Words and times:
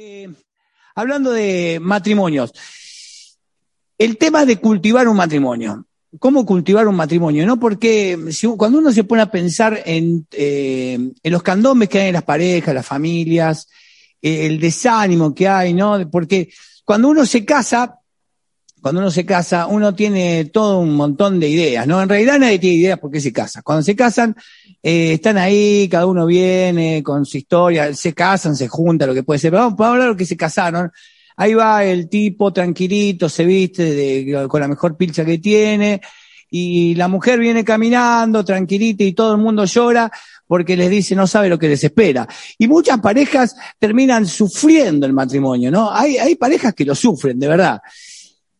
Eh, 0.00 0.32
hablando 0.94 1.32
de 1.32 1.80
matrimonios, 1.82 2.52
el 3.98 4.16
tema 4.16 4.46
de 4.46 4.58
cultivar 4.58 5.08
un 5.08 5.16
matrimonio. 5.16 5.86
¿Cómo 6.20 6.46
cultivar 6.46 6.86
un 6.86 6.94
matrimonio? 6.94 7.44
¿No? 7.44 7.58
Porque 7.58 8.16
cuando 8.56 8.78
uno 8.78 8.92
se 8.92 9.02
pone 9.02 9.22
a 9.22 9.30
pensar 9.32 9.82
en, 9.84 10.24
eh, 10.30 11.10
en 11.20 11.32
los 11.32 11.42
candombes 11.42 11.88
que 11.88 11.98
hay 11.98 12.08
en 12.08 12.12
las 12.12 12.22
parejas, 12.22 12.76
las 12.76 12.86
familias, 12.86 13.66
eh, 14.22 14.46
el 14.46 14.60
desánimo 14.60 15.34
que 15.34 15.48
hay, 15.48 15.74
¿no? 15.74 16.08
Porque 16.08 16.48
cuando 16.84 17.08
uno 17.08 17.26
se 17.26 17.44
casa, 17.44 17.97
cuando 18.80 19.00
uno 19.00 19.10
se 19.10 19.26
casa, 19.26 19.66
uno 19.66 19.94
tiene 19.94 20.46
todo 20.46 20.78
un 20.78 20.94
montón 20.94 21.40
de 21.40 21.48
ideas, 21.48 21.86
¿no? 21.86 22.00
En 22.02 22.08
realidad 22.08 22.38
nadie 22.38 22.58
tiene 22.58 22.76
ideas 22.76 22.98
por 22.98 23.10
qué 23.10 23.20
se 23.20 23.32
casa. 23.32 23.62
Cuando 23.62 23.82
se 23.82 23.96
casan, 23.96 24.36
eh, 24.82 25.14
están 25.14 25.36
ahí, 25.38 25.88
cada 25.90 26.06
uno 26.06 26.26
viene 26.26 27.02
con 27.02 27.26
su 27.26 27.38
historia, 27.38 27.92
se 27.94 28.12
casan, 28.14 28.56
se 28.56 28.68
juntan, 28.68 29.08
lo 29.08 29.14
que 29.14 29.22
puede 29.22 29.40
ser. 29.40 29.52
Vamos, 29.52 29.78
a 29.78 29.88
hablar 29.88 30.02
de 30.02 30.08
lo 30.08 30.16
que 30.16 30.26
se 30.26 30.36
casaron. 30.36 30.90
Ahí 31.36 31.54
va 31.54 31.84
el 31.84 32.08
tipo 32.08 32.52
tranquilito, 32.52 33.28
se 33.28 33.44
viste 33.44 33.84
de, 33.84 34.46
con 34.48 34.60
la 34.60 34.68
mejor 34.68 34.96
pilcha 34.96 35.24
que 35.24 35.38
tiene, 35.38 36.00
y 36.50 36.94
la 36.94 37.08
mujer 37.08 37.38
viene 37.38 37.64
caminando 37.64 38.44
tranquilita 38.44 39.04
y 39.04 39.12
todo 39.12 39.32
el 39.32 39.38
mundo 39.38 39.64
llora 39.66 40.10
porque 40.46 40.76
les 40.76 40.88
dice 40.88 41.14
no 41.14 41.26
sabe 41.26 41.48
lo 41.48 41.58
que 41.58 41.68
les 41.68 41.84
espera. 41.84 42.26
Y 42.56 42.66
muchas 42.66 42.98
parejas 43.00 43.54
terminan 43.78 44.26
sufriendo 44.26 45.06
el 45.06 45.12
matrimonio, 45.12 45.70
¿no? 45.70 45.92
Hay, 45.92 46.16
hay 46.16 46.36
parejas 46.36 46.74
que 46.74 46.84
lo 46.84 46.94
sufren, 46.94 47.38
de 47.38 47.48
verdad. 47.48 47.80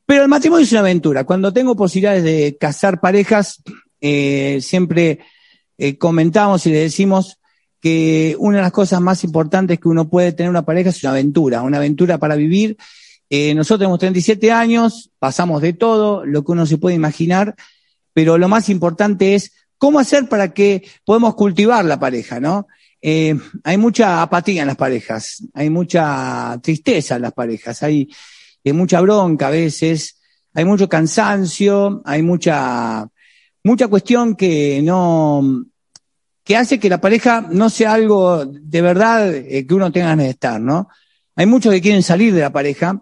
Pero 0.08 0.22
el 0.22 0.28
matrimonio 0.28 0.64
es 0.64 0.72
una 0.72 0.80
aventura. 0.80 1.24
Cuando 1.24 1.52
tengo 1.52 1.76
posibilidades 1.76 2.24
de 2.24 2.56
casar 2.58 2.98
parejas, 2.98 3.62
eh, 4.00 4.58
siempre 4.62 5.18
eh, 5.76 5.98
comentamos 5.98 6.64
y 6.64 6.70
le 6.70 6.78
decimos 6.78 7.38
que 7.78 8.34
una 8.38 8.56
de 8.56 8.62
las 8.62 8.72
cosas 8.72 9.02
más 9.02 9.22
importantes 9.22 9.78
que 9.78 9.86
uno 9.86 10.08
puede 10.08 10.32
tener 10.32 10.48
una 10.48 10.64
pareja 10.64 10.88
es 10.88 11.02
una 11.02 11.10
aventura, 11.10 11.60
una 11.60 11.76
aventura 11.76 12.16
para 12.16 12.36
vivir. 12.36 12.78
Eh, 13.28 13.54
nosotros 13.54 13.80
tenemos 13.80 13.98
37 13.98 14.50
años, 14.50 15.10
pasamos 15.18 15.60
de 15.60 15.74
todo, 15.74 16.24
lo 16.24 16.43
que 16.43 16.52
uno 16.52 16.65
se 16.65 16.78
puede 16.78 16.96
imaginar, 16.96 17.54
pero 18.15 18.38
lo 18.38 18.48
más 18.48 18.70
importante 18.70 19.34
es 19.34 19.52
cómo 19.76 19.98
hacer 19.98 20.26
para 20.26 20.54
que 20.54 20.88
podamos 21.04 21.34
cultivar 21.34 21.84
la 21.84 22.00
pareja, 22.00 22.40
¿no? 22.40 22.66
Hay 23.02 23.76
mucha 23.76 24.22
apatía 24.22 24.62
en 24.62 24.68
las 24.68 24.76
parejas, 24.78 25.45
hay 25.52 25.68
mucha 25.68 26.59
tristeza 26.62 27.16
en 27.16 27.22
las 27.22 27.32
parejas, 27.34 27.82
hay, 27.82 28.09
hay 28.64 28.73
mucha 28.73 29.01
bronca 29.01 29.48
a 29.48 29.51
veces, 29.51 30.20
hay 30.54 30.64
mucho 30.64 30.88
cansancio, 30.88 32.02
hay 32.04 32.23
mucha 32.23 33.09
mucha 33.65 33.88
cuestión 33.88 34.34
que 34.34 34.80
no, 34.82 35.66
que 36.42 36.56
hace 36.56 36.78
que 36.80 36.88
la 36.88 37.00
pareja 37.00 37.46
no 37.50 37.68
sea 37.68 37.92
algo 37.92 38.45
de 38.46 38.80
verdad 38.80 39.34
eh, 39.34 39.66
que 39.66 39.74
uno 39.74 39.92
tenga 39.92 40.09
ganas 40.09 40.24
de 40.24 40.30
estar, 40.30 40.60
¿no? 40.60 40.88
Hay 41.37 41.46
muchos 41.46 41.73
que 41.73 41.80
quieren 41.80 42.02
salir 42.02 42.32
de 42.32 42.40
la 42.40 42.50
pareja, 42.50 43.00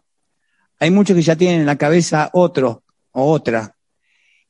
hay 0.78 0.90
muchos 0.90 1.16
que 1.16 1.22
ya 1.22 1.36
tienen 1.36 1.60
en 1.60 1.66
la 1.66 1.76
cabeza 1.76 2.30
otro 2.32 2.82
o 3.12 3.30
otra. 3.30 3.76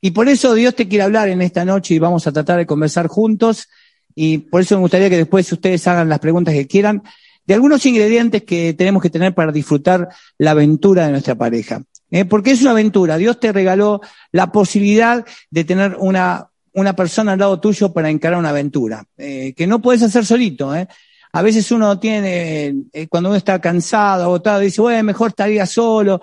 Y 0.00 0.10
por 0.10 0.28
eso 0.28 0.54
Dios 0.54 0.74
te 0.74 0.88
quiere 0.88 1.04
hablar 1.04 1.28
en 1.28 1.42
esta 1.42 1.64
noche 1.64 1.94
y 1.94 1.98
vamos 1.98 2.26
a 2.26 2.32
tratar 2.32 2.58
de 2.58 2.66
conversar 2.66 3.06
juntos. 3.06 3.68
Y 4.14 4.38
por 4.38 4.62
eso 4.62 4.76
me 4.76 4.80
gustaría 4.80 5.10
que 5.10 5.18
después 5.18 5.50
ustedes 5.52 5.86
hagan 5.86 6.08
las 6.08 6.18
preguntas 6.18 6.54
que 6.54 6.66
quieran 6.66 7.02
de 7.46 7.54
algunos 7.54 7.84
ingredientes 7.86 8.42
que 8.42 8.74
tenemos 8.74 9.02
que 9.02 9.10
tener 9.10 9.34
para 9.34 9.52
disfrutar 9.52 10.08
la 10.38 10.52
aventura 10.52 11.06
de 11.06 11.12
nuestra 11.12 11.34
pareja. 11.34 11.82
¿eh? 12.10 12.24
porque 12.24 12.52
es 12.52 12.60
una 12.60 12.72
aventura. 12.72 13.16
Dios 13.16 13.40
te 13.40 13.52
regaló 13.52 14.00
la 14.32 14.52
posibilidad 14.52 15.24
de 15.50 15.64
tener 15.64 15.96
una, 15.98 16.48
una 16.72 16.94
persona 16.94 17.32
al 17.32 17.38
lado 17.38 17.60
tuyo 17.60 17.92
para 17.92 18.10
encarar 18.10 18.38
una 18.38 18.50
aventura, 18.50 19.04
eh, 19.16 19.54
que 19.56 19.66
no 19.66 19.80
puedes 19.80 20.02
hacer 20.02 20.24
solito. 20.24 20.74
¿eh? 20.74 20.86
A 21.32 21.42
veces 21.42 21.70
uno 21.70 21.98
tiene, 21.98 22.74
eh, 22.92 23.08
cuando 23.08 23.30
uno 23.30 23.36
está 23.36 23.60
cansado, 23.60 24.24
agotado, 24.24 24.60
dice, 24.60 24.80
bueno, 24.80 25.02
mejor 25.02 25.28
estaría 25.28 25.66
solo. 25.66 26.20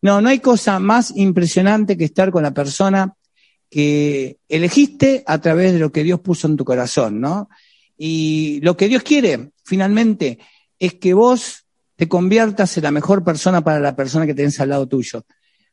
No, 0.00 0.20
no 0.20 0.28
hay 0.28 0.40
cosa 0.40 0.78
más 0.78 1.12
impresionante 1.16 1.96
que 1.96 2.04
estar 2.04 2.30
con 2.30 2.42
la 2.42 2.52
persona 2.52 3.14
que 3.70 4.38
elegiste 4.48 5.22
a 5.26 5.38
través 5.38 5.72
de 5.72 5.78
lo 5.78 5.92
que 5.92 6.02
Dios 6.02 6.20
puso 6.20 6.46
en 6.46 6.56
tu 6.56 6.64
corazón, 6.64 7.20
¿no? 7.20 7.48
Y 7.96 8.60
lo 8.62 8.76
que 8.76 8.88
Dios 8.88 9.02
quiere, 9.02 9.52
finalmente, 9.64 10.38
es 10.82 10.94
que 10.94 11.14
vos 11.14 11.64
te 11.94 12.08
conviertas 12.08 12.76
en 12.76 12.82
la 12.82 12.90
mejor 12.90 13.22
persona 13.22 13.62
para 13.62 13.78
la 13.78 13.94
persona 13.94 14.26
que 14.26 14.34
tenés 14.34 14.58
al 14.58 14.70
lado 14.70 14.88
tuyo. 14.88 15.24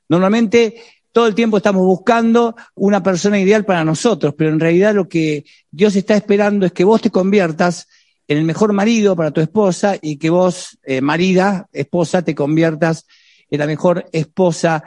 Normalmente 0.07 0.75
todo 1.11 1.25
el 1.25 1.33
tiempo 1.33 1.57
estamos 1.57 1.83
buscando 1.83 2.55
una 2.75 3.01
persona 3.01 3.39
ideal 3.39 3.65
para 3.65 3.83
nosotros, 3.83 4.35
pero 4.37 4.51
en 4.51 4.59
realidad 4.59 4.93
lo 4.93 5.09
que 5.09 5.45
Dios 5.71 5.95
está 5.95 6.15
esperando 6.15 6.67
es 6.67 6.73
que 6.73 6.83
vos 6.83 7.01
te 7.01 7.09
conviertas 7.09 7.87
en 8.27 8.37
el 8.37 8.43
mejor 8.43 8.71
marido 8.71 9.15
para 9.15 9.31
tu 9.31 9.41
esposa 9.41 9.95
y 9.99 10.17
que 10.17 10.29
vos, 10.29 10.77
eh, 10.83 11.01
marida, 11.01 11.67
esposa, 11.73 12.21
te 12.21 12.35
conviertas 12.35 13.07
en 13.49 13.59
la 13.61 13.65
mejor 13.65 14.05
esposa 14.11 14.83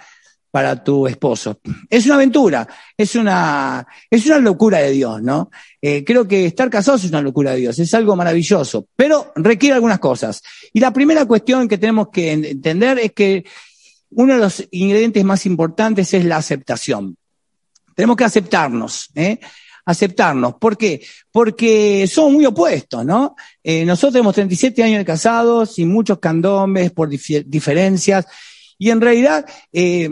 para 0.53 0.85
tu 0.85 1.07
esposo. 1.07 1.59
Es 1.89 2.05
una 2.05 2.17
aventura, 2.17 2.69
es 2.97 3.17
una, 3.17 3.87
es 4.11 4.27
una 4.27 4.39
locura 4.39 4.79
de 4.79 4.91
Dios, 4.91 5.23
¿no? 5.23 5.51
Eh, 5.81 6.05
creo 6.05 6.29
que 6.29 6.45
estar 6.45 6.69
casados 6.69 7.03
es 7.03 7.11
una 7.11 7.23
locura 7.23 7.53
de 7.53 7.57
Dios, 7.57 7.79
es 7.79 7.93
algo 7.95 8.15
maravilloso, 8.15 8.87
pero 8.95 9.33
requiere 9.35 9.75
algunas 9.75 9.99
cosas. 9.99 10.43
Y 10.75 10.79
la 10.79 10.93
primera 10.93 11.25
cuestión 11.25 11.67
que 11.67 11.79
tenemos 11.79 12.11
que 12.11 12.33
entender 12.33 12.99
es 12.99 13.13
que 13.13 13.45
uno 14.11 14.35
de 14.35 14.41
los 14.41 14.69
ingredientes 14.71 15.25
más 15.25 15.47
importantes 15.47 16.13
es 16.13 16.25
la 16.27 16.37
aceptación. 16.37 17.17
Tenemos 17.97 18.17
que 18.19 18.25
aceptarnos, 18.25 19.09
¿eh? 19.15 19.41
aceptarnos. 19.87 20.57
¿Por 20.57 20.77
qué? 20.77 21.03
Porque 21.31 22.07
somos 22.07 22.33
muy 22.33 22.45
opuestos, 22.45 23.07
¿no? 23.07 23.37
Eh, 23.65 23.87
nosotros 23.87 24.13
tenemos 24.13 24.35
37 24.35 24.83
años 24.83 24.99
de 24.99 25.05
casados 25.07 25.79
y 25.79 25.87
muchos 25.87 26.19
candombes 26.19 26.91
por 26.93 27.09
diferencias. 27.09 28.27
Y 28.83 28.91
en 28.91 29.01
realidad, 29.01 29.47
eh, 29.73 30.11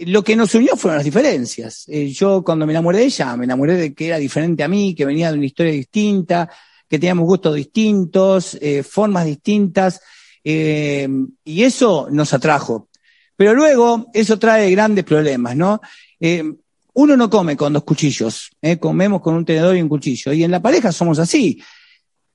lo 0.00 0.22
que 0.22 0.36
nos 0.36 0.54
unió 0.54 0.76
fueron 0.76 0.98
las 0.98 1.06
diferencias. 1.06 1.86
Eh, 1.88 2.10
yo 2.10 2.44
cuando 2.44 2.66
me 2.66 2.74
enamoré 2.74 2.98
de 2.98 3.04
ella, 3.04 3.34
me 3.34 3.46
enamoré 3.46 3.76
de 3.76 3.94
que 3.94 4.08
era 4.08 4.18
diferente 4.18 4.62
a 4.62 4.68
mí, 4.68 4.94
que 4.94 5.06
venía 5.06 5.32
de 5.32 5.38
una 5.38 5.46
historia 5.46 5.72
distinta, 5.72 6.50
que 6.86 6.98
teníamos 6.98 7.24
gustos 7.24 7.54
distintos, 7.54 8.58
eh, 8.60 8.82
formas 8.82 9.24
distintas, 9.24 10.02
y 10.44 11.62
eso 11.62 12.08
nos 12.10 12.34
atrajo. 12.34 12.90
Pero 13.36 13.54
luego 13.54 14.10
eso 14.12 14.38
trae 14.38 14.70
grandes 14.70 15.04
problemas, 15.04 15.56
¿no? 15.56 15.80
uno 16.92 17.16
no 17.16 17.30
come 17.30 17.56
con 17.56 17.72
dos 17.72 17.84
cuchillos, 17.84 18.50
comemos 18.80 19.22
con 19.22 19.34
un 19.34 19.46
tenedor 19.46 19.74
y 19.74 19.80
un 19.80 19.88
cuchillo, 19.88 20.34
y 20.34 20.44
en 20.44 20.50
la 20.50 20.60
pareja 20.60 20.92
somos 20.92 21.18
así. 21.18 21.62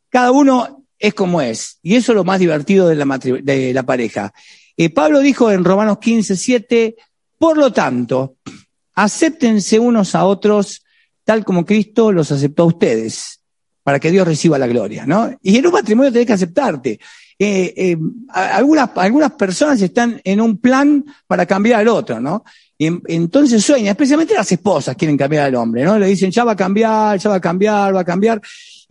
Cada 0.09 0.31
uno 0.31 0.88
es 0.97 1.13
como 1.13 1.40
es, 1.41 1.78
y 1.84 1.96
eso 1.96 2.13
es 2.13 2.16
lo 2.16 2.24
más 2.24 2.40
divertido 2.40 2.88
de 2.88 2.96
la, 2.96 3.19
de 3.19 3.72
la 3.72 3.84
pareja. 3.84 4.34
Pablo 4.88 5.19
dijo 5.19 5.51
en 5.51 5.66
Romanos 5.66 5.97
15, 6.00 6.38
7, 6.38 6.95
por 7.38 7.57
lo 7.57 7.73
tanto, 7.73 8.38
acéptense 8.94 9.78
unos 9.78 10.16
a 10.16 10.23
otros 10.23 10.84
tal 11.29 11.45
como 11.45 11.63
Cristo 11.63 12.12
los 12.12 12.31
aceptó 12.31 12.63
a 12.63 12.66
ustedes, 12.66 13.41
para 13.84 14.00
que 14.00 14.09
Dios 14.09 14.28
reciba 14.28 14.57
la 14.57 14.66
gloria, 14.66 15.06
¿no? 15.06 15.29
Y 15.44 15.57
en 15.57 15.68
un 15.68 15.73
matrimonio 15.73 16.12
tenés 16.12 16.25
que 16.25 16.34
aceptarte. 16.34 17.00
Eh, 17.38 17.72
eh, 17.78 17.97
algunas, 18.29 18.89
algunas 18.95 19.34
personas 19.34 19.79
están 19.79 20.19
en 20.23 20.41
un 20.41 20.57
plan 20.57 21.06
para 21.28 21.45
cambiar 21.45 21.81
al 21.81 21.88
otro, 21.88 22.19
¿no? 22.19 22.44
Y 22.79 22.88
entonces 23.13 23.63
sueñan, 23.63 23.89
especialmente 23.89 24.34
las 24.34 24.51
esposas 24.51 24.95
quieren 24.95 25.16
cambiar 25.18 25.45
al 25.45 25.53
hombre, 25.53 25.84
¿no? 25.84 26.00
Le 26.00 26.07
dicen, 26.07 26.31
ya 26.31 26.44
va 26.44 26.53
a 26.53 26.56
cambiar, 26.56 27.19
ya 27.19 27.29
va 27.29 27.35
a 27.35 27.41
cambiar, 27.41 27.95
va 27.95 28.00
a 28.00 28.06
cambiar. 28.06 28.41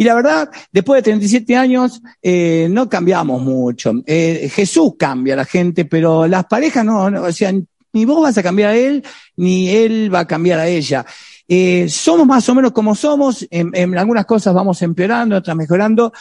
Y 0.01 0.05
la 0.05 0.15
verdad, 0.15 0.49
después 0.73 0.99
de 0.99 1.11
37 1.11 1.57
años, 1.57 2.01
eh, 2.23 2.69
no 2.71 2.89
cambiamos 2.89 3.43
mucho. 3.43 3.93
Eh, 4.07 4.49
Jesús 4.55 4.93
cambia 4.97 5.35
a 5.35 5.39
la 5.39 5.45
gente, 5.45 5.85
pero 5.85 6.29
las 6.29 6.47
parejas 6.47 6.85
no, 6.85 7.07
o 7.07 7.33
sea, 7.33 7.53
ni 7.93 8.05
vos 8.05 8.23
vas 8.23 8.39
a 8.39 8.43
cambiar 8.43 8.71
a 8.71 8.77
él, 8.77 9.05
ni 9.37 9.69
él 9.71 10.15
va 10.15 10.21
a 10.21 10.27
cambiar 10.27 10.61
a 10.61 10.69
ella. 10.69 11.05
Eh, 11.49 11.89
somos 11.89 12.27
más 12.27 12.49
o 12.49 12.55
menos 12.55 12.73
como 12.73 12.95
somos, 12.95 13.47
en, 13.51 13.99
algunas 13.99 14.25
cosas 14.25 14.55
vamos 14.55 14.83
empeorando, 14.83 15.37
otras 15.37 15.57
mejorando, 15.57 16.13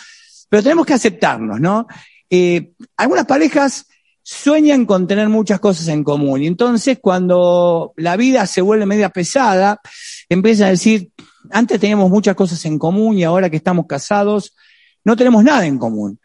pero 0.50 0.64
tenemos 0.64 0.86
que 0.86 0.94
aceptarnos, 0.94 1.60
¿no? 1.60 1.86
Eh, 2.30 2.72
algunas 2.96 3.26
parejas 3.26 3.86
sueñan 4.24 4.86
con 4.86 5.06
tener 5.06 5.30
muchas 5.30 5.60
cosas 5.60 5.88
en 5.90 6.04
común 6.04 6.44
y 6.44 6.48
entonces 6.48 7.00
cuando 7.02 7.94
la 7.96 8.18
vida 8.18 8.46
se 8.46 8.62
vuelve 8.62 8.86
media 8.86 9.10
pesada, 9.10 9.80
empiezan 10.28 10.68
a 10.68 10.72
decir, 10.72 11.12
antes 11.52 11.80
teníamos 11.80 12.10
muchas 12.10 12.36
cosas 12.36 12.64
en 12.66 12.78
común 12.80 13.18
y 13.18 13.24
ahora 13.24 13.50
que 13.50 13.58
estamos 13.58 13.86
casados, 13.86 14.56
no 15.04 15.16
tenemos 15.16 15.44
nada 15.44 15.66
en 15.66 15.78
común. 15.78 16.20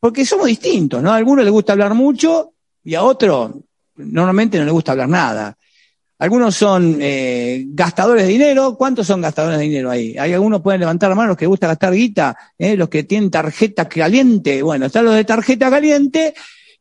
Porque 0.00 0.24
somos 0.24 0.46
distintos, 0.46 1.02
¿no? 1.02 1.12
A 1.12 1.16
algunos 1.16 1.44
les 1.44 1.52
gusta 1.52 1.72
hablar 1.72 1.94
mucho 1.94 2.52
y 2.82 2.94
a 2.94 3.02
otro 3.02 3.62
normalmente 3.96 4.58
no 4.58 4.64
le 4.64 4.70
gusta 4.70 4.92
hablar 4.92 5.08
nada. 5.08 5.56
Algunos 6.18 6.54
son 6.54 6.98
eh, 7.00 7.64
gastadores 7.68 8.24
de 8.24 8.28
dinero. 8.28 8.76
¿Cuántos 8.76 9.06
son 9.06 9.20
gastadores 9.20 9.58
de 9.58 9.64
dinero 9.64 9.90
ahí? 9.90 10.16
Hay 10.16 10.32
algunos 10.32 10.62
pueden 10.62 10.80
levantar 10.80 11.10
la 11.10 11.16
mano 11.16 11.28
los 11.28 11.36
que 11.36 11.46
gusta 11.46 11.66
gastar 11.66 11.92
guita, 11.92 12.36
eh, 12.56 12.76
los 12.76 12.88
que 12.88 13.02
tienen 13.04 13.30
tarjeta 13.30 13.88
caliente. 13.88 14.62
Bueno, 14.62 14.86
están 14.86 15.04
los 15.04 15.14
de 15.14 15.24
tarjeta 15.24 15.70
caliente 15.70 16.34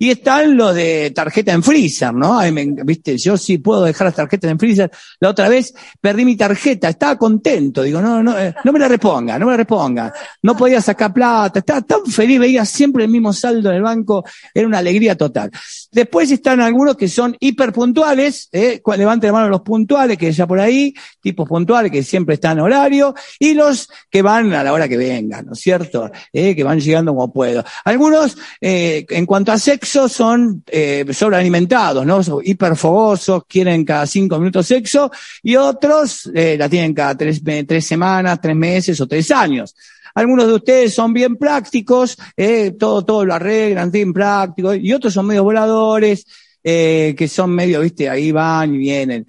Y 0.03 0.09
están 0.09 0.57
los 0.57 0.75
de 0.75 1.11
tarjeta 1.11 1.53
en 1.53 1.63
freezer, 1.63 2.13
¿no? 2.13 2.41
Viste, 2.83 3.17
yo 3.17 3.37
sí 3.37 3.59
puedo 3.59 3.85
dejar 3.85 4.07
las 4.07 4.15
tarjetas 4.15 4.51
en 4.51 4.59
freezer. 4.59 4.91
La 5.21 5.29
otra 5.29 5.47
vez 5.47 5.73
perdí 6.01 6.25
mi 6.25 6.35
tarjeta, 6.35 6.89
estaba 6.89 7.17
contento. 7.17 7.83
Digo, 7.83 8.01
no, 8.01 8.21
no, 8.21 8.37
eh, 8.37 8.53
no 8.65 8.73
me 8.73 8.79
la 8.79 8.89
reponga, 8.89 9.39
no 9.39 9.45
me 9.45 9.53
la 9.53 9.57
reponga. 9.59 10.13
No 10.41 10.57
podía 10.57 10.81
sacar 10.81 11.13
plata, 11.13 11.59
estaba 11.59 11.79
tan 11.83 12.05
feliz, 12.05 12.37
veía 12.37 12.65
siempre 12.65 13.05
el 13.05 13.11
mismo 13.11 13.31
saldo 13.31 13.69
en 13.69 13.77
el 13.77 13.81
banco, 13.81 14.25
era 14.53 14.67
una 14.67 14.79
alegría 14.79 15.15
total. 15.15 15.49
Después 15.89 16.29
están 16.31 16.59
algunos 16.59 16.97
que 16.97 17.07
son 17.07 17.37
hiperpuntuales, 17.39 18.49
eh, 18.51 18.81
levanten 18.97 19.29
la 19.29 19.33
mano 19.33 19.47
los 19.47 19.61
puntuales, 19.61 20.17
que 20.17 20.33
ya 20.33 20.45
por 20.45 20.59
ahí, 20.59 20.93
tipos 21.21 21.47
puntuales 21.47 21.93
que 21.93 22.03
siempre 22.03 22.35
están 22.35 22.57
en 22.57 22.65
horario, 22.65 23.15
y 23.39 23.53
los 23.53 23.87
que 24.09 24.21
van 24.21 24.51
a 24.51 24.65
la 24.65 24.73
hora 24.73 24.89
que 24.89 24.97
vengan, 24.97 25.45
¿no 25.45 25.53
es 25.53 25.59
cierto? 25.59 26.11
Eh, 26.33 26.53
que 26.53 26.63
van 26.65 26.81
llegando 26.81 27.13
como 27.13 27.31
puedo. 27.31 27.63
Algunos, 27.85 28.35
en 28.59 29.25
cuanto 29.25 29.53
a 29.53 29.57
sexo, 29.57 29.92
son 29.93 30.63
eh, 30.67 31.05
sobrealimentados, 31.11 32.05
¿no? 32.05 32.23
Son 32.23 32.41
hiperfogosos, 32.43 33.43
quieren 33.47 33.85
cada 33.85 34.07
cinco 34.07 34.39
minutos 34.39 34.65
sexo, 34.65 35.11
y 35.43 35.55
otros 35.55 36.29
eh, 36.33 36.55
la 36.57 36.67
tienen 36.67 36.93
cada 36.93 37.15
tres, 37.15 37.41
tres 37.67 37.85
semanas, 37.85 38.39
tres 38.41 38.55
meses 38.55 38.99
o 38.99 39.07
tres 39.07 39.29
años. 39.31 39.75
Algunos 40.15 40.47
de 40.47 40.53
ustedes 40.53 40.93
son 40.93 41.13
bien 41.13 41.37
prácticos, 41.37 42.17
eh, 42.35 42.71
todo, 42.71 43.05
todo 43.05 43.25
lo 43.25 43.35
arreglan, 43.35 43.91
bien 43.91 44.13
prácticos, 44.13 44.77
y 44.79 44.93
otros 44.93 45.13
son 45.13 45.27
medio 45.27 45.43
voladores, 45.43 46.25
que 46.63 47.29
son 47.29 47.51
medio, 47.51 47.81
viste, 47.81 48.09
ahí 48.09 48.31
van 48.31 48.73
y 48.73 48.77
vienen. 48.77 49.27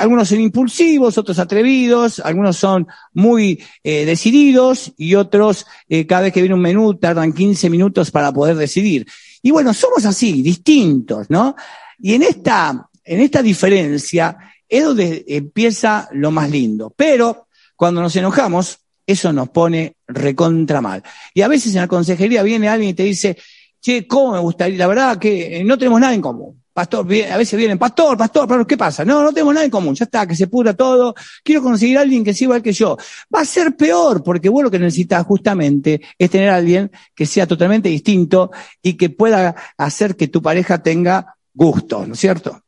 Algunos 0.00 0.28
son 0.28 0.40
impulsivos, 0.40 1.16
otros 1.16 1.38
atrevidos, 1.38 2.18
algunos 2.18 2.56
son 2.56 2.88
muy 3.12 3.62
decididos 3.84 4.92
y 4.96 5.14
otros, 5.14 5.64
cada 6.08 6.22
vez 6.22 6.32
que 6.32 6.40
viene 6.40 6.56
un 6.56 6.60
menú, 6.60 6.94
tardan 6.94 7.32
15 7.32 7.70
minutos 7.70 8.10
para 8.10 8.32
poder 8.32 8.56
decidir. 8.56 9.06
Y 9.46 9.52
bueno, 9.52 9.72
somos 9.72 10.04
así, 10.04 10.42
distintos, 10.42 11.30
¿no? 11.30 11.54
Y 12.00 12.14
en 12.14 12.24
esta, 12.24 12.88
en 13.04 13.20
esta 13.20 13.40
diferencia 13.40 14.36
es 14.68 14.82
donde 14.82 15.24
empieza 15.28 16.08
lo 16.14 16.32
más 16.32 16.50
lindo. 16.50 16.92
Pero 16.96 17.46
cuando 17.76 18.00
nos 18.00 18.16
enojamos, 18.16 18.80
eso 19.06 19.32
nos 19.32 19.50
pone 19.50 19.98
recontra 20.08 20.80
mal. 20.80 21.00
Y 21.32 21.42
a 21.42 21.48
veces 21.48 21.72
en 21.76 21.82
la 21.82 21.86
consejería 21.86 22.42
viene 22.42 22.68
alguien 22.68 22.90
y 22.90 22.94
te 22.94 23.04
dice, 23.04 23.38
che, 23.80 24.04
¿cómo 24.08 24.32
me 24.32 24.40
gustaría? 24.40 24.78
La 24.78 24.88
verdad 24.88 25.16
que 25.16 25.62
no 25.64 25.78
tenemos 25.78 26.00
nada 26.00 26.12
en 26.12 26.22
común. 26.22 26.60
Pastor, 26.76 27.06
a 27.06 27.38
veces 27.38 27.56
vienen, 27.56 27.78
pastor, 27.78 28.18
pastor, 28.18 28.66
¿qué 28.66 28.76
pasa? 28.76 29.02
No, 29.02 29.22
no 29.22 29.32
tenemos 29.32 29.54
nada 29.54 29.64
en 29.64 29.70
común, 29.70 29.94
ya 29.94 30.04
está, 30.04 30.26
que 30.26 30.36
se 30.36 30.46
pura 30.46 30.74
todo. 30.74 31.14
Quiero 31.42 31.62
conseguir 31.62 31.96
a 31.96 32.02
alguien 32.02 32.22
que 32.22 32.34
sea 32.34 32.44
igual 32.44 32.62
que 32.62 32.74
yo. 32.74 32.98
Va 33.34 33.40
a 33.40 33.44
ser 33.46 33.76
peor, 33.76 34.22
porque 34.22 34.50
vos 34.50 34.62
lo 34.62 34.70
que 34.70 34.78
necesitas 34.78 35.24
justamente 35.24 36.02
es 36.18 36.28
tener 36.28 36.50
a 36.50 36.56
alguien 36.56 36.90
que 37.14 37.24
sea 37.24 37.46
totalmente 37.46 37.88
distinto 37.88 38.50
y 38.82 38.92
que 38.98 39.08
pueda 39.08 39.56
hacer 39.78 40.16
que 40.16 40.28
tu 40.28 40.42
pareja 40.42 40.82
tenga 40.82 41.36
gusto, 41.54 42.06
¿no 42.06 42.12
es 42.12 42.20
cierto? 42.20 42.60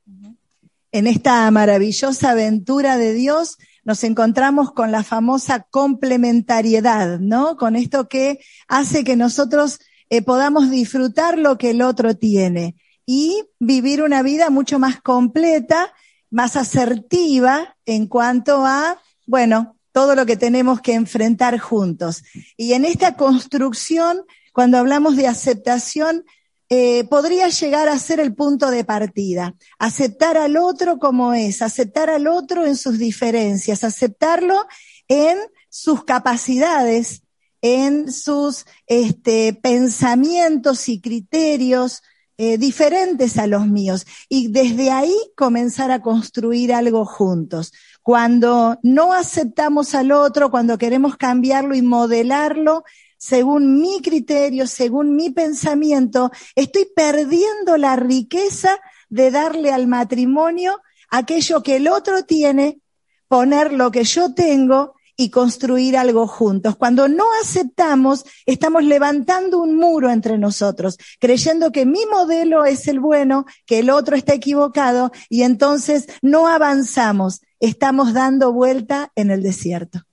En 0.90 1.06
esta 1.06 1.50
maravillosa 1.50 2.30
aventura 2.30 2.96
de 2.96 3.12
Dios 3.12 3.58
nos 3.84 4.04
encontramos 4.04 4.72
con 4.72 4.90
la 4.90 5.02
famosa 5.04 5.66
complementariedad, 5.68 7.18
¿no? 7.18 7.58
Con 7.58 7.76
esto 7.76 8.08
que 8.08 8.38
hace 8.68 9.04
que 9.04 9.16
nosotros 9.16 9.80
eh, 10.08 10.22
podamos 10.22 10.70
disfrutar 10.70 11.36
lo 11.36 11.58
que 11.58 11.72
el 11.72 11.82
otro 11.82 12.16
tiene 12.16 12.74
y 13.10 13.42
vivir 13.58 14.02
una 14.02 14.22
vida 14.22 14.50
mucho 14.50 14.78
más 14.78 15.00
completa, 15.00 15.94
más 16.28 16.56
asertiva 16.56 17.74
en 17.86 18.06
cuanto 18.06 18.66
a, 18.66 19.00
bueno, 19.26 19.78
todo 19.92 20.14
lo 20.14 20.26
que 20.26 20.36
tenemos 20.36 20.82
que 20.82 20.92
enfrentar 20.92 21.58
juntos. 21.58 22.22
Y 22.58 22.74
en 22.74 22.84
esta 22.84 23.16
construcción, 23.16 24.24
cuando 24.52 24.76
hablamos 24.76 25.16
de 25.16 25.26
aceptación, 25.26 26.26
eh, 26.68 27.04
podría 27.04 27.48
llegar 27.48 27.88
a 27.88 27.98
ser 27.98 28.20
el 28.20 28.34
punto 28.34 28.70
de 28.70 28.84
partida. 28.84 29.54
Aceptar 29.78 30.36
al 30.36 30.58
otro 30.58 30.98
como 30.98 31.32
es, 31.32 31.62
aceptar 31.62 32.10
al 32.10 32.26
otro 32.26 32.66
en 32.66 32.76
sus 32.76 32.98
diferencias, 32.98 33.84
aceptarlo 33.84 34.66
en 35.08 35.38
sus 35.70 36.04
capacidades, 36.04 37.22
en 37.62 38.12
sus 38.12 38.66
este, 38.86 39.54
pensamientos 39.54 40.90
y 40.90 41.00
criterios, 41.00 42.02
eh, 42.38 42.56
diferentes 42.56 43.36
a 43.36 43.48
los 43.48 43.66
míos 43.66 44.06
y 44.28 44.48
desde 44.48 44.92
ahí 44.92 45.14
comenzar 45.36 45.90
a 45.90 46.00
construir 46.00 46.72
algo 46.72 47.04
juntos. 47.04 47.72
Cuando 48.02 48.78
no 48.82 49.12
aceptamos 49.12 49.94
al 49.94 50.12
otro, 50.12 50.50
cuando 50.50 50.78
queremos 50.78 51.16
cambiarlo 51.16 51.74
y 51.74 51.82
modelarlo 51.82 52.84
según 53.18 53.80
mi 53.80 54.00
criterio, 54.00 54.68
según 54.68 55.16
mi 55.16 55.30
pensamiento, 55.30 56.30
estoy 56.54 56.86
perdiendo 56.94 57.76
la 57.76 57.96
riqueza 57.96 58.78
de 59.08 59.32
darle 59.32 59.72
al 59.72 59.88
matrimonio 59.88 60.80
aquello 61.10 61.62
que 61.62 61.76
el 61.76 61.88
otro 61.88 62.24
tiene, 62.24 62.80
poner 63.26 63.72
lo 63.72 63.90
que 63.90 64.04
yo 64.04 64.32
tengo 64.34 64.94
y 65.20 65.30
construir 65.30 65.96
algo 65.96 66.28
juntos. 66.28 66.76
Cuando 66.76 67.08
no 67.08 67.24
aceptamos, 67.42 68.24
estamos 68.46 68.84
levantando 68.84 69.58
un 69.58 69.76
muro 69.76 70.10
entre 70.10 70.38
nosotros, 70.38 70.96
creyendo 71.18 71.72
que 71.72 71.84
mi 71.84 72.06
modelo 72.06 72.64
es 72.64 72.86
el 72.86 73.00
bueno, 73.00 73.44
que 73.66 73.80
el 73.80 73.90
otro 73.90 74.16
está 74.16 74.32
equivocado 74.32 75.10
y 75.28 75.42
entonces 75.42 76.06
no 76.22 76.46
avanzamos, 76.46 77.42
estamos 77.58 78.14
dando 78.14 78.52
vuelta 78.52 79.10
en 79.16 79.32
el 79.32 79.42
desierto. 79.42 80.07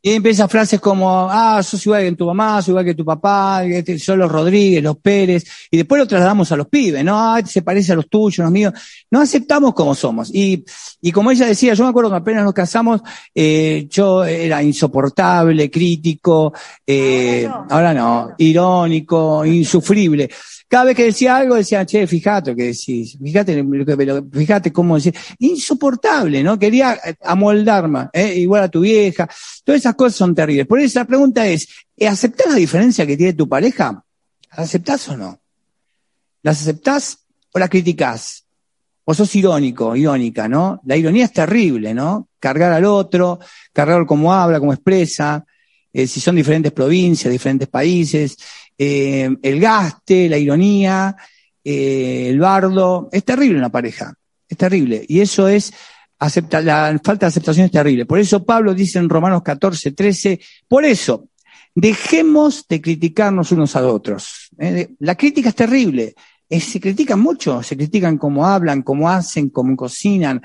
Y 0.00 0.12
empiezan 0.12 0.48
frases 0.48 0.80
como, 0.80 1.28
ah, 1.30 1.60
sos 1.62 1.84
igual 1.84 2.02
que 2.02 2.12
tu 2.12 2.26
mamá, 2.26 2.62
sos 2.62 2.68
igual 2.68 2.84
que 2.84 2.94
tu 2.94 3.04
papá, 3.04 3.64
este, 3.64 3.98
son 3.98 4.20
los 4.20 4.30
Rodríguez, 4.30 4.82
los 4.82 4.96
Pérez, 4.98 5.44
y 5.70 5.76
después 5.76 5.98
lo 5.98 6.06
trasladamos 6.06 6.52
a 6.52 6.56
los 6.56 6.68
pibes, 6.68 7.04
¿no? 7.04 7.18
Ah, 7.18 7.42
se 7.44 7.62
parece 7.62 7.92
a 7.92 7.96
los 7.96 8.08
tuyos, 8.08 8.44
los 8.44 8.52
míos. 8.52 8.72
No 9.10 9.20
aceptamos 9.20 9.74
como 9.74 9.94
somos. 9.94 10.30
Y, 10.32 10.64
y 11.00 11.10
como 11.10 11.30
ella 11.30 11.46
decía, 11.46 11.74
yo 11.74 11.84
me 11.84 11.90
acuerdo 11.90 12.10
que 12.10 12.16
apenas 12.16 12.44
nos 12.44 12.54
casamos, 12.54 13.00
eh, 13.34 13.86
yo 13.90 14.24
era 14.24 14.62
insoportable, 14.62 15.70
crítico, 15.70 16.52
eh, 16.86 17.48
ahora 17.70 17.92
no, 17.92 18.34
irónico, 18.38 19.44
insufrible 19.44 20.30
cada 20.68 20.84
vez 20.84 20.96
que 20.96 21.04
decía 21.04 21.36
algo 21.36 21.54
decía, 21.54 21.86
che, 21.86 22.06
fíjate 22.06 22.50
lo 22.50 22.56
que 22.56 22.64
decís, 22.64 23.16
fíjate, 23.22 23.64
fíjate 24.30 24.72
cómo 24.72 24.98
decís, 24.98 25.18
insoportable, 25.38 26.42
¿no? 26.42 26.58
Quería 26.58 26.98
amoldarme, 27.24 28.08
¿eh? 28.12 28.34
igual 28.36 28.64
a 28.64 28.68
tu 28.68 28.80
vieja, 28.80 29.28
todas 29.64 29.80
esas 29.80 29.94
cosas 29.94 30.16
son 30.16 30.34
terribles. 30.34 30.66
Por 30.66 30.78
eso 30.78 30.98
la 30.98 31.06
pregunta 31.06 31.46
es, 31.46 31.68
¿aceptás 32.06 32.48
la 32.48 32.56
diferencia 32.56 33.06
que 33.06 33.16
tiene 33.16 33.32
tu 33.32 33.48
pareja? 33.48 34.04
¿La 34.56 34.64
aceptás 34.64 35.08
o 35.08 35.16
no? 35.16 35.40
¿Las 36.42 36.60
aceptás 36.60 37.18
o 37.52 37.58
la 37.58 37.68
criticás? 37.68 38.44
O 39.04 39.14
sos 39.14 39.34
irónico, 39.36 39.96
irónica, 39.96 40.48
¿no? 40.48 40.82
La 40.84 40.96
ironía 40.96 41.24
es 41.24 41.32
terrible, 41.32 41.94
¿no? 41.94 42.28
Cargar 42.38 42.72
al 42.72 42.84
otro, 42.84 43.38
cargar 43.72 44.04
cómo 44.04 44.34
habla, 44.34 44.60
cómo 44.60 44.74
expresa, 44.74 45.46
eh, 45.90 46.06
si 46.06 46.20
son 46.20 46.36
diferentes 46.36 46.72
provincias, 46.72 47.32
diferentes 47.32 47.68
países, 47.68 48.36
eh, 48.80 49.28
el 49.42 49.60
gaste, 49.60 50.28
la 50.28 50.38
ironía, 50.38 51.16
eh, 51.64 52.26
el 52.28 52.38
bardo. 52.38 53.08
Es 53.10 53.24
terrible 53.24 53.58
una 53.58 53.70
pareja, 53.70 54.14
es 54.48 54.56
terrible. 54.56 55.04
Y 55.08 55.20
eso 55.20 55.48
es, 55.48 55.72
acepta, 56.20 56.60
la 56.60 56.98
falta 57.02 57.26
de 57.26 57.30
aceptación 57.30 57.66
es 57.66 57.72
terrible. 57.72 58.06
Por 58.06 58.20
eso 58.20 58.44
Pablo 58.44 58.72
dice 58.74 59.00
en 59.00 59.08
Romanos 59.08 59.42
14, 59.42 59.92
13, 59.92 60.40
por 60.68 60.84
eso, 60.84 61.28
dejemos 61.74 62.66
de 62.68 62.80
criticarnos 62.80 63.50
unos 63.50 63.74
a 63.74 63.84
otros. 63.86 64.50
¿eh? 64.58 64.90
La 65.00 65.16
crítica 65.16 65.48
es 65.48 65.56
terrible. 65.56 66.14
se 66.48 66.80
critican 66.80 67.18
mucho, 67.18 67.62
se 67.64 67.76
critican 67.76 68.16
cómo 68.16 68.46
hablan, 68.46 68.82
cómo 68.82 69.10
hacen, 69.10 69.50
cómo 69.50 69.76
cocinan. 69.76 70.40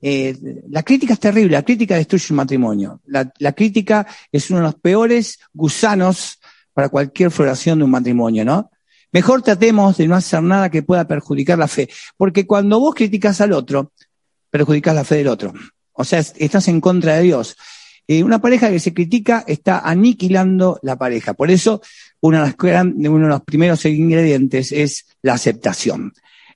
la 0.00 0.82
crítica 0.82 1.14
es 1.14 1.20
terrible, 1.20 1.52
la 1.52 1.64
crítica 1.64 1.96
destruye 1.96 2.26
un 2.30 2.36
matrimonio. 2.36 3.00
La, 3.06 3.32
la, 3.38 3.52
crítica 3.52 4.06
es 4.30 4.50
uno 4.50 4.60
de 4.60 4.66
los 4.66 4.74
peores 4.74 5.38
gusanos 5.54 6.37
para 6.78 6.90
cualquier 6.90 7.32
floración 7.32 7.78
de 7.78 7.84
un 7.86 7.90
matrimonio, 7.90 8.44
¿no? 8.44 8.70
Mejor 9.10 9.42
tratemos 9.42 9.96
de 9.96 10.06
no 10.06 10.14
hacer 10.14 10.40
nada 10.44 10.70
que 10.70 10.84
pueda 10.84 11.08
perjudicar 11.08 11.58
la 11.58 11.66
fe, 11.66 11.88
porque 12.16 12.46
cuando 12.46 12.78
vos 12.78 12.94
criticas 12.94 13.40
al 13.40 13.52
otro, 13.52 13.90
perjudicas 14.48 14.94
la 14.94 15.02
fe 15.02 15.16
del 15.16 15.26
otro. 15.26 15.52
O 15.92 16.04
sea, 16.04 16.20
estás 16.20 16.68
en 16.68 16.80
contra 16.80 17.16
de 17.16 17.22
Dios. 17.22 17.56
Eh, 18.06 18.22
una 18.22 18.40
pareja 18.40 18.70
que 18.70 18.78
se 18.78 18.94
critica 18.94 19.42
está 19.48 19.80
aniquilando 19.80 20.78
la 20.82 20.94
pareja. 20.94 21.34
Por 21.34 21.50
eso, 21.50 21.82
uno 22.20 22.44
de, 22.44 22.54
los, 22.56 22.84
uno 23.10 23.24
de 23.24 23.28
los 23.28 23.42
primeros 23.42 23.84
ingredientes 23.84 24.70
es 24.70 25.04
la 25.20 25.32
aceptación. 25.32 26.12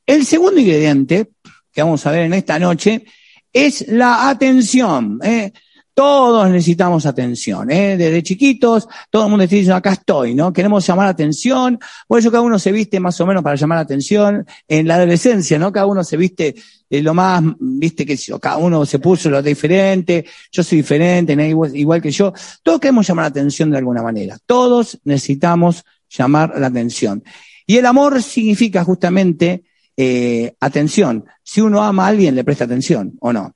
El 0.07 0.25
segundo 0.25 0.61
ingrediente 0.61 1.31
que 1.73 1.83
vamos 1.83 2.07
a 2.07 2.13
ver 2.13 2.27
en 2.27 2.35
esta 2.35 2.61
noche 2.61 3.07
es 3.53 3.89
la 3.89 4.29
atención. 4.29 5.19
¿eh? 5.25 5.53
Todos 5.95 6.49
necesitamos 6.49 7.05
atención, 7.05 7.71
¿eh? 7.71 7.99
Desde 7.99 8.23
chiquitos, 8.23 8.89
todo 9.11 9.25
el 9.25 9.31
mundo 9.31 9.45
está 9.45 9.57
diciendo, 9.57 9.77
acá 9.77 9.93
estoy, 9.93 10.35
¿no? 10.35 10.51
Queremos 10.51 10.87
llamar 10.87 11.07
la 11.07 11.11
atención, 11.11 11.79
por 12.09 12.19
eso 12.19 12.31
cada 12.31 12.43
uno 12.43 12.59
se 12.59 12.73
viste 12.73 12.99
más 12.99 13.21
o 13.21 13.27
menos 13.27 13.43
para 13.43 13.57
llamar 13.57 13.77
la 13.77 13.83
atención. 13.83 14.47
En 14.67 14.89
la 14.89 14.95
adolescencia, 14.95 15.59
¿no? 15.59 15.71
Cada 15.71 15.85
uno 15.87 16.03
se 16.03 16.17
viste 16.17 16.55
eh, 16.89 17.03
lo 17.03 17.13
más, 17.13 17.43
viste 17.59 18.07
que 18.07 18.19
cada 18.41 18.57
uno 18.57 18.87
se 18.87 18.99
puso 19.01 19.29
lo 19.29 19.43
diferente, 19.43 20.25
yo 20.51 20.63
soy 20.63 20.79
diferente, 20.79 21.33
igual, 21.47 21.77
igual 21.77 22.01
que 22.01 22.11
yo. 22.11 22.33
Todos 22.63 22.81
queremos 22.81 23.07
llamar 23.07 23.25
la 23.25 23.29
atención 23.29 23.71
de 23.71 23.79
alguna 23.79 24.03
manera. 24.03 24.39
Todos 24.47 24.99
necesitamos 25.05 25.85
llamar 26.09 26.55
la 26.59 26.69
atención. 26.69 27.23
Y 27.67 27.77
el 27.77 27.87
amor 27.87 28.23
significa 28.23 28.85
justamente 28.85 29.65
eh, 29.97 30.55
atención. 30.61 31.25
Si 31.43 31.61
uno 31.61 31.83
ama 31.83 32.07
a 32.07 32.09
alguien, 32.09 32.35
le 32.35 32.45
presta 32.45 32.65
atención, 32.65 33.15
¿o 33.21 33.33
no? 33.33 33.55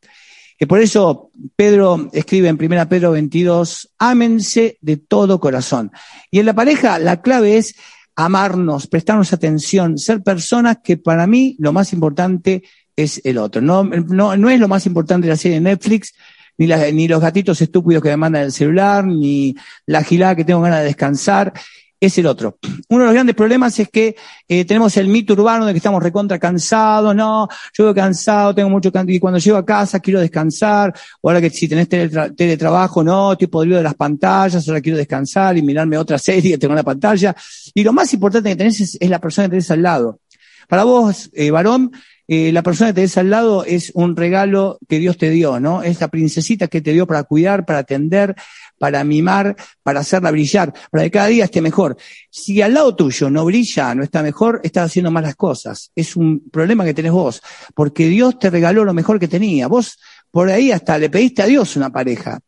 Y 0.58 0.66
por 0.66 0.80
eso 0.80 1.30
Pedro 1.54 2.08
escribe 2.12 2.48
en 2.48 2.58
1 2.60 2.88
Pedro 2.88 3.12
22, 3.12 3.92
ámense 3.98 4.78
de 4.80 4.96
todo 4.96 5.40
corazón. 5.40 5.92
Y 6.30 6.38
en 6.38 6.46
la 6.46 6.54
pareja 6.54 6.98
la 6.98 7.20
clave 7.20 7.58
es 7.58 7.75
amarnos, 8.14 8.86
prestarnos 8.86 9.32
atención, 9.32 9.98
ser 9.98 10.22
personas 10.22 10.78
que 10.82 10.96
para 10.96 11.26
mí 11.26 11.56
lo 11.58 11.72
más 11.72 11.92
importante 11.92 12.62
es 12.96 13.20
el 13.25 13.36
otro. 13.36 13.60
No, 13.60 13.84
no, 13.84 14.36
no 14.36 14.50
es 14.50 14.58
lo 14.58 14.68
más 14.68 14.86
importante 14.86 15.28
la 15.28 15.36
serie 15.36 15.56
de 15.56 15.62
Netflix, 15.62 16.14
ni, 16.56 16.66
la, 16.66 16.90
ni 16.90 17.06
los 17.06 17.20
gatitos 17.20 17.60
estúpidos 17.60 18.02
que 18.02 18.08
me 18.08 18.16
mandan 18.16 18.44
el 18.44 18.52
celular, 18.52 19.04
ni 19.04 19.54
la 19.84 20.02
gilada 20.02 20.34
que 20.34 20.44
tengo 20.44 20.62
ganas 20.62 20.80
de 20.80 20.86
descansar 20.86 21.52
es 22.00 22.19
el 22.19 22.26
otro. 22.26 22.59
Uno 22.88 23.00
de 23.00 23.07
los 23.07 23.15
grandes 23.15 23.35
problemas 23.35 23.79
es 23.79 23.88
que 23.88 24.17
eh, 24.49 24.65
tenemos 24.65 24.97
el 24.97 25.09
mito 25.09 25.33
urbano 25.33 25.67
de 25.67 25.73
que 25.73 25.79
estamos 25.79 26.03
recontra 26.03 26.38
cansados, 26.38 27.15
no, 27.15 27.49
yo 27.73 27.85
voy 27.85 27.95
cansado, 27.95 28.55
tengo 28.55 28.69
mucho 28.69 28.91
y 29.07 29.19
cuando 29.19 29.38
llego 29.38 29.57
a 29.57 29.65
casa 29.65 30.00
quiero 30.00 30.21
descansar, 30.21 30.95
o 31.21 31.29
ahora 31.29 31.41
que 31.41 31.50
si 31.50 31.69
tenés 31.69 31.88
teletrabajo, 31.88 33.03
no, 33.03 33.33
estoy 33.33 33.49
podrido 33.49 33.79
de 33.79 33.83
las 33.83 33.95
pantallas, 33.95 34.67
ahora 34.69 34.81
quiero 34.81 34.99
descansar 34.99 35.57
y 35.57 35.62
mirarme 35.62 35.97
otra 35.97 36.19
serie 36.19 36.53
que 36.53 36.59
tengo 36.59 36.73
en 36.73 36.79
la 36.79 36.83
pantalla. 36.83 37.35
Y 37.75 37.83
lo 37.83 37.93
más 37.93 38.12
importante 38.12 38.50
que 38.50 38.57
tenés 38.57 38.81
es, 38.81 39.09
la 39.09 39.21
persona 39.21 39.47
que 39.47 39.50
tenés 39.50 39.71
al 39.71 39.83
lado. 39.83 40.21
Para 40.69 40.85
vos, 40.85 41.31
eh, 41.33 41.50
varón, 41.50 41.93
eh, 42.28 42.50
la 42.50 42.62
persona 42.62 42.90
que 42.90 42.95
tenés 42.95 43.16
al 43.18 43.30
lado 43.30 43.64
es 43.64 43.92
un 43.95 44.16
regalo 44.16 44.78
que 44.88 44.99
Dios 44.99 45.16
te 45.16 45.30
dio, 45.30 45.61
¿no? 45.61 45.83
Es 45.83 46.00
la 46.00 46.09
princesita 46.09 46.66
que 46.66 46.80
te 46.80 46.92
dio 46.92 47.06
para 47.06 47.23
cuidar, 47.23 47.64
para 47.64 47.80
atender, 47.80 48.35
para 48.78 49.04
mimar, 49.04 49.54
para 49.83 50.00
hacerla 50.00 50.33
brillar, 50.33 50.73
para 50.90 51.04
que 51.04 51.11
cada 51.11 51.28
día 51.28 51.45
esté 51.45 51.61
mejor. 51.61 51.97
Si 52.30 52.61
al 52.62 52.75
lado 52.75 52.97
tuyo 52.97 53.30
no 53.30 53.45
brilla, 53.45 53.95
no 53.95 54.02
está 54.02 54.23
mejor, 54.23 54.61
estás 54.64 54.87
haciendo 54.87 55.11
malas 55.11 55.37
cosas. 55.37 55.92
Es 55.95 56.16
un 56.16 56.50
problema 56.50 56.85
que 56.85 56.95
tenés 56.95 57.12
vos, 57.12 57.40
porque 57.75 58.09
Dios 58.09 58.38
te 58.38 58.50
regaló 58.50 58.85
lo 58.85 58.92
mejor 58.92 59.21
que 59.21 59.28
tenía. 59.28 59.68
Vos 59.68 59.99
por 60.30 60.50
ahí 60.50 60.73
hasta 60.73 60.99
le 60.99 61.09
pediste 61.09 61.42
a 61.42 61.47
Dios 61.47 61.76
una 61.76 61.90
pareja. 61.90 62.40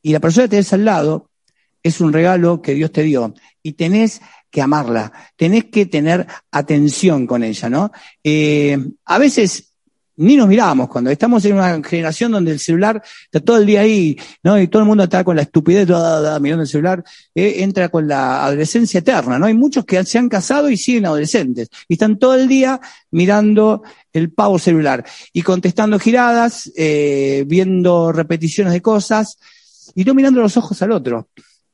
Y 0.00 0.12
la 0.12 0.20
persona 0.20 0.44
que 0.44 0.50
tenés 0.50 0.72
al 0.72 0.84
lado 0.84 1.30
es 1.82 2.00
un 2.00 2.12
regalo 2.12 2.62
que 2.62 2.74
Dios 2.74 2.92
te 2.92 3.02
dio. 3.02 3.34
Y 3.62 3.72
tenés 3.72 4.20
que 4.50 4.62
amarla, 4.62 5.12
tenés 5.36 5.66
que 5.66 5.86
tener 5.86 6.26
atención 6.50 7.26
con 7.26 7.44
ella, 7.44 7.68
¿no? 7.68 7.92
Eh, 8.22 8.78
a 9.04 9.18
veces 9.18 9.68
ni 10.18 10.36
nos 10.36 10.48
mirábamos 10.48 10.88
cuando 10.88 11.10
estamos 11.10 11.44
en 11.44 11.54
una 11.54 11.80
generación 11.82 12.32
donde 12.32 12.50
el 12.50 12.58
celular 12.58 13.00
está 13.24 13.38
todo 13.38 13.58
el 13.58 13.66
día 13.66 13.82
ahí, 13.82 14.18
¿no? 14.42 14.60
Y 14.60 14.66
todo 14.66 14.82
el 14.82 14.88
mundo 14.88 15.04
está 15.04 15.22
con 15.22 15.36
la 15.36 15.42
estupidez 15.42 15.86
toda, 15.86 16.38
mirando 16.40 16.62
el 16.62 16.68
celular, 16.68 17.04
eh, 17.34 17.56
entra 17.58 17.88
con 17.88 18.08
la 18.08 18.44
adolescencia 18.44 18.98
eterna, 18.98 19.38
¿no? 19.38 19.46
Hay 19.46 19.54
muchos 19.54 19.84
que 19.84 20.02
se 20.04 20.18
han 20.18 20.28
casado 20.28 20.70
y 20.70 20.76
siguen 20.76 21.06
adolescentes 21.06 21.68
y 21.86 21.94
están 21.94 22.18
todo 22.18 22.34
el 22.34 22.48
día 22.48 22.80
mirando 23.12 23.84
el 24.12 24.32
pavo 24.32 24.58
celular 24.58 25.04
y 25.32 25.42
contestando 25.42 26.00
giradas, 26.00 26.70
eh, 26.76 27.44
viendo 27.46 28.10
repeticiones 28.10 28.72
de 28.72 28.82
cosas 28.82 29.38
y 29.94 30.04
no 30.04 30.14
mirando 30.14 30.40
los 30.40 30.56
ojos 30.56 30.82
al 30.82 30.90
otro. 30.90 31.28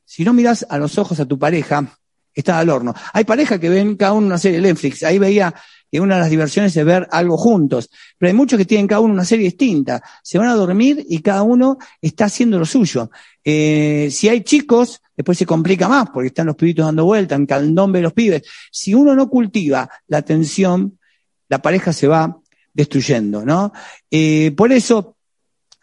Si 0.05 0.23
no 0.23 0.33
miras 0.33 0.67
a 0.69 0.77
los 0.77 0.99
ojos 0.99 1.19
a 1.19 1.25
tu 1.25 1.39
pareja, 1.39 1.97
está 2.35 2.59
al 2.59 2.69
horno. 2.69 2.93
Hay 3.13 3.23
parejas 3.23 3.59
que 3.59 3.69
ven 3.69 3.95
cada 3.95 4.13
uno 4.13 4.27
una 4.27 4.37
serie 4.37 4.61
de 4.61 4.67
Netflix. 4.67 5.03
Ahí 5.03 5.17
veía 5.17 5.55
que 5.91 5.99
una 5.99 6.15
de 6.15 6.21
las 6.21 6.29
diversiones 6.29 6.75
es 6.75 6.85
ver 6.85 7.07
algo 7.11 7.37
juntos. 7.37 7.89
Pero 8.17 8.29
hay 8.29 8.35
muchos 8.35 8.57
que 8.57 8.65
tienen 8.65 8.87
cada 8.87 8.99
uno 8.99 9.13
una 9.13 9.25
serie 9.25 9.45
distinta. 9.45 10.03
Se 10.21 10.37
van 10.37 10.49
a 10.49 10.53
dormir 10.53 11.05
y 11.07 11.19
cada 11.21 11.43
uno 11.43 11.77
está 12.01 12.25
haciendo 12.25 12.59
lo 12.59 12.65
suyo. 12.65 13.09
Eh, 13.43 14.09
si 14.11 14.27
hay 14.27 14.41
chicos, 14.41 15.01
después 15.15 15.37
se 15.37 15.45
complica 15.45 15.87
más 15.87 16.09
porque 16.13 16.27
están 16.27 16.47
los 16.47 16.55
pibitos 16.55 16.85
dando 16.85 17.05
vuelta, 17.05 17.35
en 17.35 17.45
candombe 17.45 18.01
los 18.01 18.13
pibes. 18.13 18.43
Si 18.71 18.93
uno 18.93 19.15
no 19.15 19.29
cultiva 19.29 19.89
la 20.07 20.17
atención, 20.17 20.99
la 21.47 21.61
pareja 21.61 21.93
se 21.93 22.07
va 22.07 22.37
destruyendo, 22.73 23.45
¿no? 23.45 23.71
Eh, 24.11 24.51
por 24.51 24.71
eso, 24.73 25.15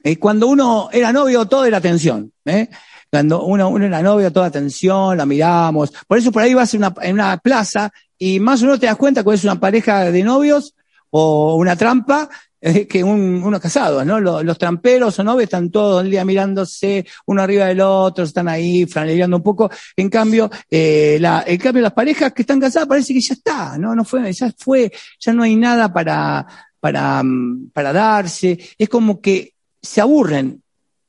eh, 0.05 0.19
cuando 0.19 0.49
uno 0.49 0.91
era 0.93 1.13
novio, 1.13 1.47
todo 1.47 1.65
era 1.65 1.79
atención, 1.79 2.33
¿eh? 2.45 2.69
Cuando 3.13 3.45
uno, 3.45 3.69
uno 3.69 3.85
era 3.85 4.01
novio, 4.01 4.33
toda 4.33 4.47
atención, 4.47 5.19
la 5.19 5.27
miramos. 5.27 5.93
Por 6.09 6.17
eso 6.17 6.33
por 6.33 6.43
ahí 6.43 6.55
vas 6.55 6.73
en 6.73 6.81
una, 6.81 6.95
en 7.03 7.13
una 7.13 7.37
plaza 7.37 7.93
y 8.17 8.41
más 8.41 8.63
o 8.63 8.65
menos 8.65 8.81
te 8.81 8.87
das 8.87 8.97
cuenta 8.97 9.23
cuando 9.23 9.37
es 9.37 9.45
una 9.45 9.61
pareja 9.61 10.11
de 10.11 10.23
novios 10.23 10.75
o 11.11 11.57
una 11.57 11.77
trampa 11.77 12.31
eh, 12.59 12.87
que 12.87 13.05
un, 13.05 13.43
unos 13.43 13.61
casados, 13.61 14.07
¿no? 14.07 14.19
Los, 14.19 14.57
tramperos 14.57 15.19
o 15.19 15.25
novios 15.25 15.43
están 15.43 15.71
todo 15.71 16.01
el 16.01 16.11
día 16.11 16.25
mirándose 16.25 17.05
uno 17.27 17.43
arriba 17.43 17.67
del 17.67 17.83
otro, 17.83 18.25
están 18.25 18.49
ahí 18.49 18.87
franeleando 18.87 19.37
un 19.37 19.43
poco. 19.43 19.71
En 19.95 20.09
cambio, 20.09 20.49
eh, 20.71 21.19
la, 21.21 21.45
en 21.47 21.59
cambio 21.59 21.83
las 21.83 21.93
parejas 21.93 22.33
que 22.33 22.41
están 22.41 22.61
casadas 22.61 22.89
parece 22.89 23.13
que 23.13 23.21
ya 23.21 23.35
está, 23.35 23.77
¿no? 23.77 23.95
No 23.95 24.07
fue, 24.07 24.33
ya 24.33 24.51
fue, 24.57 24.91
ya 25.21 25.35
no 25.35 25.43
hay 25.43 25.55
nada 25.55 25.93
para, 25.93 26.47
para, 26.81 27.23
mm, 27.23 27.73
para 27.75 27.93
darse. 27.93 28.59
Es 28.79 28.89
como 28.89 29.21
que 29.21 29.53
se 29.83 30.01
aburren 30.01 30.63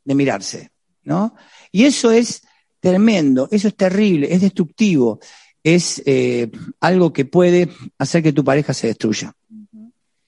de 0.03 0.15
mirarse, 0.15 0.71
¿no? 1.03 1.35
Y 1.73 1.85
eso 1.85 2.11
es 2.11 2.43
tremendo, 2.79 3.49
eso 3.51 3.67
es 3.67 3.75
terrible, 3.75 4.31
es 4.31 4.41
destructivo, 4.41 5.19
es 5.63 6.01
eh, 6.05 6.51
algo 6.79 7.11
que 7.11 7.25
puede 7.25 7.69
hacer 7.97 8.21
que 8.21 8.31
tu 8.31 8.43
pareja 8.43 8.73
se 8.73 8.87
destruya. 8.87 9.33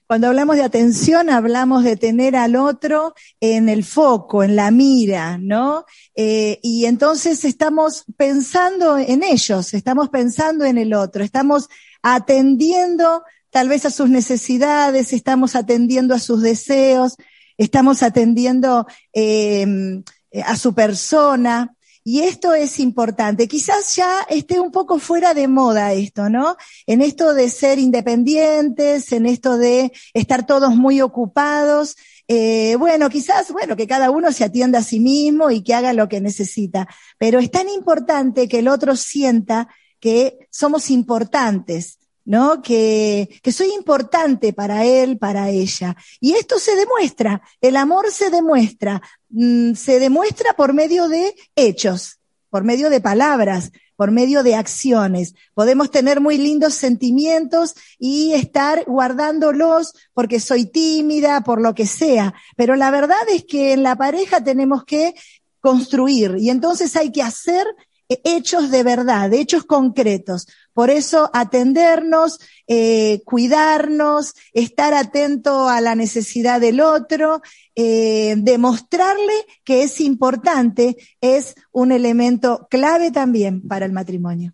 Cuando 0.08 0.28
hablamos 0.28 0.56
de 0.56 0.64
atención, 0.64 1.30
hablamos 1.30 1.84
de 1.84 1.96
tener 1.96 2.34
al 2.34 2.56
otro 2.56 3.14
en 3.40 3.68
el 3.68 3.84
foco, 3.84 4.42
en 4.42 4.56
la 4.56 4.70
mira, 4.70 5.38
¿no? 5.38 5.84
Eh, 6.14 6.58
y 6.62 6.86
entonces 6.86 7.44
estamos 7.44 8.04
pensando 8.16 8.98
en 8.98 9.22
ellos, 9.22 9.72
estamos 9.72 10.08
pensando 10.08 10.64
en 10.64 10.78
el 10.78 10.94
otro, 10.94 11.22
estamos 11.22 11.68
atendiendo 12.02 13.22
tal 13.50 13.68
vez 13.68 13.84
a 13.84 13.90
sus 13.90 14.08
necesidades, 14.08 15.12
estamos 15.12 15.54
atendiendo 15.54 16.14
a 16.14 16.20
sus 16.20 16.42
deseos, 16.42 17.16
estamos 17.56 18.02
atendiendo 18.02 18.86
eh, 19.12 20.02
a 20.44 20.56
su 20.56 20.74
persona. 20.74 21.76
Y 22.08 22.20
esto 22.20 22.54
es 22.54 22.78
importante. 22.78 23.48
Quizás 23.48 23.96
ya 23.96 24.24
esté 24.28 24.60
un 24.60 24.70
poco 24.70 25.00
fuera 25.00 25.34
de 25.34 25.48
moda 25.48 25.92
esto, 25.92 26.30
¿no? 26.30 26.56
En 26.86 27.02
esto 27.02 27.34
de 27.34 27.50
ser 27.50 27.80
independientes, 27.80 29.10
en 29.10 29.26
esto 29.26 29.58
de 29.58 29.90
estar 30.14 30.46
todos 30.46 30.76
muy 30.76 31.00
ocupados. 31.00 31.96
Eh, 32.28 32.76
bueno, 32.78 33.08
quizás, 33.10 33.50
bueno, 33.50 33.74
que 33.74 33.88
cada 33.88 34.10
uno 34.10 34.30
se 34.30 34.44
atienda 34.44 34.78
a 34.78 34.84
sí 34.84 35.00
mismo 35.00 35.50
y 35.50 35.64
que 35.64 35.74
haga 35.74 35.92
lo 35.92 36.08
que 36.08 36.20
necesita. 36.20 36.86
Pero 37.18 37.40
es 37.40 37.50
tan 37.50 37.68
importante 37.68 38.46
que 38.46 38.60
el 38.60 38.68
otro 38.68 38.94
sienta 38.94 39.68
que 39.98 40.46
somos 40.50 40.90
importantes, 40.90 41.98
¿no? 42.26 42.60
Que, 42.60 43.40
que 43.42 43.52
soy 43.52 43.72
importante 43.72 44.52
para 44.52 44.84
él, 44.84 45.16
para 45.16 45.48
ella. 45.48 45.96
Y 46.20 46.32
esto 46.32 46.58
se 46.58 46.76
demuestra, 46.76 47.40
el 47.62 47.76
amor 47.76 48.10
se 48.10 48.28
demuestra, 48.28 49.00
mm, 49.30 49.72
se 49.74 49.98
demuestra 49.98 50.52
por 50.52 50.74
medio 50.74 51.08
de 51.08 51.34
hechos, 51.54 52.18
por 52.50 52.64
medio 52.64 52.90
de 52.90 53.00
palabras, 53.00 53.70
por 53.94 54.10
medio 54.10 54.42
de 54.42 54.56
acciones. 54.56 55.34
Podemos 55.54 55.90
tener 55.90 56.20
muy 56.20 56.36
lindos 56.36 56.74
sentimientos 56.74 57.74
y 57.98 58.34
estar 58.34 58.84
guardándolos 58.86 59.94
porque 60.12 60.40
soy 60.40 60.66
tímida, 60.66 61.40
por 61.42 61.62
lo 61.62 61.74
que 61.74 61.86
sea. 61.86 62.34
Pero 62.56 62.76
la 62.76 62.90
verdad 62.90 63.16
es 63.32 63.44
que 63.44 63.72
en 63.72 63.82
la 63.82 63.96
pareja 63.96 64.44
tenemos 64.44 64.84
que 64.84 65.14
construir 65.60 66.36
y 66.38 66.50
entonces 66.50 66.94
hay 66.96 67.10
que 67.10 67.22
hacer 67.22 67.66
hechos 68.08 68.70
de 68.70 68.82
verdad, 68.82 69.32
hechos 69.32 69.64
concretos. 69.64 70.46
Por 70.76 70.90
eso 70.90 71.30
atendernos, 71.32 72.38
eh, 72.66 73.22
cuidarnos, 73.24 74.34
estar 74.52 74.92
atento 74.92 75.70
a 75.70 75.80
la 75.80 75.94
necesidad 75.94 76.60
del 76.60 76.82
otro, 76.82 77.40
eh, 77.74 78.34
demostrarle 78.36 79.32
que 79.64 79.84
es 79.84 80.02
importante, 80.02 80.98
es 81.22 81.54
un 81.72 81.92
elemento 81.92 82.68
clave 82.70 83.10
también 83.10 83.66
para 83.66 83.86
el 83.86 83.92
matrimonio. 83.92 84.52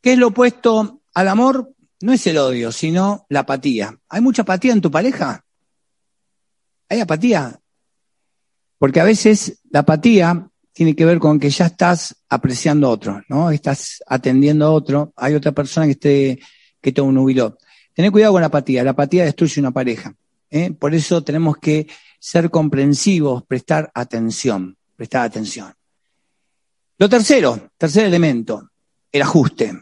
¿Qué 0.00 0.14
es 0.14 0.18
lo 0.18 0.26
opuesto 0.26 1.02
al 1.14 1.28
amor? 1.28 1.72
No 2.00 2.12
es 2.12 2.26
el 2.26 2.38
odio, 2.38 2.72
sino 2.72 3.24
la 3.28 3.40
apatía. 3.40 3.96
¿Hay 4.08 4.20
mucha 4.20 4.42
apatía 4.42 4.72
en 4.72 4.80
tu 4.80 4.90
pareja? 4.90 5.44
¿Hay 6.88 6.98
apatía? 6.98 7.60
Porque 8.76 8.98
a 8.98 9.04
veces 9.04 9.60
la 9.70 9.80
apatía 9.80 10.50
tiene 10.72 10.96
que 10.96 11.04
ver 11.04 11.18
con 11.18 11.38
que 11.38 11.50
ya 11.50 11.66
estás 11.66 12.16
apreciando 12.28 12.86
a 12.86 12.90
otro, 12.90 13.22
¿no? 13.28 13.50
Estás 13.50 14.02
atendiendo 14.06 14.66
a 14.66 14.70
otro, 14.70 15.12
hay 15.16 15.34
otra 15.34 15.52
persona 15.52 15.86
que 15.86 15.92
esté, 15.92 16.40
que 16.80 16.92
te 16.92 17.02
nubiló. 17.02 17.58
Tener 17.94 18.10
cuidado 18.10 18.32
con 18.32 18.40
la 18.40 18.46
apatía, 18.46 18.82
la 18.82 18.92
apatía 18.92 19.24
destruye 19.24 19.60
una 19.60 19.70
pareja. 19.70 20.14
¿eh? 20.50 20.70
Por 20.72 20.94
eso 20.94 21.22
tenemos 21.22 21.58
que 21.58 21.86
ser 22.18 22.50
comprensivos, 22.50 23.44
prestar 23.44 23.90
atención, 23.94 24.76
prestar 24.96 25.26
atención. 25.26 25.74
Lo 26.98 27.08
tercero, 27.08 27.70
tercer 27.76 28.06
elemento, 28.06 28.70
el 29.10 29.22
ajuste. 29.22 29.72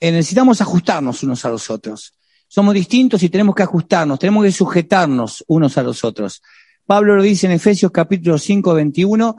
Eh, 0.00 0.10
necesitamos 0.10 0.60
ajustarnos 0.60 1.22
unos 1.22 1.44
a 1.44 1.50
los 1.50 1.70
otros. 1.70 2.14
Somos 2.48 2.74
distintos 2.74 3.22
y 3.22 3.28
tenemos 3.28 3.54
que 3.54 3.62
ajustarnos, 3.62 4.18
tenemos 4.18 4.44
que 4.44 4.52
sujetarnos 4.52 5.44
unos 5.46 5.78
a 5.78 5.82
los 5.82 6.02
otros. 6.04 6.42
Pablo 6.86 7.16
lo 7.16 7.22
dice 7.22 7.46
en 7.46 7.52
Efesios 7.52 7.92
capítulo 7.92 8.36
5, 8.36 8.74
21, 8.74 9.36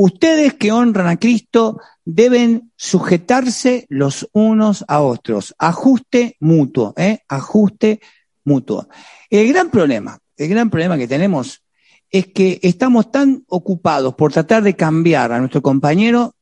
Ustedes 0.00 0.54
que 0.54 0.70
honran 0.70 1.08
a 1.08 1.16
Cristo 1.16 1.80
deben 2.04 2.70
sujetarse 2.76 3.84
los 3.88 4.28
unos 4.32 4.84
a 4.86 5.00
otros. 5.00 5.56
Ajuste 5.58 6.36
mutuo, 6.38 6.94
¿eh? 6.96 7.24
Ajuste 7.26 8.00
mutuo. 8.44 8.88
El 9.28 9.48
gran 9.48 9.70
problema, 9.70 10.16
el 10.36 10.48
gran 10.48 10.70
problema 10.70 10.96
que 10.96 11.08
tenemos 11.08 11.64
es 12.10 12.28
que 12.28 12.60
estamos 12.62 13.10
tan 13.10 13.42
ocupados 13.48 14.14
por 14.14 14.32
tratar 14.32 14.62
de 14.62 14.76
cambiar 14.76 15.32
a 15.32 15.40
nuestro 15.40 15.62
compañero 15.62 16.36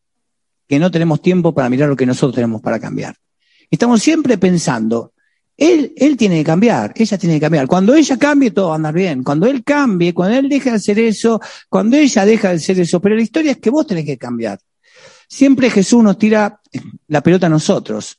que 0.68 0.78
no 0.78 0.90
tenemos 0.90 1.22
tiempo 1.22 1.54
para 1.54 1.70
mirar 1.70 1.88
lo 1.88 1.96
que 1.96 2.04
nosotros 2.04 2.34
tenemos 2.34 2.60
para 2.60 2.78
cambiar. 2.78 3.16
Estamos 3.70 4.02
siempre 4.02 4.36
pensando, 4.36 5.14
él, 5.56 5.94
él 5.96 6.16
tiene 6.16 6.38
que 6.38 6.44
cambiar, 6.44 6.92
ella 6.94 7.16
tiene 7.16 7.36
que 7.36 7.40
cambiar. 7.40 7.66
Cuando 7.66 7.94
ella 7.94 8.18
cambie, 8.18 8.50
todo 8.50 8.68
va 8.68 8.72
a 8.74 8.76
andar 8.76 8.94
bien. 8.94 9.22
Cuando 9.22 9.46
él 9.46 9.64
cambie, 9.64 10.12
cuando 10.12 10.36
él 10.36 10.48
deje 10.48 10.70
de 10.70 10.76
hacer 10.76 10.98
eso, 10.98 11.40
cuando 11.68 11.96
ella 11.96 12.24
deja 12.26 12.50
de 12.50 12.56
hacer 12.56 12.78
eso. 12.78 13.00
Pero 13.00 13.16
la 13.16 13.22
historia 13.22 13.52
es 13.52 13.58
que 13.58 13.70
vos 13.70 13.86
tenés 13.86 14.04
que 14.04 14.18
cambiar. 14.18 14.58
Siempre 15.28 15.70
Jesús 15.70 16.04
nos 16.04 16.18
tira 16.18 16.60
la 17.08 17.22
pelota 17.22 17.46
a 17.46 17.50
nosotros. 17.50 18.18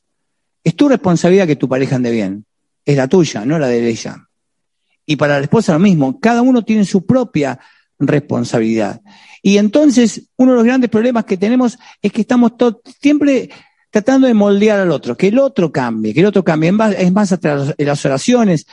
Es 0.64 0.74
tu 0.74 0.88
responsabilidad 0.88 1.46
que 1.46 1.56
tu 1.56 1.68
pareja 1.68 1.96
ande 1.96 2.10
bien. 2.10 2.44
Es 2.84 2.96
la 2.96 3.06
tuya, 3.06 3.44
no 3.44 3.58
la 3.58 3.68
de 3.68 3.88
ella. 3.88 4.28
Y 5.06 5.16
para 5.16 5.38
la 5.38 5.44
esposa 5.44 5.72
lo 5.72 5.78
mismo. 5.78 6.18
Cada 6.18 6.42
uno 6.42 6.64
tiene 6.64 6.84
su 6.84 7.06
propia 7.06 7.58
responsabilidad. 8.00 9.00
Y 9.42 9.58
entonces, 9.58 10.28
uno 10.36 10.52
de 10.52 10.56
los 10.56 10.64
grandes 10.64 10.90
problemas 10.90 11.24
que 11.24 11.36
tenemos 11.36 11.78
es 12.02 12.12
que 12.12 12.22
estamos 12.22 12.52
siempre 13.00 13.48
tratando 13.90 14.26
de 14.26 14.34
moldear 14.34 14.80
al 14.80 14.90
otro, 14.90 15.16
que 15.16 15.28
el 15.28 15.38
otro 15.38 15.72
cambie, 15.72 16.12
que 16.12 16.20
el 16.20 16.26
otro 16.26 16.44
cambie. 16.44 16.72
Es 16.98 17.12
más, 17.12 17.32
hasta 17.32 17.74
las 17.76 18.04
oraciones. 18.04 18.66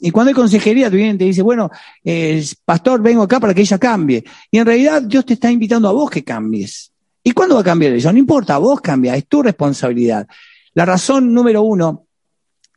Y 0.00 0.10
cuando 0.10 0.30
hay 0.30 0.34
consejería, 0.34 0.90
tú 0.90 0.96
vienes 0.96 1.16
y 1.16 1.18
te 1.18 1.24
dice, 1.24 1.42
bueno, 1.42 1.70
eh, 2.04 2.44
pastor, 2.64 3.02
vengo 3.02 3.22
acá 3.22 3.38
para 3.38 3.54
que 3.54 3.60
ella 3.62 3.78
cambie. 3.78 4.24
Y 4.50 4.58
en 4.58 4.66
realidad 4.66 5.02
Dios 5.02 5.26
te 5.26 5.34
está 5.34 5.50
invitando 5.50 5.88
a 5.88 5.92
vos 5.92 6.10
que 6.10 6.24
cambies. 6.24 6.92
¿Y 7.22 7.32
cuándo 7.32 7.54
va 7.54 7.60
a 7.60 7.64
cambiar 7.64 7.92
ella? 7.92 8.12
No 8.12 8.18
importa, 8.18 8.58
vos 8.58 8.80
cambia, 8.80 9.14
es 9.14 9.26
tu 9.26 9.42
responsabilidad. 9.42 10.26
La 10.74 10.84
razón 10.84 11.32
número 11.32 11.62
uno 11.62 12.06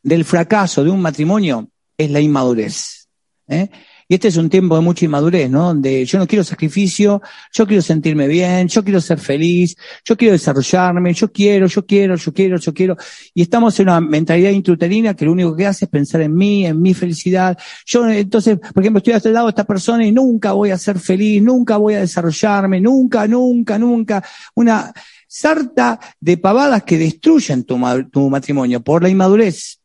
del 0.03 0.25
fracaso 0.25 0.83
de 0.83 0.91
un 0.91 1.01
matrimonio 1.01 1.69
es 1.97 2.11
la 2.11 2.19
inmadurez. 2.19 3.07
¿eh? 3.47 3.69
Y 4.07 4.13
este 4.13 4.27
es 4.27 4.37
un 4.37 4.49
tiempo 4.49 4.75
de 4.75 4.81
mucha 4.81 5.05
inmadurez, 5.05 5.49
¿no? 5.49 5.67
Donde 5.67 6.05
yo 6.05 6.19
no 6.19 6.27
quiero 6.27 6.43
sacrificio, 6.43 7.21
yo 7.51 7.65
quiero 7.65 7.81
sentirme 7.81 8.27
bien, 8.27 8.67
yo 8.67 8.83
quiero 8.83 9.01
ser 9.01 9.17
feliz, 9.19 9.75
yo 10.03 10.15
quiero 10.15 10.33
desarrollarme, 10.33 11.11
yo 11.13 11.31
quiero, 11.31 11.65
yo 11.65 11.85
quiero, 11.87 12.15
yo 12.15 12.31
quiero, 12.31 12.57
yo 12.57 12.73
quiero. 12.73 12.97
Y 13.33 13.41
estamos 13.41 13.79
en 13.79 13.89
una 13.89 14.01
mentalidad 14.01 14.51
intruterina 14.51 15.15
que 15.15 15.25
lo 15.25 15.31
único 15.31 15.55
que 15.55 15.65
hace 15.65 15.85
es 15.85 15.89
pensar 15.89 16.21
en 16.21 16.35
mí, 16.35 16.67
en 16.67 16.79
mi 16.79 16.93
felicidad. 16.93 17.57
Yo, 17.87 18.07
entonces, 18.07 18.59
por 18.59 18.83
ejemplo, 18.83 18.99
estoy 18.99 19.13
a 19.13 19.17
este 19.17 19.31
lado 19.31 19.47
de 19.47 19.51
esta 19.51 19.63
persona 19.63 20.05
y 20.05 20.11
nunca 20.11 20.51
voy 20.51 20.69
a 20.69 20.77
ser 20.77 20.99
feliz, 20.99 21.41
nunca 21.41 21.77
voy 21.77 21.95
a 21.95 22.01
desarrollarme, 22.01 22.79
nunca, 22.79 23.27
nunca, 23.27 23.79
nunca. 23.79 24.23
Una 24.53 24.93
sarta 25.27 25.99
de 26.19 26.37
pavadas 26.37 26.83
que 26.83 26.99
destruyen 26.99 27.63
tu, 27.63 27.79
tu 28.11 28.29
matrimonio 28.29 28.81
por 28.81 29.01
la 29.01 29.09
inmadurez. 29.09 29.79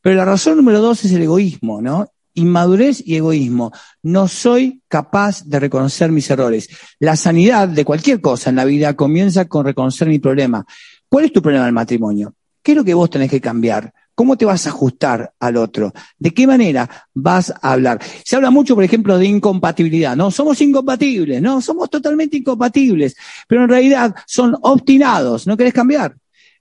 Pero 0.00 0.16
la 0.16 0.24
razón 0.24 0.58
número 0.58 0.80
dos 0.80 1.04
es 1.04 1.12
el 1.12 1.22
egoísmo, 1.22 1.82
¿no? 1.82 2.06
Inmadurez 2.34 3.02
y 3.04 3.16
egoísmo. 3.16 3.72
No 4.02 4.28
soy 4.28 4.82
capaz 4.88 5.44
de 5.44 5.60
reconocer 5.60 6.12
mis 6.12 6.30
errores. 6.30 6.68
La 6.98 7.16
sanidad 7.16 7.68
de 7.68 7.84
cualquier 7.84 8.20
cosa 8.20 8.50
en 8.50 8.56
la 8.56 8.64
vida 8.64 8.94
comienza 8.94 9.46
con 9.46 9.64
reconocer 9.64 10.08
mi 10.08 10.18
problema. 10.18 10.66
¿Cuál 11.08 11.26
es 11.26 11.32
tu 11.32 11.40
problema 11.40 11.64
del 11.64 11.74
matrimonio? 11.74 12.34
¿Qué 12.62 12.72
es 12.72 12.76
lo 12.76 12.84
que 12.84 12.94
vos 12.94 13.10
tenés 13.10 13.30
que 13.30 13.40
cambiar? 13.40 13.92
¿Cómo 14.14 14.36
te 14.36 14.44
vas 14.44 14.66
a 14.66 14.70
ajustar 14.70 15.32
al 15.40 15.56
otro? 15.56 15.92
¿De 16.18 16.32
qué 16.32 16.46
manera 16.46 16.88
vas 17.12 17.50
a 17.50 17.72
hablar? 17.72 18.00
Se 18.24 18.36
habla 18.36 18.50
mucho, 18.50 18.74
por 18.74 18.84
ejemplo, 18.84 19.18
de 19.18 19.26
incompatibilidad. 19.26 20.16
No, 20.16 20.30
somos 20.30 20.60
incompatibles, 20.60 21.42
no, 21.42 21.60
somos 21.60 21.90
totalmente 21.90 22.36
incompatibles, 22.36 23.16
pero 23.48 23.64
en 23.64 23.68
realidad 23.68 24.14
son 24.26 24.56
obstinados, 24.62 25.46
no 25.46 25.56
querés 25.56 25.74
cambiar. 25.74 26.16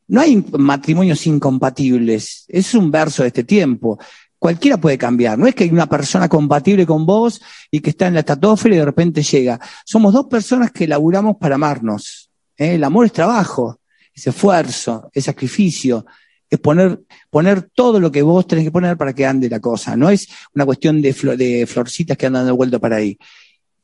No 0.07 0.19
hay 0.19 0.43
matrimonios 0.57 1.25
incompatibles, 1.27 2.45
es 2.47 2.73
un 2.73 2.91
verso 2.91 3.23
de 3.23 3.27
este 3.27 3.43
tiempo 3.43 3.97
cualquiera 4.43 4.75
puede 4.75 4.97
cambiar. 4.97 5.39
No 5.39 5.47
es 5.47 5.55
que 5.55 5.63
hay 5.63 5.69
una 5.69 5.87
persona 5.87 6.27
compatible 6.27 6.85
con 6.85 7.05
vos 7.05 7.41
y 7.71 7.79
que 7.79 7.91
está 7.91 8.07
en 8.07 8.15
la 8.15 8.19
estratosfera 8.19 8.75
y 8.75 8.77
de 8.79 8.83
repente 8.83 9.23
llega. 9.23 9.57
Somos 9.85 10.11
dos 10.11 10.25
personas 10.25 10.69
que 10.69 10.85
laburamos 10.85 11.37
para 11.37 11.55
amarnos. 11.55 12.29
¿eh? 12.57 12.75
El 12.75 12.83
amor 12.83 13.05
es 13.05 13.13
trabajo, 13.13 13.79
es 14.13 14.27
esfuerzo, 14.27 15.09
es 15.13 15.23
sacrificio, 15.23 16.05
es 16.49 16.59
poner, 16.59 16.99
poner 17.29 17.69
todo 17.73 18.01
lo 18.01 18.11
que 18.11 18.21
vos 18.21 18.45
tenés 18.45 18.65
que 18.65 18.71
poner 18.71 18.97
para 18.97 19.13
que 19.13 19.25
ande 19.25 19.47
la 19.47 19.61
cosa. 19.61 19.95
No 19.95 20.09
es 20.09 20.27
una 20.53 20.65
cuestión 20.65 21.01
de, 21.01 21.13
de 21.37 21.65
florcitas 21.65 22.17
que 22.17 22.25
andan 22.25 22.45
de 22.45 22.51
vuelta 22.51 22.79
para 22.79 22.97
ahí. 22.97 23.17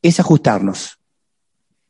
Es 0.01 0.19
ajustarnos. 0.19 0.98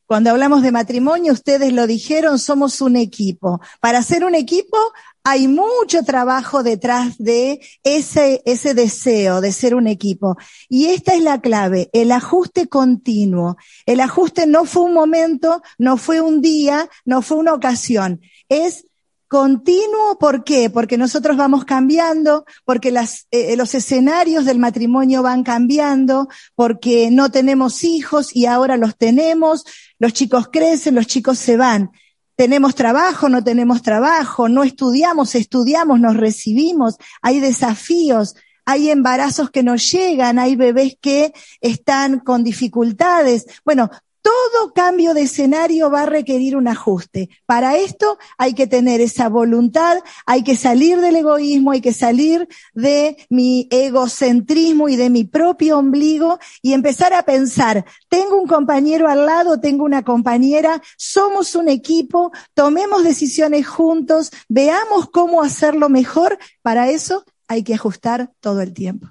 Cuando 0.09 0.31
hablamos 0.31 0.63
de 0.63 0.71
matrimonio, 0.71 1.33
ustedes 1.33 1.71
lo 1.71 1.85
dijeron, 1.85 2.39
somos 2.39 2.81
un 2.81 2.95
equipo. 2.95 3.61
Para 3.79 4.01
ser 4.01 4.25
un 4.25 4.33
equipo 4.33 4.75
hay 5.23 5.47
mucho 5.47 6.01
trabajo 6.03 6.63
detrás 6.63 7.15
de 7.19 7.59
ese, 7.83 8.41
ese 8.43 8.73
deseo 8.73 9.39
de 9.39 9.51
ser 9.51 9.75
un 9.75 9.85
equipo. 9.85 10.35
Y 10.67 10.87
esta 10.87 11.13
es 11.13 11.21
la 11.21 11.39
clave, 11.39 11.91
el 11.93 12.11
ajuste 12.11 12.67
continuo. 12.67 13.57
El 13.85 13.99
ajuste 13.99 14.47
no 14.47 14.65
fue 14.65 14.85
un 14.85 14.95
momento, 14.95 15.61
no 15.77 15.95
fue 15.95 16.21
un 16.21 16.41
día, 16.41 16.89
no 17.05 17.21
fue 17.21 17.37
una 17.37 17.53
ocasión. 17.53 18.19
Es 18.49 18.87
continuo, 19.29 20.17
¿por 20.19 20.43
qué? 20.43 20.69
Porque 20.69 20.97
nosotros 20.97 21.37
vamos 21.37 21.63
cambiando, 21.63 22.45
porque 22.65 22.91
las, 22.91 23.27
eh, 23.31 23.55
los 23.55 23.73
escenarios 23.75 24.43
del 24.43 24.59
matrimonio 24.59 25.23
van 25.23 25.43
cambiando, 25.43 26.27
porque 26.55 27.09
no 27.11 27.31
tenemos 27.31 27.83
hijos 27.85 28.35
y 28.35 28.47
ahora 28.47 28.75
los 28.75 28.97
tenemos, 28.97 29.63
los 29.99 30.11
chicos 30.11 30.49
crecen, 30.51 30.95
los 30.95 31.07
chicos 31.07 31.37
se 31.39 31.55
van 31.55 31.91
tenemos 32.39 32.73
trabajo, 32.73 33.27
no 33.27 33.43
tenemos 33.43 33.81
trabajo, 33.81 34.47
no 34.47 34.63
estudiamos, 34.63 35.35
estudiamos, 35.35 35.99
nos 35.99 36.15
recibimos, 36.15 36.95
hay 37.21 37.41
desafíos, 37.41 38.33
hay 38.63 38.91
embarazos 38.91 39.49
que 39.49 39.61
nos 39.61 39.91
llegan, 39.91 40.39
hay 40.39 40.55
bebés 40.55 40.95
que 41.01 41.33
están 41.59 42.19
con 42.19 42.45
dificultades. 42.45 43.45
Bueno, 43.65 43.89
todo 44.29 44.73
cambio 44.73 45.15
de 45.15 45.23
escenario 45.23 45.89
va 45.89 46.03
a 46.03 46.05
requerir 46.05 46.55
un 46.55 46.67
ajuste. 46.67 47.29
Para 47.47 47.77
esto 47.77 48.19
hay 48.37 48.53
que 48.53 48.67
tener 48.67 49.01
esa 49.01 49.27
voluntad, 49.27 49.97
hay 50.27 50.43
que 50.43 50.55
salir 50.55 51.01
del 51.01 51.15
egoísmo, 51.15 51.71
hay 51.71 51.81
que 51.81 51.93
salir 51.93 52.47
de 52.75 53.17
mi 53.29 53.67
egocentrismo 53.71 54.87
y 54.87 54.97
de 54.97 55.09
mi 55.09 55.23
propio 55.23 55.79
ombligo 55.79 56.37
y 56.61 56.73
empezar 56.73 57.13
a 57.13 57.23
pensar, 57.23 57.85
tengo 58.07 58.39
un 58.39 58.47
compañero 58.47 59.07
al 59.07 59.25
lado, 59.25 59.59
tengo 59.59 59.83
una 59.83 60.03
compañera, 60.03 60.79
somos 60.95 61.55
un 61.55 61.67
equipo, 61.67 62.31
tomemos 62.53 63.03
decisiones 63.03 63.67
juntos, 63.67 64.29
veamos 64.47 65.09
cómo 65.09 65.41
hacerlo 65.41 65.89
mejor. 65.89 66.37
Para 66.61 66.91
eso 66.91 67.23
hay 67.47 67.63
que 67.63 67.73
ajustar 67.73 68.31
todo 68.41 68.61
el 68.61 68.73
tiempo. 68.73 69.07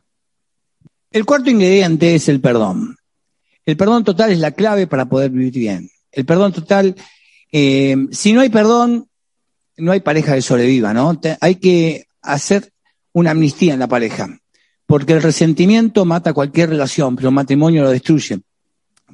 El 1.11 1.25
cuarto 1.25 1.51
ingrediente 1.51 2.15
es 2.15 2.29
el 2.29 2.41
perdón. 2.41 2.98
El 3.69 3.77
perdón 3.77 4.03
total 4.03 4.33
es 4.33 4.39
la 4.39 4.53
clave 4.53 4.87
para 4.87 5.11
poder 5.11 5.31
vivir 5.31 5.53
bien. 5.53 5.91
El 6.11 6.25
perdón 6.25 6.55
total, 6.55 6.95
eh, 7.53 8.07
si 8.11 8.33
no 8.33 8.41
hay 8.41 8.49
perdón, 8.49 9.09
no 9.77 9.93
hay 9.93 10.01
pareja 10.01 10.35
que 10.35 10.41
sobreviva, 10.41 10.95
¿no? 10.95 11.21
hay 11.39 11.57
que 11.57 12.07
hacer 12.23 12.73
una 13.13 13.33
amnistía 13.33 13.75
en 13.75 13.81
la 13.81 13.87
pareja, 13.87 14.41
porque 14.87 15.13
el 15.13 15.21
resentimiento 15.21 16.07
mata 16.07 16.33
cualquier 16.33 16.71
relación, 16.71 17.15
pero 17.15 17.29
el 17.29 17.35
matrimonio 17.35 17.83
lo 17.83 17.91
destruye, 17.91 18.41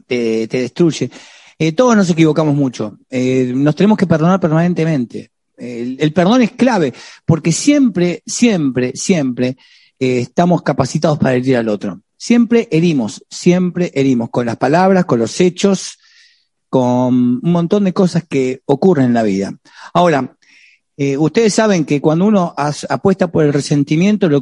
te, 0.07 0.47
destruye. 0.47 1.11
Eh, 1.59 1.73
todos 1.73 1.97
nos 1.97 2.09
equivocamos 2.11 2.55
mucho, 2.55 2.97
eh, 3.11 3.53
nos 3.57 3.75
tenemos 3.75 3.99
que 3.99 4.07
perdonar 4.07 4.38
permanentemente. 4.38 5.33
el 5.59 6.12
perdón 6.12 6.43
es 6.43 6.53
clave, 6.53 6.95
porque 7.27 7.51
siempre, 7.51 8.23
siempre, 8.25 8.93
siempre 8.95 9.57
estamos 9.99 10.62
capacitados 10.62 11.19
para 11.19 11.35
herir 11.35 11.57
al 11.57 11.69
otro. 11.69 12.04
Siempre 12.25 12.69
herimos, 12.71 13.23
siempre 13.29 13.93
herimos, 13.95 14.31
con 14.31 14.47
las 14.47 14.57
palabras, 14.57 15.05
con 15.05 15.19
los 15.19 15.39
hechos, 15.43 15.99
con 16.71 17.15
un 17.15 17.53
montón 17.53 17.85
de 17.85 17.93
cosas 17.93 18.25
que 18.27 18.63
ocurren 18.65 19.09
en 19.09 19.13
la 19.13 19.23
vida. 19.23 19.55
Ahora, 19.93 20.35
eh, 20.97 21.19
ustedes 21.19 21.53
saben 21.53 21.85
que 21.85 22.01
cuando 22.01 22.25
uno 22.25 22.55
apuesta 22.57 23.31
por 23.31 23.45
el 23.45 23.53
resentimiento, 23.53 24.31
lo, 24.31 24.41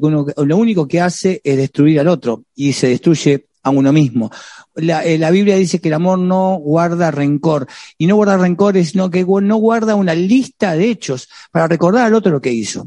único 0.56 0.86
que 0.86 1.00
hace 1.00 1.40
es 1.42 1.56
destruir 1.56 1.98
al 1.98 2.06
otro 2.06 2.44
y 2.54 2.72
se 2.72 2.86
destruye 2.86 3.48
a 3.64 3.70
uno 3.70 3.92
mismo. 3.92 4.30
La, 4.76 5.04
eh, 5.04 5.18
la, 5.18 5.32
Biblia 5.32 5.56
dice 5.56 5.80
que 5.80 5.88
el 5.88 5.94
amor 5.94 6.20
no 6.20 6.60
guarda 6.62 7.10
rencor. 7.10 7.66
Y 7.98 8.06
no 8.06 8.14
guarda 8.14 8.36
rencor 8.36 8.76
es 8.76 8.94
no, 8.94 9.10
que 9.10 9.24
no 9.24 9.56
guarda 9.56 9.96
una 9.96 10.14
lista 10.14 10.74
de 10.76 10.88
hechos 10.88 11.28
para 11.50 11.66
recordar 11.66 12.06
al 12.06 12.14
otro 12.14 12.30
lo 12.30 12.40
que 12.40 12.52
hizo. 12.52 12.86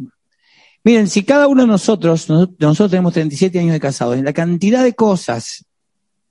Miren, 0.85 1.07
si 1.07 1.23
cada 1.23 1.47
uno 1.47 1.63
de 1.63 1.67
nosotros, 1.67 2.29
nosotros 2.29 2.91
tenemos 2.91 3.13
37 3.13 3.57
años 3.57 3.73
de 3.73 3.79
casados, 3.79 4.17
en 4.17 4.23
la 4.23 4.33
cantidad 4.33 4.83
de 4.83 4.93
cosas 4.93 5.65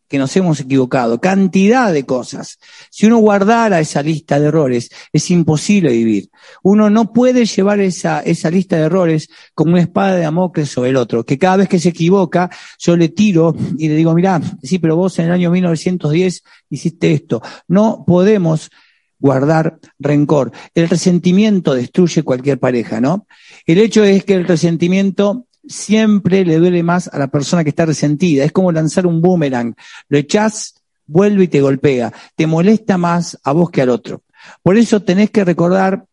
que 0.07 0.17
nos 0.17 0.37
hemos 0.37 0.61
equivocado, 0.61 1.21
cantidad 1.21 1.93
de 1.93 2.07
cosas. 2.07 2.61
Si 2.89 3.05
uno 3.07 3.19
guardara 3.19 3.81
esa 3.81 4.01
lista 4.01 4.39
de 4.39 4.47
errores, 4.47 4.91
es 5.13 5.29
imposible 5.33 5.91
vivir. 5.91 6.31
Uno 6.63 6.89
no 6.89 7.13
puede 7.13 7.47
llevar 7.47 7.81
esa, 7.81 8.21
esa 8.21 8.49
lista 8.49 8.77
de 8.77 8.83
errores 8.83 9.29
como 9.55 9.73
una 9.73 9.81
espada 9.81 10.15
de 10.15 10.23
Damocles 10.23 10.69
sobre 10.69 10.91
el 10.91 10.97
otro, 10.99 11.25
que 11.25 11.37
cada 11.37 11.57
vez 11.57 11.69
que 11.69 11.81
se 11.81 11.89
equivoca, 11.89 12.49
yo 12.79 12.97
le 12.97 13.09
tiro 13.09 13.57
y 13.77 13.89
le 13.89 13.97
digo, 13.97 14.15
mirá, 14.15 14.41
sí, 14.63 14.79
pero 14.79 14.95
vos 14.95 15.19
en 15.19 15.25
el 15.25 15.33
año 15.33 15.51
1910 15.51 16.45
hiciste 16.71 17.13
esto. 17.13 17.43
No 17.67 18.05
podemos 18.07 18.71
guardar 19.19 19.79
rencor. 19.99 20.53
El 20.75 20.89
resentimiento 20.89 21.75
destruye 21.75 22.23
cualquier 22.23 22.59
pareja, 22.61 23.01
¿no? 23.01 23.27
El 23.67 23.79
hecho 23.79 24.05
es 24.05 24.25
que 24.25 24.35
el 24.35 24.47
resentimiento 24.47 25.47
siempre 25.67 26.45
le 26.45 26.59
duele 26.59 26.83
más 26.83 27.09
a 27.09 27.19
la 27.19 27.29
persona 27.29 27.65
que 27.65 27.71
está 27.71 27.87
resentida. 27.87 28.45
Es 28.45 28.53
como 28.53 28.73
lanzar 28.73 29.07
un 29.07 29.21
boomerang. 29.21 29.75
Lo 30.09 30.19
echás, 30.19 30.75
vuelve 31.07 31.45
y 31.45 31.49
te 31.49 31.61
golpea. 31.61 32.13
Te 32.37 32.47
molesta 32.47 32.99
más 32.99 33.39
a 33.43 33.53
vos 33.53 33.71
que 33.71 33.83
al 33.83 33.89
otro. 33.91 34.23
Por 34.63 34.77
eso 34.77 35.03
tenés 35.03 35.31
que 35.31 35.45
recordar 35.45 36.05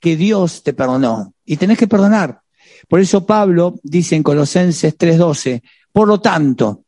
que 0.00 0.16
Dios 0.16 0.62
te 0.62 0.72
perdonó 0.72 1.34
y 1.44 1.56
tenés 1.56 1.78
que 1.78 1.86
perdonar. 1.86 2.40
Por 2.88 3.00
eso 3.00 3.24
Pablo 3.24 3.76
dice 3.82 4.16
en 4.16 4.22
Colosenses 4.22 4.96
3:12, 4.98 5.62
por 5.92 6.08
lo 6.08 6.20
tanto, 6.20 6.83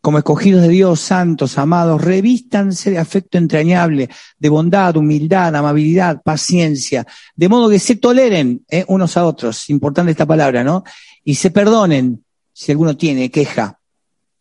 como 0.00 0.18
escogidos 0.18 0.62
de 0.62 0.68
Dios, 0.68 1.00
santos, 1.00 1.58
amados, 1.58 2.02
revístanse 2.02 2.90
de 2.90 2.98
afecto 2.98 3.38
entrañable, 3.38 4.08
de 4.38 4.48
bondad, 4.48 4.96
humildad, 4.96 5.54
amabilidad, 5.54 6.22
paciencia, 6.22 7.06
de 7.36 7.48
modo 7.48 7.68
que 7.68 7.78
se 7.78 7.96
toleren 7.96 8.64
eh, 8.68 8.84
unos 8.88 9.16
a 9.16 9.24
otros, 9.24 9.68
importante 9.70 10.12
esta 10.12 10.26
palabra, 10.26 10.64
¿no? 10.64 10.84
Y 11.24 11.34
se 11.34 11.50
perdonen 11.50 12.24
si 12.52 12.72
alguno 12.72 12.96
tiene 12.96 13.30
queja 13.30 13.78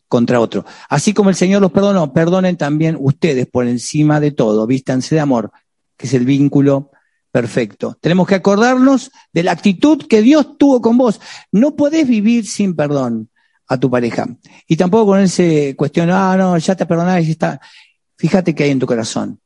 contra 0.08 0.40
otro. 0.40 0.66
Así 0.90 1.14
como 1.14 1.30
el 1.30 1.36
Señor 1.36 1.62
los 1.62 1.72
perdonó, 1.72 2.14
perdonen 2.14 2.58
también 2.58 2.98
ustedes 3.00 3.46
por 3.46 3.68
encima 3.68 4.20
de 4.20 4.32
todo, 4.32 4.66
vístanse 4.66 5.16
de 5.16 5.22
amor, 5.22 5.52
que 5.98 6.08
es 6.08 6.14
el 6.14 6.26
vínculo 6.26 6.92
perfecto. 7.32 7.98
Tenemos 8.02 8.28
que 8.28 8.36
acordarnos 8.36 9.12
de 9.34 9.44
la 9.44 9.52
actitud 9.52 10.08
que 10.08 10.22
Dios 10.22 10.58
tuvo 10.58 10.82
con 10.82 10.98
vos. 10.98 11.20
No 11.52 11.76
podés 11.76 12.08
vivir 12.08 12.48
sin 12.48 12.76
perdón 12.76 13.30
a 13.70 13.78
tu 13.78 13.90
pareja. 13.90 14.28
Y 14.68 14.76
tampoco 14.76 15.12
con 15.12 15.20
ese 15.20 15.76
cuestión, 15.76 16.10
ah, 16.10 16.36
no, 16.36 16.58
ya 16.58 16.76
te 16.76 16.86
perdonás 16.86 17.26
y 17.26 17.32
está. 17.32 17.62
Fíjate 18.18 18.54
que 18.54 18.64
hay 18.64 18.72
en 18.72 18.80
tu 18.80 18.88
corazón. 18.88 19.40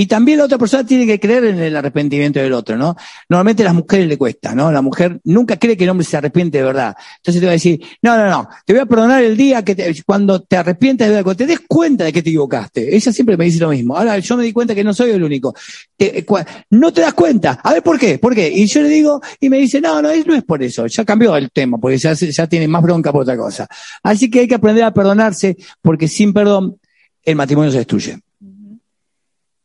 Y 0.00 0.06
también 0.06 0.38
la 0.38 0.44
otra 0.44 0.58
persona 0.58 0.86
tiene 0.86 1.04
que 1.06 1.18
creer 1.18 1.46
en 1.46 1.58
el 1.58 1.74
arrepentimiento 1.74 2.38
del 2.38 2.52
otro, 2.52 2.76
¿no? 2.76 2.94
Normalmente 3.28 3.64
a 3.64 3.66
las 3.66 3.74
mujeres 3.74 4.06
le 4.06 4.16
cuesta, 4.16 4.54
¿no? 4.54 4.70
La 4.70 4.80
mujer 4.80 5.18
nunca 5.24 5.56
cree 5.56 5.76
que 5.76 5.82
el 5.82 5.90
hombre 5.90 6.06
se 6.06 6.16
arrepiente 6.16 6.58
de 6.58 6.62
verdad. 6.62 6.94
Entonces 7.16 7.40
te 7.40 7.46
va 7.46 7.50
a 7.50 7.54
decir, 7.54 7.82
no, 8.00 8.16
no, 8.16 8.30
no, 8.30 8.48
te 8.64 8.74
voy 8.74 8.82
a 8.82 8.86
perdonar 8.86 9.24
el 9.24 9.36
día 9.36 9.64
que 9.64 9.74
te, 9.74 9.92
cuando 10.04 10.40
te 10.40 10.56
arrepientas 10.56 11.08
de 11.08 11.14
verdad, 11.14 11.24
cuando 11.24 11.38
te 11.38 11.46
des 11.46 11.62
cuenta 11.66 12.04
de 12.04 12.12
que 12.12 12.22
te 12.22 12.30
equivocaste. 12.30 12.94
Ella 12.94 13.12
siempre 13.12 13.36
me 13.36 13.46
dice 13.46 13.58
lo 13.58 13.70
mismo. 13.70 13.96
Ahora 13.96 14.16
yo 14.20 14.36
me 14.36 14.44
di 14.44 14.52
cuenta 14.52 14.72
que 14.72 14.84
no 14.84 14.94
soy 14.94 15.10
el 15.10 15.24
único. 15.24 15.52
Te, 15.96 16.24
no 16.70 16.92
te 16.92 17.00
das 17.00 17.14
cuenta. 17.14 17.58
A 17.64 17.72
ver, 17.72 17.82
¿por 17.82 17.98
qué? 17.98 18.20
¿Por 18.20 18.36
qué? 18.36 18.48
Y 18.48 18.66
yo 18.66 18.82
le 18.82 18.90
digo, 18.90 19.20
y 19.40 19.48
me 19.48 19.58
dice, 19.58 19.80
no, 19.80 20.00
no, 20.00 20.10
no 20.14 20.34
es 20.36 20.44
por 20.44 20.62
eso. 20.62 20.86
Ya 20.86 21.04
cambió 21.04 21.36
el 21.36 21.50
tema, 21.50 21.76
porque 21.76 21.98
ya, 21.98 22.12
ya 22.12 22.46
tiene 22.46 22.68
más 22.68 22.84
bronca 22.84 23.10
por 23.10 23.22
otra 23.22 23.36
cosa. 23.36 23.66
Así 24.04 24.30
que 24.30 24.38
hay 24.38 24.46
que 24.46 24.54
aprender 24.54 24.84
a 24.84 24.94
perdonarse, 24.94 25.56
porque 25.82 26.06
sin 26.06 26.32
perdón 26.32 26.78
el 27.24 27.34
matrimonio 27.34 27.72
se 27.72 27.78
destruye. 27.78 28.20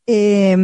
Eh, 0.07 0.55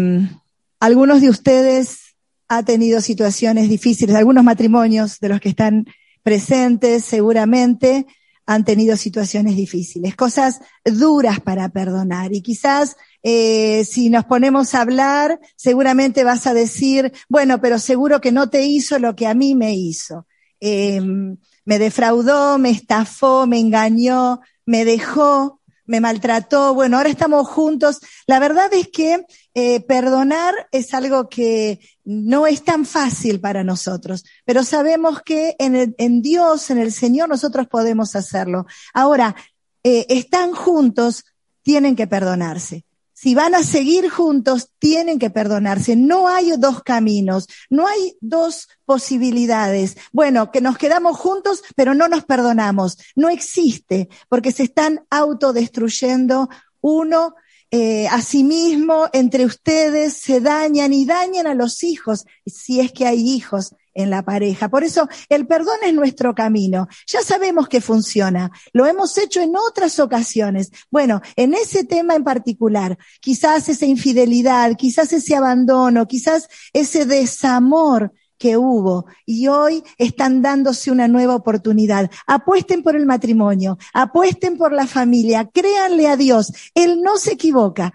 algunos 0.79 1.21
de 1.21 1.29
ustedes 1.29 2.15
han 2.47 2.65
tenido 2.65 3.01
situaciones 3.01 3.69
difíciles, 3.69 4.15
algunos 4.15 4.43
matrimonios 4.43 5.19
de 5.19 5.29
los 5.29 5.39
que 5.39 5.49
están 5.49 5.85
presentes 6.23 7.05
seguramente 7.05 8.05
han 8.45 8.65
tenido 8.65 8.97
situaciones 8.97 9.55
difíciles, 9.55 10.15
cosas 10.15 10.59
duras 10.83 11.39
para 11.39 11.69
perdonar. 11.69 12.33
Y 12.33 12.41
quizás 12.41 12.97
eh, 13.21 13.85
si 13.85 14.09
nos 14.09 14.25
ponemos 14.25 14.73
a 14.73 14.81
hablar, 14.81 15.39
seguramente 15.55 16.23
vas 16.23 16.47
a 16.47 16.55
decir, 16.55 17.13
bueno, 17.27 17.61
pero 17.61 17.77
seguro 17.77 18.19
que 18.19 18.31
no 18.31 18.49
te 18.49 18.65
hizo 18.65 18.97
lo 18.97 19.15
que 19.15 19.27
a 19.27 19.35
mí 19.35 19.53
me 19.53 19.75
hizo. 19.75 20.25
Eh, 20.59 20.99
me 20.99 21.77
defraudó, 21.77 22.57
me 22.57 22.71
estafó, 22.71 23.45
me 23.45 23.59
engañó, 23.59 24.41
me 24.65 24.83
dejó 24.83 25.58
me 25.89 25.99
maltrató, 25.99 26.75
bueno, 26.75 26.97
ahora 26.97 27.09
estamos 27.09 27.47
juntos. 27.47 27.99
La 28.27 28.37
verdad 28.39 28.71
es 28.73 28.89
que 28.89 29.25
eh, 29.55 29.79
perdonar 29.81 30.53
es 30.71 30.93
algo 30.93 31.29
que 31.29 31.79
no 32.05 32.45
es 32.45 32.63
tan 32.63 32.85
fácil 32.85 33.39
para 33.39 33.63
nosotros, 33.63 34.23
pero 34.45 34.63
sabemos 34.63 35.23
que 35.23 35.55
en, 35.57 35.95
en 35.97 36.21
Dios, 36.21 36.69
en 36.69 36.77
el 36.77 36.91
Señor, 36.91 37.27
nosotros 37.27 37.67
podemos 37.67 38.15
hacerlo. 38.15 38.67
Ahora, 38.93 39.35
eh, 39.83 40.05
están 40.09 40.53
juntos, 40.53 41.25
tienen 41.63 41.95
que 41.95 42.05
perdonarse 42.05 42.85
si 43.19 43.35
van 43.35 43.53
a 43.53 43.63
seguir 43.63 44.09
juntos, 44.09 44.69
tienen 44.79 45.19
que 45.19 45.29
perdonarse. 45.29 45.97
No 45.97 46.29
hay 46.29 46.51
dos 46.57 46.83
caminos, 46.83 47.47
no 47.69 47.85
hay 47.85 48.15
dos 48.21 48.69
posibilidades. 48.85 49.97
Bueno, 50.13 50.51
que 50.51 50.61
nos 50.61 50.77
quedamos 50.77 51.17
juntos, 51.17 51.61
pero 51.75 51.93
no 51.93 52.07
nos 52.07 52.23
perdonamos. 52.23 52.97
No 53.17 53.27
existe, 53.27 54.07
porque 54.29 54.53
se 54.53 54.63
están 54.63 55.05
autodestruyendo 55.09 56.47
uno 56.79 57.35
eh, 57.71 58.07
a 58.07 58.21
sí 58.21 58.43
mismo, 58.43 59.07
entre 59.13 59.45
ustedes, 59.45 60.13
se 60.13 60.41
dañan 60.41 60.91
y 60.93 61.05
dañan 61.05 61.47
a 61.47 61.53
los 61.53 61.83
hijos, 61.83 62.25
si 62.45 62.79
es 62.79 62.91
que 62.91 63.05
hay 63.05 63.19
hijos 63.19 63.75
en 63.93 64.09
la 64.09 64.23
pareja. 64.23 64.69
Por 64.69 64.83
eso 64.83 65.07
el 65.29 65.45
perdón 65.45 65.77
es 65.83 65.93
nuestro 65.93 66.33
camino. 66.33 66.87
Ya 67.07 67.21
sabemos 67.21 67.67
que 67.67 67.81
funciona. 67.81 68.49
Lo 68.73 68.85
hemos 68.85 69.17
hecho 69.17 69.41
en 69.41 69.53
otras 69.55 69.99
ocasiones. 69.99 70.71
Bueno, 70.89 71.21
en 71.35 71.53
ese 71.53 71.83
tema 71.83 72.15
en 72.15 72.23
particular, 72.23 72.97
quizás 73.19 73.69
esa 73.69 73.85
infidelidad, 73.85 74.75
quizás 74.75 75.11
ese 75.13 75.35
abandono, 75.35 76.07
quizás 76.07 76.47
ese 76.73 77.05
desamor 77.05 78.13
que 78.39 78.57
hubo 78.57 79.05
y 79.25 79.47
hoy 79.47 79.83
están 79.99 80.41
dándose 80.41 80.89
una 80.89 81.07
nueva 81.07 81.35
oportunidad. 81.35 82.09
Apuesten 82.25 82.81
por 82.81 82.95
el 82.95 83.05
matrimonio, 83.05 83.77
apuesten 83.93 84.57
por 84.57 84.71
la 84.71 84.87
familia, 84.87 85.47
créanle 85.53 86.07
a 86.07 86.17
Dios. 86.17 86.51
Él 86.73 87.03
no 87.03 87.17
se 87.17 87.33
equivoca 87.33 87.93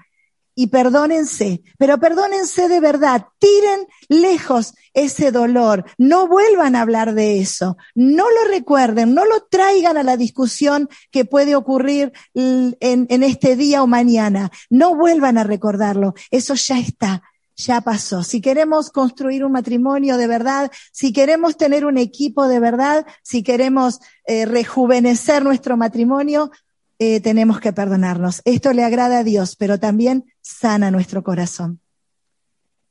y 0.55 0.69
perdónense, 0.69 1.63
pero 1.79 1.99
perdónense 1.99 2.69
de 2.69 2.79
verdad, 2.79 3.27
tiren 3.39 3.89
lejos 4.09 4.75
ese 4.93 5.33
dolor, 5.33 5.85
no 5.99 6.29
vuelvan 6.29 6.77
a 6.77 6.83
hablar 6.83 7.15
de 7.15 7.41
eso, 7.41 7.77
no 7.97 8.25
lo 8.31 8.49
recuerden, 8.49 9.15
no 9.15 9.25
lo 9.25 9.47
traigan 9.51 9.97
a 9.97 10.05
la 10.05 10.17
discusión 10.17 10.89
que 11.11 11.25
puede 11.25 11.57
ocurrir 11.57 12.13
en, 12.35 12.77
en 12.81 13.23
este 13.25 13.57
día 13.57 13.83
o 13.83 13.89
mañana, 13.89 14.51
no 14.71 14.95
vuelvan 14.95 15.39
a 15.39 15.45
recordarlo, 15.45 16.15
eso 16.31 16.55
ya 16.55 16.79
está, 16.79 17.23
ya 17.57 17.81
pasó. 17.81 18.23
Si 18.23 18.41
queremos 18.41 18.91
construir 18.91 19.45
un 19.45 19.53
matrimonio 19.53 20.17
de 20.17 20.27
verdad, 20.27 20.71
si 20.93 21.13
queremos 21.13 21.57
tener 21.57 21.85
un 21.85 21.99
equipo 21.99 22.49
de 22.49 22.61
verdad, 22.61 23.07
si 23.23 23.43
queremos 23.43 24.01
eh, 24.27 24.47
rejuvenecer 24.47 25.45
nuestro 25.45 25.77
matrimonio, 25.77 26.51
eh, 26.99 27.21
tenemos 27.21 27.61
que 27.61 27.73
perdonarnos. 27.73 28.41
Esto 28.45 28.73
le 28.73 28.85
agrada 28.85 29.19
a 29.19 29.25
Dios, 29.25 29.57
pero 29.57 29.79
también 29.79 30.25
sana 30.41 30.91
nuestro 30.91 31.23
corazón. 31.23 31.81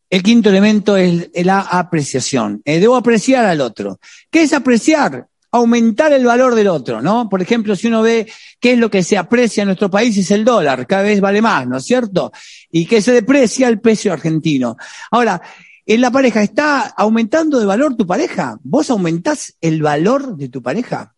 El 0.10 0.22
quinto 0.22 0.50
elemento 0.50 0.96
es 0.96 1.32
la 1.44 1.60
apreciación. 1.60 2.62
Eh, 2.66 2.80
debo 2.80 2.96
apreciar 2.96 3.46
al 3.46 3.62
otro. 3.62 4.00
¿Qué 4.30 4.44
es 4.44 4.54
apreciar? 4.54 5.28
Aumentar 5.54 6.12
el 6.12 6.26
valor 6.26 6.56
del 6.56 6.68
otro, 6.68 7.02
¿no? 7.02 7.30
Por 7.30 7.42
ejemplo, 7.42 7.76
si 7.76 7.88
uno 7.88 8.02
ve 8.02 8.30
qué 8.60 8.74
es 8.74 8.78
lo 8.80 8.90
que 8.90 9.04
se 9.04 9.18
aprecia 9.18 9.62
en 9.62 9.68
nuestro 9.68 9.90
país 9.90 10.18
es 10.18 10.32
el 10.32 10.44
dólar, 10.44 10.86
cada 10.86 11.04
vez 11.04 11.22
vale 11.22 11.42
más, 11.42 11.68
¿no 11.68 11.78
es 11.78 11.86
cierto? 11.86 12.32
Y 12.72 12.86
que 12.86 13.02
se 13.02 13.12
deprecia 13.12 13.68
el 13.68 13.80
peso 13.80 14.12
argentino. 14.12 14.76
Ahora, 15.12 15.42
en 15.86 16.02
la 16.02 16.12
pareja, 16.12 16.42
¿está 16.42 16.82
aumentando 16.98 17.60
de 17.60 17.66
valor 17.66 17.96
tu 17.96 18.08
pareja? 18.08 18.58
¿Vos 18.64 18.90
aumentás 18.90 19.56
el 19.62 19.82
valor 19.82 20.36
de 20.36 20.50
tu 20.50 20.62
pareja? 20.62 21.14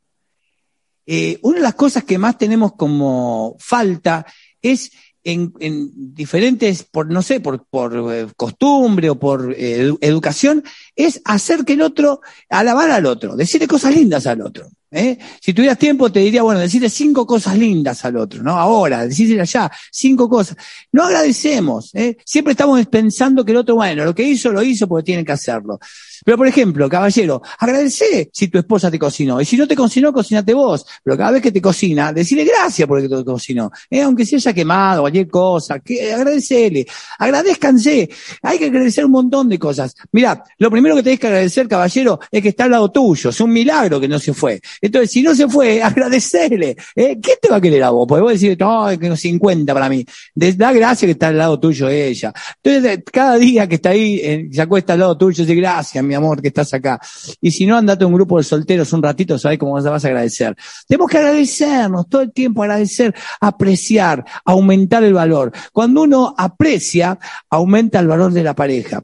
Eh, 1.06 1.40
una 1.44 1.58
de 1.58 1.64
las 1.64 1.76
cosas 1.76 2.04
que 2.04 2.18
más 2.18 2.38
tenemos 2.38 2.74
como 2.74 3.56
falta 3.60 4.26
es 4.62 4.92
en, 5.26 6.14
diferentes, 6.14 6.84
por 6.84 7.12
no 7.12 7.22
sé, 7.22 7.40
por, 7.40 7.66
por 7.66 8.14
eh, 8.14 8.28
costumbre 8.38 9.10
o 9.10 9.20
por 9.20 9.54
eh, 9.58 9.92
educación, 10.02 10.64
es 10.96 11.22
hacer 11.26 11.66
que 11.66 11.74
el 11.74 11.82
otro, 11.82 12.22
alabar 12.50 12.92
al 12.92 13.06
otro, 13.08 13.36
decirle 13.36 13.68
cosas 13.68 13.96
lindas 13.96 14.28
al 14.28 14.42
otro. 14.42 14.70
¿Eh? 14.96 15.18
Si 15.40 15.54
tuvieras 15.54 15.78
tiempo, 15.78 16.12
te 16.12 16.20
diría, 16.20 16.42
bueno, 16.42 16.60
decirle 16.60 16.90
cinco 16.90 17.26
cosas 17.28 17.58
lindas 17.58 18.04
al 18.06 18.18
otro, 18.18 18.42
¿no? 18.42 18.58
Ahora, 18.58 19.06
decirle 19.06 19.42
allá, 19.42 19.72
cinco 19.92 20.30
cosas. 20.30 20.58
No 20.92 21.04
agradecemos, 21.04 21.94
¿eh? 21.94 22.18
Siempre 22.26 22.52
estamos 22.52 22.84
pensando 22.88 23.44
que 23.44 23.52
el 23.52 23.58
otro, 23.58 23.76
bueno, 23.76 24.06
lo 24.06 24.16
que 24.16 24.24
hizo, 24.24 24.52
lo 24.52 24.64
hizo 24.64 24.88
porque 24.88 25.06
tiene 25.06 25.26
que 25.26 25.34
hacerlo. 25.34 25.80
Pero, 26.24 26.38
por 26.38 26.48
ejemplo, 26.48 26.90
caballero, 26.90 27.42
agradece 27.60 28.30
si 28.34 28.48
tu 28.48 28.58
esposa 28.58 28.90
te 28.90 28.98
cocinó. 28.98 29.42
Y 29.42 29.46
si 29.46 29.58
no 29.58 29.68
te 29.68 29.76
cocinó, 29.76 30.14
cocinate 30.14 30.54
vos. 30.54 30.86
Pero 31.04 31.18
cada 31.18 31.32
vez 31.32 31.42
que 31.42 31.52
te 31.52 31.62
cocina, 31.62 32.14
decirle 32.14 32.46
gracias 32.46 32.88
porque 32.88 33.10
te 33.10 33.24
cocinó. 33.24 33.72
¿eh? 33.90 34.02
Aunque 34.02 34.26
se 34.26 34.38
haya 34.38 34.54
quemado, 34.54 35.02
cualquier 35.02 35.28
cosa, 35.28 35.80
que, 35.80 36.14
agradecele. 36.14 36.86
Agradezcanse. 37.20 38.10
Hay 38.42 38.58
que 38.58 38.66
agradecer 38.66 39.06
un 39.06 39.12
montón 39.12 39.50
de 39.50 39.60
cosas. 39.60 39.96
Mira, 40.12 40.44
lo 40.58 40.72
primero 40.72 40.96
que 40.96 41.04
tenés 41.04 41.20
que 41.20 41.28
agradecer, 41.28 41.68
caballero, 41.68 42.20
es 42.32 42.42
que 42.42 42.50
está 42.50 42.64
al 42.64 42.72
lado 42.72 42.92
tuyo. 42.92 43.30
Es 43.30 43.40
un 43.42 43.52
milagro 43.52 44.00
que 44.00 44.08
no 44.08 44.18
se 44.18 44.34
fue 44.34 44.62
Entonces, 44.86 45.12
si 45.12 45.22
no 45.22 45.34
se 45.34 45.48
fue, 45.48 45.82
agradecerle. 45.84 46.76
¿eh? 46.96 47.18
¿Qué 47.22 47.34
te 47.42 47.50
va 47.50 47.58
a 47.58 47.62
querer 47.62 47.84
a 47.84 47.90
vos? 47.90 48.06
Porque 48.08 48.22
vos 48.22 48.40
decís, 48.40 48.58
no, 48.60 48.90
es 48.90 48.98
que 49.00 49.10
no 49.10 49.16
50 49.16 49.74
para 49.74 49.90
mí. 49.90 50.06
Da 50.34 50.72
gracia 50.72 51.08
que 51.08 51.14
está 51.14 51.30
al 51.30 51.38
lado 51.38 51.60
tuyo 51.60 51.90
ella. 51.90 52.32
Entonces, 52.62 53.04
cada 53.12 53.38
día 53.38 53.68
que 53.68 53.76
está 53.76 53.90
ahí, 53.90 54.20
eh, 54.24 54.50
se 54.52 54.62
acuesta 54.62 54.94
al 54.94 55.00
lado 55.00 55.18
tuyo, 55.18 55.44
dice, 55.44 55.56
gracias, 55.56 56.04
mi 56.04 56.14
amor, 56.14 56.42
que 56.42 56.50
estás 56.50 56.74
acá. 56.74 57.00
Y 57.42 57.52
si 57.52 57.66
no, 57.66 57.78
andate 57.78 58.04
a 58.04 58.08
un 58.08 58.14
grupo 58.14 58.38
de 58.38 58.44
solteros 58.44 58.92
un 58.94 59.02
ratito, 59.02 59.40
sabés 59.40 59.58
cómo 59.58 59.74
vas 59.74 59.86
a 59.86 60.08
agradecer. 60.08 60.56
Tenemos 60.88 61.10
que 61.10 61.18
agradecernos 61.18 62.08
todo 62.08 62.22
el 62.22 62.32
tiempo, 62.32 62.64
agradecer, 62.64 63.14
apreciar, 63.42 64.24
aumentar 64.46 65.04
el 65.04 65.14
valor. 65.14 65.52
Cuando 65.72 66.04
uno 66.04 66.36
aprecia, 66.38 67.18
aumenta 67.50 68.00
el 68.00 68.08
valor 68.08 68.32
de 68.32 68.44
la 68.44 68.54
pareja 68.54 69.04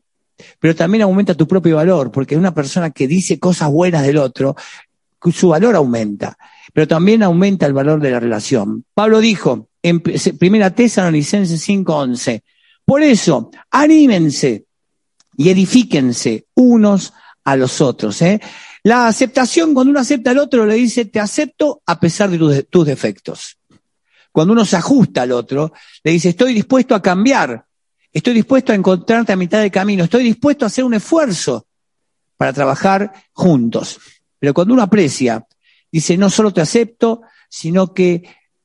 pero 0.60 0.76
también 0.76 1.04
aumenta 1.04 1.36
tu 1.36 1.48
propio 1.48 1.76
valor, 1.76 2.12
porque 2.12 2.36
una 2.36 2.54
persona 2.54 2.90
que 2.92 3.08
dice 3.08 3.40
cosas 3.40 3.70
buenas 3.70 4.04
del 4.04 4.18
otro, 4.18 4.56
su 5.32 5.50
valor 5.50 5.76
aumenta, 5.76 6.38
pero 6.74 6.88
también 6.88 7.24
aumenta 7.24 7.66
el 7.66 7.74
valor 7.74 8.00
de 8.00 8.12
la 8.12 8.20
relación. 8.20 8.86
Pablo 8.94 9.20
dijo 9.20 9.70
en 9.84 10.02
primera 10.02 10.74
Tesalonicenses 10.74 11.62
5:11, 11.68 12.42
por 12.86 13.04
eso, 13.04 13.52
anímense 13.70 14.66
y 15.38 15.50
edifíquense 15.50 16.48
unos 16.56 17.14
a 17.44 17.56
los 17.56 17.82
otros. 17.82 18.22
¿eh? 18.22 18.40
La 18.84 19.08
aceptación, 19.08 19.74
cuando 19.74 19.92
uno 19.92 20.00
acepta 20.00 20.32
al 20.32 20.40
otro, 20.40 20.66
le 20.66 20.76
dice, 20.76 21.06
te 21.06 21.20
acepto 21.20 21.82
a 21.86 22.00
pesar 22.00 22.30
de 22.30 22.64
tus 22.64 22.86
defectos. 22.86 23.58
Cuando 24.32 24.54
uno 24.54 24.66
se 24.66 24.78
ajusta 24.78 25.24
al 25.24 25.32
otro, 25.32 25.74
le 26.04 26.12
dice, 26.12 26.30
estoy 26.30 26.54
dispuesto 26.54 26.96
a 26.96 27.02
cambiar 27.02 27.66
Estoy 28.14 28.34
dispuesto 28.34 28.72
a 28.72 28.76
encontrarte 28.76 29.32
a 29.32 29.38
mitad 29.38 29.62
de 29.62 29.72
camino. 29.72 30.04
Estoy 30.04 30.24
dispuesto 30.24 30.66
a 30.66 30.68
hacer 30.68 30.84
un 30.84 30.94
esfuerzo 30.94 31.66
para 32.36 32.52
trabajar 32.52 33.14
juntos. 33.32 34.00
Pero 34.42 34.56
cuando 34.56 34.74
uno 34.74 34.82
aprecia, 34.82 35.46
dice, 35.92 36.18
no 36.18 36.32
solo 36.32 36.52
te 36.52 36.62
acepto, 36.62 37.22
sino 37.48 37.94
que 37.94 38.24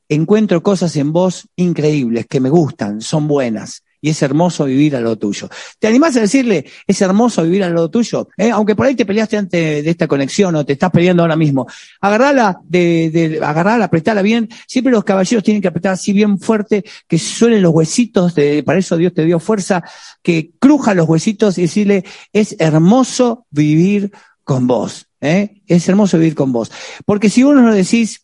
encuentro 0.09 0.63
cosas 0.63 0.97
en 0.97 1.13
vos 1.13 1.49
increíbles, 1.55 2.27
que 2.27 2.41
me 2.41 2.49
gustan, 2.49 3.03
son 3.03 3.29
buenas 3.29 3.83
y 4.01 4.11
es 4.11 4.23
hermoso 4.23 4.65
vivir 4.67 4.97
a 4.97 5.01
lo 5.01 5.17
tuyo. 5.17 5.51
¿Te 5.79 5.89
animás 5.89 6.17
a 6.17 6.21
decirle, 6.21 6.65
es 6.87 7.03
hermoso 7.03 7.43
vivir 7.43 7.65
a 7.65 7.69
lo 7.69 7.91
tuyo? 7.91 8.29
¿Eh? 8.39 8.51
Aunque 8.51 8.75
por 8.75 8.87
ahí 8.87 8.95
te 8.95 9.05
peleaste 9.05 9.37
antes 9.37 9.85
de 9.85 9.91
esta 9.91 10.07
conexión 10.07 10.55
o 10.55 10.65
te 10.65 10.75
estás 10.75 10.91
peleando 10.91 11.23
ahora 11.25 11.37
mismo. 11.37 11.67
Agarrala, 12.01 12.61
de, 12.65 13.11
de, 13.11 13.45
agarrala, 13.45 13.87
apretala 13.87 14.23
bien. 14.23 14.49
Siempre 14.67 14.93
los 14.93 15.05
caballeros 15.05 15.43
tienen 15.43 15.61
que 15.61 15.69
apretar 15.69 15.93
así 15.93 16.13
bien 16.13 16.39
fuerte, 16.39 16.85
que 17.09 17.19
suelen 17.19 17.63
los 17.63 17.75
huesitos, 17.75 18.35
de, 18.35 18.63
para 18.63 18.79
eso 18.79 18.97
Dios 18.97 19.13
te 19.13 19.25
dio 19.25 19.41
fuerza, 19.41 19.83
que 20.23 20.53
cruja 20.59 20.95
los 20.95 21.09
huesitos 21.09 21.59
y 21.59 21.63
decirle, 21.63 22.05
es 22.33 22.55
hermoso 22.59 23.47
vivir 23.51 24.13
con 24.45 24.67
vos. 24.67 25.06
¿Eh? 25.21 25.63
Es 25.67 25.89
hermoso 25.89 26.19
vivir 26.19 26.35
con 26.35 26.53
vos. 26.53 26.71
Porque 27.05 27.31
si 27.31 27.43
uno 27.43 27.63
lo 27.63 27.75
decís, 27.75 28.23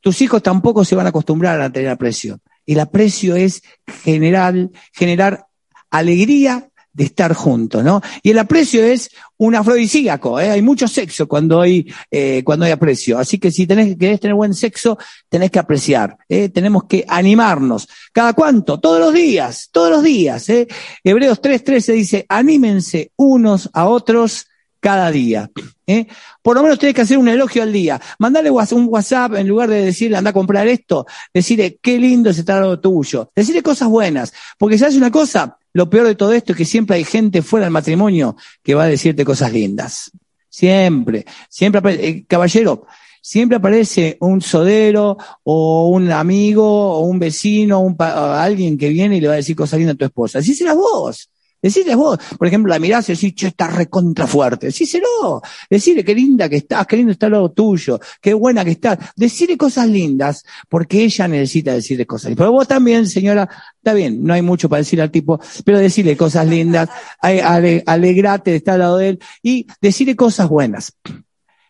tus 0.00 0.20
hijos 0.22 0.42
tampoco 0.42 0.84
se 0.84 0.94
van 0.94 1.06
a 1.06 1.10
acostumbrar 1.10 1.60
a 1.60 1.70
tener 1.70 1.90
aprecio. 1.90 2.40
El 2.66 2.80
aprecio 2.80 3.36
es 3.36 3.62
generar, 4.04 4.54
generar 4.92 5.46
alegría 5.90 6.68
de 6.92 7.04
estar 7.04 7.32
juntos, 7.34 7.82
¿no? 7.82 8.02
Y 8.22 8.30
el 8.30 8.38
aprecio 8.38 8.84
es 8.84 9.10
un 9.38 9.54
afrodisíaco, 9.54 10.38
¿eh? 10.38 10.50
hay 10.50 10.60
mucho 10.60 10.86
sexo 10.86 11.26
cuando 11.26 11.60
hay, 11.60 11.86
eh, 12.10 12.42
cuando 12.44 12.66
hay 12.66 12.72
aprecio. 12.72 13.18
Así 13.18 13.38
que 13.38 13.50
si 13.50 13.66
tenés, 13.66 13.96
querés 13.96 14.20
tener 14.20 14.34
buen 14.34 14.52
sexo, 14.52 14.98
tenés 15.28 15.50
que 15.50 15.58
apreciar, 15.58 16.18
¿eh? 16.28 16.50
tenemos 16.50 16.84
que 16.84 17.04
animarnos. 17.08 17.88
¿Cada 18.12 18.34
cuánto? 18.34 18.78
Todos 18.78 19.00
los 19.00 19.14
días, 19.14 19.70
todos 19.72 19.90
los 19.90 20.02
días. 20.02 20.48
¿eh? 20.50 20.68
Hebreos 21.02 21.40
3.13 21.40 21.92
dice, 21.94 22.26
anímense 22.28 23.12
unos 23.16 23.70
a 23.72 23.86
otros 23.86 24.46
cada 24.82 25.12
día. 25.12 25.48
¿eh? 25.86 26.06
Por 26.42 26.56
lo 26.56 26.64
menos 26.64 26.76
tienes 26.76 26.96
que 26.96 27.02
hacer 27.02 27.16
un 27.16 27.28
elogio 27.28 27.62
al 27.62 27.72
día. 27.72 28.00
Mandale 28.18 28.50
un 28.50 28.86
WhatsApp 28.88 29.34
en 29.36 29.46
lugar 29.46 29.70
de 29.70 29.84
decirle 29.84 30.16
anda 30.16 30.30
a 30.30 30.32
comprar 30.32 30.66
esto, 30.66 31.06
decirle 31.32 31.78
qué 31.80 31.98
lindo 31.98 32.30
es 32.30 32.38
estar 32.38 32.60
lo 32.60 32.80
tuyo. 32.80 33.30
Decirle 33.34 33.62
cosas 33.62 33.88
buenas. 33.88 34.32
Porque 34.58 34.76
si 34.76 34.84
hace 34.84 34.96
una 34.96 35.12
cosa, 35.12 35.56
lo 35.72 35.88
peor 35.88 36.08
de 36.08 36.16
todo 36.16 36.32
esto 36.32 36.52
es 36.52 36.58
que 36.58 36.64
siempre 36.64 36.96
hay 36.96 37.04
gente 37.04 37.42
fuera 37.42 37.66
del 37.66 37.72
matrimonio 37.72 38.36
que 38.60 38.74
va 38.74 38.82
a 38.82 38.88
decirte 38.88 39.24
cosas 39.24 39.52
lindas. 39.52 40.10
Siempre, 40.48 41.24
siempre, 41.48 41.80
eh, 42.08 42.24
caballero, 42.26 42.84
siempre 43.20 43.58
aparece 43.58 44.16
un 44.20 44.40
sodero 44.40 45.16
o 45.44 45.88
un 45.90 46.10
amigo 46.10 46.64
o 46.64 47.06
un 47.06 47.20
vecino 47.20 47.78
o, 47.78 47.82
un, 47.82 47.96
alguien 48.00 48.76
que 48.76 48.88
viene 48.88 49.18
y 49.18 49.20
le 49.20 49.28
va 49.28 49.34
a 49.34 49.36
decir 49.36 49.54
cosas 49.54 49.78
lindas 49.78 49.94
a 49.94 49.98
tu 49.98 50.04
esposa. 50.06 50.40
Decísela 50.40 50.74
vos. 50.74 51.30
Decirle 51.62 51.94
vos, 51.94 52.18
por 52.36 52.48
ejemplo, 52.48 52.70
la 52.70 52.80
mirás 52.80 53.08
y 53.08 53.12
decís, 53.12 53.34
che, 53.36 53.46
está 53.46 53.68
recontra 53.68 54.26
fuerte. 54.26 54.66
Decíselo. 54.66 55.40
Decirle 55.70 56.04
qué 56.04 56.12
linda 56.12 56.48
que 56.48 56.56
estás, 56.56 56.84
qué 56.88 56.96
lindo 56.96 57.12
está 57.12 57.28
lo 57.28 57.52
tuyo, 57.52 58.00
qué 58.20 58.34
buena 58.34 58.64
que 58.64 58.72
estás. 58.72 58.98
Decirle 59.14 59.56
cosas 59.56 59.86
lindas, 59.88 60.44
porque 60.68 61.04
ella 61.04 61.28
necesita 61.28 61.72
decirle 61.72 62.04
cosas 62.04 62.30
lindas. 62.30 62.42
Pero 62.42 62.52
vos 62.52 62.66
también, 62.66 63.06
señora, 63.06 63.48
está 63.76 63.94
bien, 63.94 64.24
no 64.24 64.34
hay 64.34 64.42
mucho 64.42 64.68
para 64.68 64.78
decir 64.78 65.00
al 65.00 65.12
tipo, 65.12 65.40
pero 65.64 65.78
decirle 65.78 66.16
cosas 66.16 66.48
lindas, 66.48 66.88
alegrate 67.20 68.50
de 68.50 68.56
estar 68.56 68.74
al 68.74 68.80
lado 68.80 68.96
de 68.96 69.10
él 69.10 69.18
y 69.40 69.68
decirle 69.80 70.16
cosas 70.16 70.48
buenas. 70.48 70.92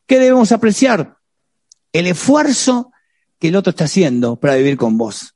¿Qué 0.06 0.18
debemos 0.18 0.52
apreciar? 0.52 1.18
El 1.92 2.06
esfuerzo 2.06 2.92
que 3.38 3.48
el 3.48 3.56
otro 3.56 3.70
está 3.70 3.84
haciendo 3.84 4.36
para 4.36 4.54
vivir 4.54 4.78
con 4.78 4.96
vos. 4.96 5.34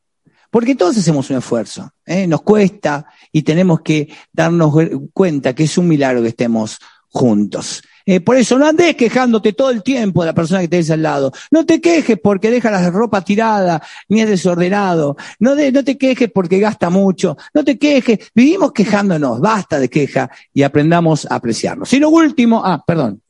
Porque 0.51 0.75
todos 0.75 0.97
hacemos 0.97 1.29
un 1.29 1.37
esfuerzo, 1.37 1.93
¿eh? 2.07 2.27
nos 2.27 2.41
cuesta 2.41 3.07
y 3.37 3.43
tenemos 3.43 3.83
que 3.83 4.09
darnos 4.33 4.73
cuenta 5.13 5.55
que 5.55 5.65
es 5.65 5.77
un 5.77 5.89
milagro 5.89 6.23
que 6.23 6.29
estemos 6.29 6.79
juntos. 7.09 7.83
Eh, 8.07 8.21
por 8.21 8.39
eso 8.39 8.59
no 8.59 8.67
andes 8.67 8.97
quejándote 8.97 9.53
todo 9.53 9.69
el 9.69 9.83
tiempo 9.83 10.23
de 10.23 10.29
la 10.29 10.35
persona 10.35 10.63
que 10.63 10.69
tenés 10.69 10.91
al 10.91 11.03
lado. 11.03 11.35
No 11.51 11.67
te 11.67 11.83
quejes 11.83 12.19
porque 12.19 12.51
deja 12.51 12.71
la 12.71 12.89
ropa 12.89 13.23
tirada, 13.23 13.83
ni 14.09 14.23
es 14.23 14.29
desordenado. 14.31 15.19
No, 15.39 15.55
no 15.55 15.85
te 15.85 15.99
quejes 15.99 16.31
porque 16.33 16.61
gasta 16.61 16.89
mucho. 16.89 17.37
No 17.53 17.63
te 17.63 17.79
quejes. 17.79 18.21
Vivimos 18.35 18.73
quejándonos. 18.73 19.39
Basta 19.39 19.79
de 19.79 19.91
queja 19.91 20.31
y 20.55 20.63
aprendamos 20.63 21.27
a 21.31 21.35
apreciarnos. 21.35 21.93
Y 21.93 21.99
lo 21.99 22.09
último, 22.09 22.63
ah, 22.65 22.83
perdón. 22.87 23.21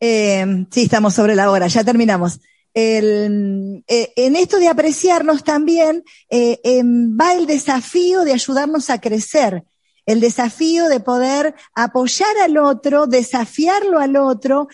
Eh, 0.00 0.66
sí, 0.70 0.82
estamos 0.82 1.14
sobre 1.14 1.34
la 1.34 1.50
hora. 1.50 1.66
Ya 1.66 1.82
terminamos 1.82 2.40
eh, 2.74 3.82
en 4.16 4.36
esto 4.36 4.58
de 4.58 4.68
apreciarnos 4.68 5.42
también 5.42 6.04
eh, 6.30 6.60
em, 6.62 7.16
va 7.18 7.34
el 7.34 7.46
desafío 7.46 8.24
de 8.24 8.32
ayudarnos 8.32 8.90
a 8.90 9.00
crecer, 9.00 9.64
el 10.06 10.20
desafío 10.20 10.88
de 10.88 11.00
poder 11.00 11.54
apoyar 11.74 12.36
al 12.42 12.56
otro, 12.56 13.06
desafiarlo 13.06 13.98
al 13.98 14.16
otro, 14.16 14.68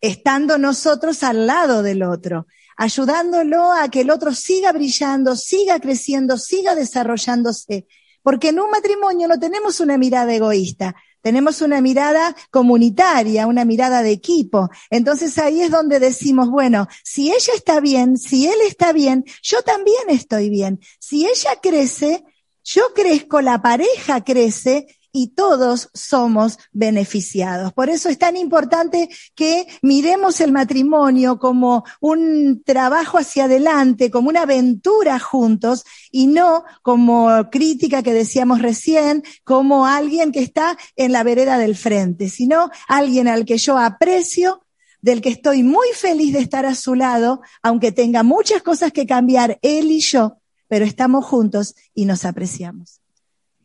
estando 0.00 0.58
nosotros 0.58 1.22
al 1.22 1.46
lado 1.46 1.82
del 1.82 2.02
otro, 2.02 2.46
ayudándolo 2.76 3.72
a 3.72 3.88
que 3.88 4.00
el 4.00 4.10
otro 4.10 4.34
siga 4.34 4.72
brillando, 4.72 5.36
siga 5.36 5.78
creciendo, 5.80 6.38
siga 6.38 6.74
desarrollándose. 6.74 7.86
Porque 8.22 8.48
en 8.48 8.60
un 8.60 8.70
matrimonio 8.70 9.28
no 9.28 9.38
tenemos 9.38 9.80
una 9.80 9.96
mirada 9.96 10.34
egoísta, 10.34 10.94
tenemos 11.22 11.60
una 11.62 11.80
mirada 11.80 12.34
comunitaria, 12.50 13.46
una 13.46 13.64
mirada 13.64 14.02
de 14.02 14.10
equipo. 14.10 14.70
Entonces 14.90 15.38
ahí 15.38 15.62
es 15.62 15.70
donde 15.70 16.00
decimos, 16.00 16.50
bueno, 16.50 16.88
si 17.04 17.30
ella 17.30 17.52
está 17.54 17.80
bien, 17.80 18.16
si 18.16 18.46
él 18.46 18.58
está 18.66 18.92
bien, 18.92 19.24
yo 19.42 19.62
también 19.62 20.08
estoy 20.08 20.50
bien. 20.50 20.80
Si 20.98 21.26
ella 21.26 21.60
crece, 21.62 22.24
yo 22.64 22.82
crezco, 22.94 23.40
la 23.40 23.62
pareja 23.62 24.22
crece 24.24 24.86
y 25.12 25.28
todos 25.28 25.90
somos 25.94 26.58
beneficiados. 26.72 27.72
Por 27.72 27.90
eso 27.90 28.08
es 28.08 28.18
tan 28.18 28.36
importante 28.36 29.08
que 29.34 29.66
miremos 29.82 30.40
el 30.40 30.52
matrimonio 30.52 31.38
como 31.38 31.84
un 32.00 32.62
trabajo 32.64 33.18
hacia 33.18 33.44
adelante, 33.44 34.10
como 34.10 34.28
una 34.28 34.42
aventura 34.42 35.18
juntos 35.18 35.84
y 36.10 36.26
no 36.26 36.64
como 36.82 37.50
crítica 37.50 38.02
que 38.02 38.12
decíamos 38.12 38.62
recién, 38.62 39.22
como 39.44 39.86
alguien 39.86 40.32
que 40.32 40.40
está 40.40 40.76
en 40.96 41.12
la 41.12 41.22
vereda 41.22 41.58
del 41.58 41.76
frente, 41.76 42.28
sino 42.28 42.70
alguien 42.88 43.28
al 43.28 43.44
que 43.44 43.58
yo 43.58 43.78
aprecio, 43.78 44.64
del 45.02 45.22
que 45.22 45.30
estoy 45.30 45.62
muy 45.62 45.88
feliz 45.94 46.32
de 46.32 46.40
estar 46.40 46.66
a 46.66 46.74
su 46.74 46.94
lado, 46.94 47.40
aunque 47.62 47.90
tenga 47.92 48.22
muchas 48.22 48.62
cosas 48.62 48.92
que 48.92 49.06
cambiar 49.06 49.58
él 49.62 49.90
y 49.90 50.00
yo, 50.00 50.38
pero 50.68 50.84
estamos 50.84 51.24
juntos 51.24 51.74
y 51.94 52.04
nos 52.04 52.24
apreciamos. 52.24 52.99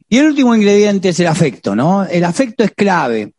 Y 0.07 0.17
el 0.17 0.27
último 0.27 0.55
ingrediente 0.55 1.09
es 1.09 1.19
el 1.19 1.27
afecto, 1.27 1.75
¿no? 1.75 2.05
El 2.05 2.23
afecto 2.23 2.63
es 2.63 2.71
clave. 2.71 3.33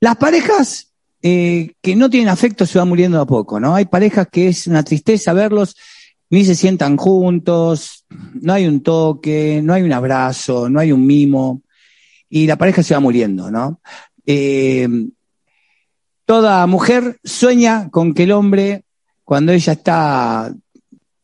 Las 0.00 0.16
parejas 0.16 0.88
eh, 1.22 1.72
que 1.82 1.96
no 1.96 2.08
tienen 2.08 2.28
afecto 2.28 2.64
se 2.64 2.78
van 2.78 2.88
muriendo 2.88 3.20
a 3.20 3.26
poco, 3.26 3.58
¿no? 3.58 3.74
Hay 3.74 3.86
parejas 3.86 4.28
que 4.30 4.48
es 4.48 4.66
una 4.66 4.82
tristeza 4.82 5.32
verlos, 5.32 5.76
ni 6.30 6.44
se 6.44 6.54
sientan 6.54 6.96
juntos, 6.96 8.04
no 8.40 8.52
hay 8.52 8.66
un 8.66 8.82
toque, 8.82 9.60
no 9.62 9.74
hay 9.74 9.82
un 9.82 9.92
abrazo, 9.92 10.68
no 10.68 10.78
hay 10.78 10.92
un 10.92 11.06
mimo, 11.06 11.62
y 12.28 12.46
la 12.46 12.56
pareja 12.56 12.82
se 12.82 12.94
va 12.94 13.00
muriendo, 13.00 13.50
¿no? 13.50 13.80
Eh, 14.26 14.88
toda 16.24 16.66
mujer 16.66 17.18
sueña 17.24 17.88
con 17.90 18.12
que 18.12 18.24
el 18.24 18.32
hombre, 18.32 18.84
cuando 19.24 19.52
ella 19.52 19.72
está 19.72 20.54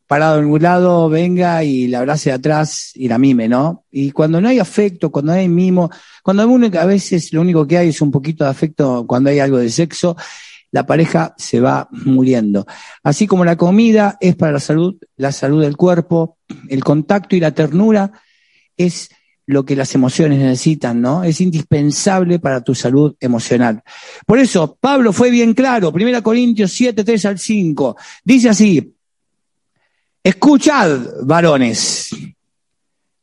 parado 0.07 0.39
en 0.39 0.45
un 0.45 0.61
lado, 0.61 1.09
venga 1.09 1.63
y 1.63 1.87
la 1.87 1.99
abrace 1.99 2.29
de 2.29 2.35
atrás 2.35 2.91
y 2.95 3.07
la 3.07 3.17
mime, 3.17 3.47
¿no? 3.47 3.85
Y 3.91 4.11
cuando 4.11 4.39
no 4.39 4.47
hay 4.47 4.59
afecto, 4.59 5.11
cuando 5.11 5.33
no 5.33 5.39
hay 5.39 5.49
mimo, 5.49 5.89
cuando 6.23 6.43
a 6.43 6.85
veces 6.85 7.33
lo 7.33 7.41
único 7.41 7.65
que 7.65 7.77
hay 7.77 7.89
es 7.89 8.01
un 8.01 8.11
poquito 8.11 8.43
de 8.43 8.49
afecto 8.49 9.05
cuando 9.07 9.29
hay 9.29 9.39
algo 9.39 9.57
de 9.57 9.69
sexo, 9.69 10.15
la 10.71 10.85
pareja 10.85 11.33
se 11.37 11.59
va 11.59 11.87
muriendo. 11.91 12.67
Así 13.03 13.27
como 13.27 13.45
la 13.45 13.55
comida 13.55 14.17
es 14.19 14.35
para 14.35 14.51
la 14.51 14.59
salud, 14.59 14.95
la 15.15 15.31
salud 15.31 15.61
del 15.61 15.77
cuerpo, 15.77 16.37
el 16.69 16.83
contacto 16.83 17.35
y 17.35 17.39
la 17.39 17.51
ternura 17.51 18.11
es 18.75 19.09
lo 19.47 19.63
que 19.63 19.75
las 19.75 19.93
emociones 19.93 20.39
necesitan, 20.39 21.01
¿no? 21.01 21.23
Es 21.23 21.39
indispensable 21.39 22.39
para 22.39 22.61
tu 22.61 22.73
salud 22.73 23.15
emocional. 23.19 23.83
Por 24.25 24.39
eso, 24.39 24.77
Pablo 24.79 25.13
fue 25.13 25.29
bien 25.29 25.53
claro, 25.53 25.91
1 25.93 26.23
Corintios 26.23 26.71
7, 26.73 27.03
3 27.03 27.25
al 27.25 27.39
5, 27.39 27.95
dice 28.23 28.49
así, 28.49 28.94
escuchad, 30.25 30.99
varones, 31.23 32.09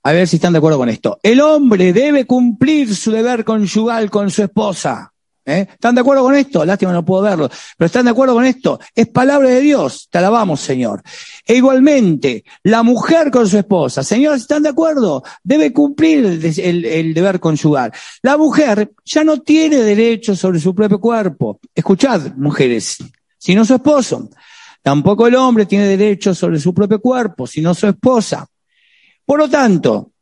a 0.04 0.12
ver 0.12 0.28
si 0.28 0.36
están 0.36 0.52
de 0.52 0.58
acuerdo 0.58 0.78
con 0.78 0.88
esto, 0.88 1.18
el 1.22 1.40
hombre 1.40 1.92
debe 1.92 2.26
cumplir 2.26 2.94
su 2.94 3.10
deber 3.10 3.44
conyugal 3.44 4.10
con 4.10 4.30
su 4.30 4.42
esposa 4.42 5.12
¿Eh? 5.44 5.66
¿Están 5.72 5.96
de 5.96 6.02
acuerdo 6.02 6.22
con 6.22 6.36
esto? 6.36 6.64
Lástima 6.64 6.92
no 6.92 7.04
puedo 7.04 7.22
verlo. 7.22 7.50
Pero 7.76 7.86
¿están 7.86 8.04
de 8.04 8.12
acuerdo 8.12 8.34
con 8.34 8.44
esto? 8.44 8.78
Es 8.94 9.08
palabra 9.08 9.48
de 9.48 9.60
Dios. 9.60 10.06
Te 10.08 10.18
alabamos, 10.18 10.60
Señor. 10.60 11.02
E 11.44 11.56
igualmente, 11.56 12.44
la 12.62 12.84
mujer 12.84 13.30
con 13.32 13.48
su 13.48 13.58
esposa. 13.58 14.04
Señor, 14.04 14.36
¿están 14.36 14.62
de 14.62 14.68
acuerdo? 14.68 15.24
Debe 15.42 15.72
cumplir 15.72 16.24
el, 16.24 16.84
el 16.84 17.14
deber 17.14 17.40
conyugal. 17.40 17.92
La 18.22 18.36
mujer 18.36 18.92
ya 19.04 19.24
no 19.24 19.40
tiene 19.40 19.78
derecho 19.78 20.36
sobre 20.36 20.60
su 20.60 20.74
propio 20.74 21.00
cuerpo. 21.00 21.58
Escuchad, 21.74 22.34
mujeres, 22.36 22.98
sino 23.36 23.64
su 23.64 23.74
esposo. 23.74 24.28
Tampoco 24.82 25.26
el 25.26 25.36
hombre 25.36 25.66
tiene 25.66 25.86
derecho 25.86 26.34
sobre 26.34 26.58
su 26.58 26.74
propio 26.74 27.00
cuerpo, 27.00 27.46
sino 27.46 27.74
su 27.74 27.86
esposa. 27.86 28.46
Por 29.24 29.38
lo 29.38 29.48
tanto, 29.48 30.12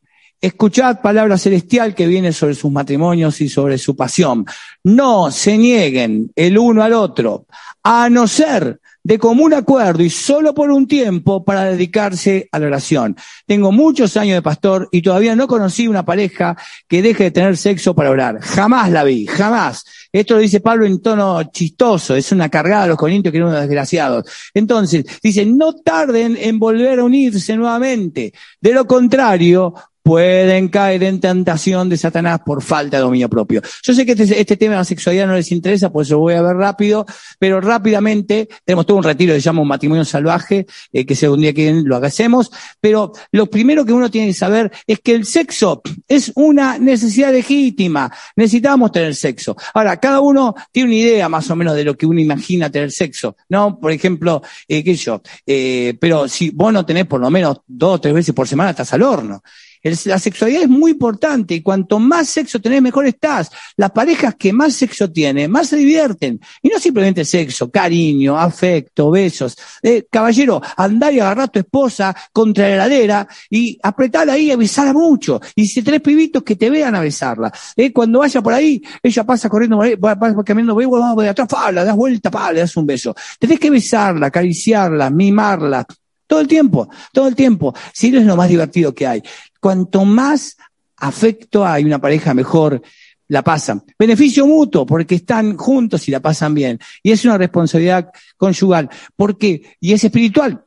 Escuchad 0.43 1.03
palabra 1.03 1.37
celestial 1.37 1.95
que 1.95 2.07
viene 2.07 2.33
sobre 2.33 2.55
sus 2.55 2.73
matrimonios 2.73 3.43
y 3.43 3.49
sobre 3.51 3.77
su 3.77 3.95
pasión. 3.95 4.47
No 4.83 5.31
se 5.31 5.59
nieguen 5.59 6.33
el 6.35 6.57
uno 6.57 6.83
al 6.83 6.95
otro, 6.95 7.45
a 7.83 8.09
no 8.09 8.27
ser 8.27 8.81
de 9.11 9.19
común 9.19 9.53
acuerdo 9.53 10.05
y 10.05 10.09
solo 10.09 10.55
por 10.55 10.71
un 10.71 10.87
tiempo 10.87 11.45
para 11.45 11.65
dedicarse 11.65 12.49
a 12.53 12.61
la 12.61 12.69
oración. 12.69 13.17
Tengo 13.45 13.73
muchos 13.73 14.17
años 14.17 14.37
de 14.37 14.43
pastor 14.43 14.89
y 14.93 15.03
todavía 15.03 15.35
no 15.35 15.49
conocí 15.49 15.89
una 15.89 16.05
pareja 16.05 16.57
que 16.87 17.03
deje 17.03 17.25
de 17.25 17.31
tener 17.33 17.57
sexo 17.57 17.93
para 17.93 18.11
orar. 18.11 18.39
Jamás 18.41 18.89
la 18.93 19.03
vi, 19.03 19.27
jamás. 19.27 19.85
Esto 20.13 20.35
lo 20.35 20.41
dice 20.41 20.61
Pablo 20.61 20.87
en 20.87 21.03
tono 21.03 21.43
chistoso, 21.51 22.15
es 22.15 22.31
una 22.31 22.49
cargada 22.49 22.85
a 22.85 22.87
los 22.87 22.97
corintios 22.97 23.33
que 23.33 23.39
eran 23.39 23.49
unos 23.49 23.63
desgraciados. 23.63 24.27
Entonces, 24.55 25.05
dice, 25.21 25.45
no 25.45 25.75
tarden 25.75 26.37
en 26.41 26.61
volver 26.61 27.01
a 27.01 27.05
unirse 27.05 27.57
nuevamente. 27.57 28.33
De 28.61 28.73
lo 28.73 28.87
contrario, 28.87 29.75
pueden 30.11 30.71
caer 30.71 31.05
en 31.05 31.21
tentación 31.21 31.89
de 31.89 31.97
Satanás 31.97 32.41
por 32.45 32.65
falta 32.65 32.97
de 32.97 33.03
dominio 33.05 33.29
propio. 33.29 33.63
Yo 33.81 33.95
sé 33.95 34.05
que 34.05 34.11
este, 34.11 34.41
este, 34.41 34.57
tema 34.57 34.73
de 34.73 34.79
la 34.79 34.85
sexualidad 34.85 35.29
no 35.29 35.35
les 35.35 35.53
interesa, 35.53 35.93
por 35.93 36.03
eso 36.03 36.19
voy 36.19 36.35
a 36.35 36.43
ver 36.43 36.57
rápido, 36.57 37.07
pero 37.39 37.61
rápidamente 37.61 38.49
tenemos 38.65 38.87
todo 38.87 38.97
un 38.97 39.05
retiro 39.05 39.35
que 39.35 39.41
se 39.41 39.45
llama 39.45 39.63
un 39.63 39.69
matrimonio 39.69 40.05
salvaje, 40.05 40.67
eh, 40.93 41.07
que 41.07 41.15
según 41.15 41.43
día 41.43 41.53
que 41.53 41.73
lo 41.85 41.95
hagamos, 41.95 42.51
pero 42.81 43.13
lo 43.31 43.47
primero 43.47 43.85
que 43.85 43.93
uno 43.93 44.11
tiene 44.11 44.27
que 44.27 44.35
saber 44.35 44.73
es 44.85 44.99
que 44.99 45.15
el 45.15 45.25
sexo 45.27 45.81
es 46.09 46.33
una 46.35 46.77
necesidad 46.77 47.33
legítima. 47.33 48.13
Necesitamos 48.35 48.91
tener 48.91 49.15
sexo. 49.15 49.57
Ahora, 49.75 50.01
cada 50.01 50.19
uno 50.19 50.57
tiene 50.73 50.89
una 50.89 50.97
idea 50.97 51.29
más 51.29 51.49
o 51.51 51.55
menos 51.55 51.77
de 51.77 51.85
lo 51.85 51.97
que 51.97 52.07
uno 52.07 52.19
imagina 52.19 52.69
tener 52.69 52.91
sexo, 52.91 53.37
¿no? 53.49 53.79
Por 53.79 53.93
ejemplo, 53.93 54.43
eh, 54.67 54.83
qué 54.83 54.97
sé 54.97 55.05
yo, 55.05 55.23
eh, 55.47 55.97
pero 56.01 56.27
si 56.27 56.51
vos 56.51 56.73
no 56.73 56.85
tenés 56.85 57.07
por 57.07 57.21
lo 57.21 57.31
menos 57.31 57.61
dos 57.65 57.95
o 57.95 58.01
tres 58.01 58.13
veces 58.13 58.35
por 58.35 58.49
semana, 58.49 58.71
estás 58.71 58.93
al 58.93 59.03
horno 59.03 59.41
la 59.83 60.19
sexualidad 60.19 60.63
es 60.63 60.69
muy 60.69 60.93
importante 60.93 61.55
y 61.55 61.63
cuanto 61.63 61.99
más 61.99 62.29
sexo 62.29 62.61
tenés, 62.61 62.83
mejor 62.83 63.07
estás. 63.07 63.51
Las 63.77 63.91
parejas 63.91 64.35
que 64.35 64.53
más 64.53 64.75
sexo 64.75 65.11
tienen, 65.11 65.51
más 65.51 65.69
se 65.69 65.77
divierten. 65.77 66.41
Y 66.63 66.69
no 66.69 66.79
simplemente 66.79 67.25
sexo, 67.25 67.71
cariño, 67.71 68.39
afecto, 68.39 69.11
besos. 69.11 69.57
Eh, 69.83 70.07
caballero, 70.11 70.61
andar 70.77 71.13
y 71.15 71.21
agarrar 71.21 71.45
a 71.45 71.49
tu 71.49 71.59
esposa 71.59 72.15
contra 72.33 72.69
la 72.69 72.75
heladera 72.75 73.29
y 73.49 73.79
apretarla 73.83 74.35
ahí 74.35 74.53
y 74.53 74.57
besarla 74.57 74.93
mucho. 74.93 75.41
Y 75.55 75.67
si 75.67 75.83
tenés 75.83 76.01
pibitos, 76.01 76.43
que 76.43 76.57
te 76.57 76.71
vean 76.71 76.95
a 76.95 77.01
besarla. 77.01 77.53
Eh, 77.77 77.93
cuando 77.93 78.21
vaya 78.21 78.43
por 78.43 78.53
ahí, 78.53 78.83
ella 79.03 79.25
pasa 79.25 79.49
corriendo, 79.49 79.79
va, 79.79 80.45
caminando, 80.45 80.75
va 80.75 81.23
de 81.23 81.29
atrás, 81.29 81.49
le 81.73 81.85
das 81.85 81.97
vuelta, 81.97 82.31
pa, 82.31 82.53
le 82.53 82.61
das 82.61 82.77
un 82.77 82.87
beso. 82.87 83.15
Tenés 83.39 83.59
que 83.59 83.71
besarla, 83.71 84.27
acariciarla, 84.27 85.11
mimarla, 85.11 85.87
todo 86.27 86.41
el 86.41 86.47
tiempo, 86.47 86.89
todo 87.13 87.27
el 87.27 87.35
tiempo. 87.35 87.75
Si 87.93 88.11
no 88.11 88.21
es 88.21 88.27
lo 88.27 88.37
más 88.37 88.49
divertido 88.49 88.95
que 88.95 89.07
hay. 89.07 89.23
Cuanto 89.61 90.05
más 90.05 90.57
afecto 90.97 91.65
hay 91.65 91.85
una 91.85 92.01
pareja, 92.01 92.35
mejor 92.35 92.83
la 93.29 93.43
pasan. 93.43 93.85
Beneficio 93.99 94.47
mutuo, 94.47 94.85
porque 94.85 95.15
están 95.15 95.57
juntos 95.57 96.09
y 96.09 96.11
la 96.11 96.21
pasan 96.21 96.53
bien. 96.53 96.79
Y 97.03 97.13
es 97.13 97.25
una 97.25 97.39
responsabilidad 97.39 98.11
conyugal. 98.37 98.91
¿Por 99.15 99.39
qué? 99.39 99.77
Y 99.81 99.93
es 99.93 100.03
espiritual. 100.03 100.65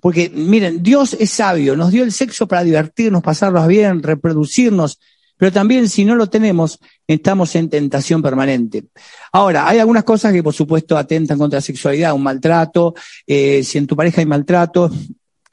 Porque, 0.00 0.30
miren, 0.30 0.82
Dios 0.82 1.16
es 1.18 1.30
sabio, 1.30 1.76
nos 1.76 1.90
dio 1.90 2.04
el 2.04 2.12
sexo 2.12 2.46
para 2.46 2.64
divertirnos, 2.64 3.22
pasarnos 3.22 3.66
bien, 3.66 4.02
reproducirnos, 4.02 4.98
pero 5.36 5.52
también 5.52 5.88
si 5.88 6.04
no 6.04 6.14
lo 6.14 6.28
tenemos, 6.28 6.78
estamos 7.06 7.54
en 7.56 7.68
tentación 7.68 8.22
permanente. 8.22 8.84
Ahora, 9.32 9.68
hay 9.68 9.78
algunas 9.78 10.04
cosas 10.04 10.32
que 10.32 10.42
por 10.42 10.54
supuesto 10.54 10.96
atentan 10.96 11.38
contra 11.38 11.58
la 11.58 11.62
sexualidad, 11.62 12.14
un 12.14 12.22
maltrato, 12.22 12.94
eh, 13.26 13.62
si 13.64 13.78
en 13.78 13.86
tu 13.86 13.96
pareja 13.96 14.20
hay 14.20 14.26
maltrato, 14.26 14.90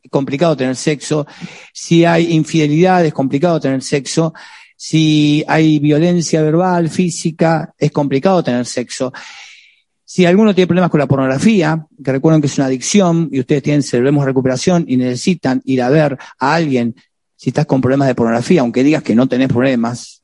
complicado 0.10 0.58
tener 0.58 0.76
sexo, 0.76 1.26
si 1.74 2.06
hay 2.06 2.34
infidelidad, 2.34 3.06
es 3.06 3.14
complicado 3.14 3.60
tener 3.60 3.82
sexo, 3.82 4.34
si 4.76 5.44
hay 5.48 5.80
violencia 5.80 6.42
verbal, 6.42 6.90
física, 6.90 7.74
es 7.78 7.92
complicado 7.92 8.44
tener 8.44 8.66
sexo. 8.66 9.12
Si 10.06 10.26
alguno 10.26 10.54
tiene 10.56 10.68
problemas 10.68 10.92
con 10.92 11.00
la 11.00 11.08
pornografía, 11.08 11.86
que 12.04 12.12
recuerden 12.12 12.42
que 12.42 12.48
es 12.48 12.58
una 12.58 12.68
adicción 12.68 13.28
y 13.32 13.40
ustedes 13.40 13.64
tienen 13.64 13.84
cerebros 13.84 14.16
de 14.16 14.26
recuperación 14.26 14.86
y 14.88 14.98
necesitan 14.98 15.62
ir 15.66 15.82
a 15.82 15.90
ver 15.90 16.18
a 16.40 16.54
alguien 16.54 16.96
si 17.36 17.50
estás 17.50 17.66
con 17.66 17.82
problemas 17.82 18.08
de 18.08 18.16
pornografía, 18.16 18.62
aunque 18.62 18.84
digas 18.84 19.04
que 19.04 19.16
no 19.16 19.28
tenés 19.28 19.48
problemas, 19.48 20.17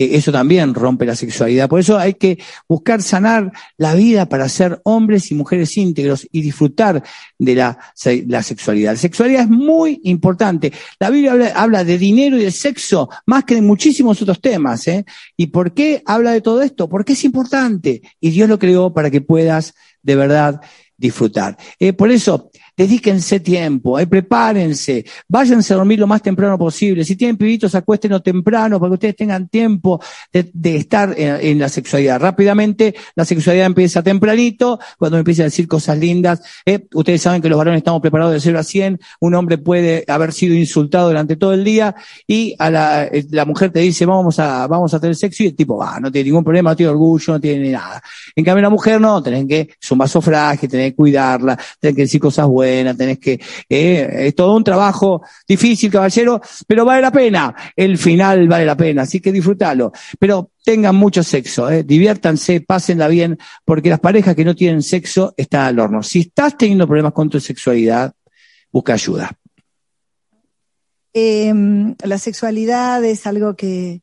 eso 0.00 0.32
también 0.32 0.74
rompe 0.74 1.04
la 1.04 1.14
sexualidad. 1.14 1.68
Por 1.68 1.80
eso 1.80 1.98
hay 1.98 2.14
que 2.14 2.38
buscar 2.66 3.02
sanar 3.02 3.52
la 3.76 3.94
vida 3.94 4.26
para 4.28 4.48
ser 4.48 4.80
hombres 4.84 5.30
y 5.30 5.34
mujeres 5.34 5.76
íntegros 5.76 6.26
y 6.32 6.40
disfrutar 6.40 7.02
de 7.38 7.54
la, 7.54 7.78
sexualidad. 7.94 8.92
La 8.92 8.98
sexualidad 8.98 9.42
es 9.42 9.50
muy 9.50 10.00
importante. 10.04 10.72
La 10.98 11.10
Biblia 11.10 11.52
habla, 11.54 11.84
de 11.84 11.98
dinero 11.98 12.38
y 12.38 12.44
de 12.44 12.50
sexo 12.50 13.10
más 13.26 13.44
que 13.44 13.54
de 13.54 13.62
muchísimos 13.62 14.20
otros 14.22 14.40
temas. 14.40 14.88
¿eh? 14.88 15.04
¿Y 15.36 15.48
por 15.48 15.74
qué 15.74 16.02
habla 16.06 16.32
de 16.32 16.40
todo 16.40 16.62
esto? 16.62 16.88
Porque 16.88 17.12
es 17.12 17.24
importante 17.24 18.00
y 18.20 18.30
Dios 18.30 18.48
lo 18.48 18.58
creó 18.58 18.94
para 18.94 19.10
que 19.10 19.20
puedas 19.20 19.74
de 20.02 20.16
verdad 20.16 20.60
disfrutar. 20.96 21.56
Eh, 21.78 21.92
por 21.92 22.10
eso, 22.10 22.49
dedíquense 22.76 23.40
tiempo, 23.40 23.98
eh, 23.98 24.06
prepárense, 24.06 25.04
váyanse 25.28 25.72
a 25.72 25.76
dormir 25.76 25.98
lo 25.98 26.06
más 26.06 26.22
temprano 26.22 26.58
posible. 26.58 27.04
Si 27.04 27.16
tienen 27.16 27.36
pibitos, 27.36 27.74
acuéstenlos 27.74 28.22
temprano 28.22 28.78
para 28.78 28.90
que 28.90 28.94
ustedes 28.94 29.16
tengan 29.16 29.48
tiempo 29.48 30.00
de, 30.32 30.76
estar 30.76 31.14
en, 31.16 31.58
la 31.58 31.68
sexualidad. 31.68 32.20
Rápidamente, 32.20 32.94
la 33.14 33.24
sexualidad 33.24 33.66
empieza 33.66 34.02
tempranito, 34.02 34.78
cuando 34.98 35.18
empieza 35.18 35.42
a 35.42 35.44
decir 35.44 35.68
cosas 35.68 35.98
lindas. 35.98 36.42
Eh, 36.64 36.86
ustedes 36.94 37.20
saben 37.22 37.42
que 37.42 37.48
los 37.48 37.58
varones 37.58 37.78
estamos 37.78 38.00
preparados 38.00 38.32
de 38.32 38.40
0 38.40 38.58
a 38.58 38.62
100. 38.62 39.00
Un 39.20 39.34
hombre 39.34 39.58
puede 39.58 40.04
haber 40.08 40.32
sido 40.32 40.54
insultado 40.54 41.08
durante 41.08 41.36
todo 41.36 41.52
el 41.52 41.64
día 41.64 41.94
y 42.26 42.54
a 42.58 42.70
la, 42.70 43.04
eh, 43.04 43.24
mujer 43.46 43.70
te 43.70 43.80
dice, 43.80 44.06
vamos 44.06 44.38
a, 44.38 44.66
vamos 44.66 44.94
a 44.94 45.00
tener 45.00 45.16
sexo 45.16 45.42
y 45.42 45.46
el 45.48 45.56
tipo 45.56 45.76
va, 45.76 45.98
no 46.00 46.10
tiene 46.10 46.26
ningún 46.26 46.44
problema, 46.44 46.70
no 46.70 46.76
tiene 46.76 46.92
orgullo, 46.92 47.34
no 47.34 47.40
tiene 47.40 47.70
nada. 47.70 48.02
En 48.34 48.44
cambio, 48.44 48.62
la 48.62 48.70
mujer 48.70 49.00
no, 49.00 49.22
tienen 49.22 49.48
que, 49.48 49.68
es 49.80 49.90
un 49.90 49.98
tenés 49.98 50.90
que 50.90 50.94
cuidarla, 50.94 51.58
tenés 51.78 51.96
que 51.96 52.02
decir 52.02 52.20
cosas 52.20 52.46
buenas 52.46 52.59
tenés 52.60 53.18
que, 53.18 53.40
eh, 53.68 54.26
es 54.26 54.34
todo 54.34 54.56
un 54.56 54.64
trabajo 54.64 55.22
difícil, 55.46 55.90
caballero, 55.90 56.40
pero 56.66 56.84
vale 56.84 57.02
la 57.02 57.12
pena, 57.12 57.54
el 57.76 57.98
final 57.98 58.48
vale 58.48 58.64
la 58.64 58.76
pena, 58.76 59.02
así 59.02 59.20
que 59.20 59.32
disfrútalo. 59.32 59.92
Pero 60.18 60.50
tengan 60.64 60.96
mucho 60.96 61.22
sexo, 61.22 61.70
eh, 61.70 61.82
diviértanse, 61.82 62.60
pásenla 62.60 63.08
bien, 63.08 63.38
porque 63.64 63.90
las 63.90 64.00
parejas 64.00 64.34
que 64.34 64.44
no 64.44 64.54
tienen 64.54 64.82
sexo 64.82 65.34
están 65.36 65.66
al 65.66 65.78
horno. 65.78 66.02
Si 66.02 66.20
estás 66.20 66.56
teniendo 66.56 66.86
problemas 66.86 67.12
con 67.12 67.28
tu 67.28 67.40
sexualidad, 67.40 68.12
busca 68.72 68.94
ayuda. 68.94 69.30
Em, 71.12 71.96
la 72.04 72.18
sexualidad 72.18 73.04
es 73.04 73.26
algo 73.26 73.56
que 73.56 74.02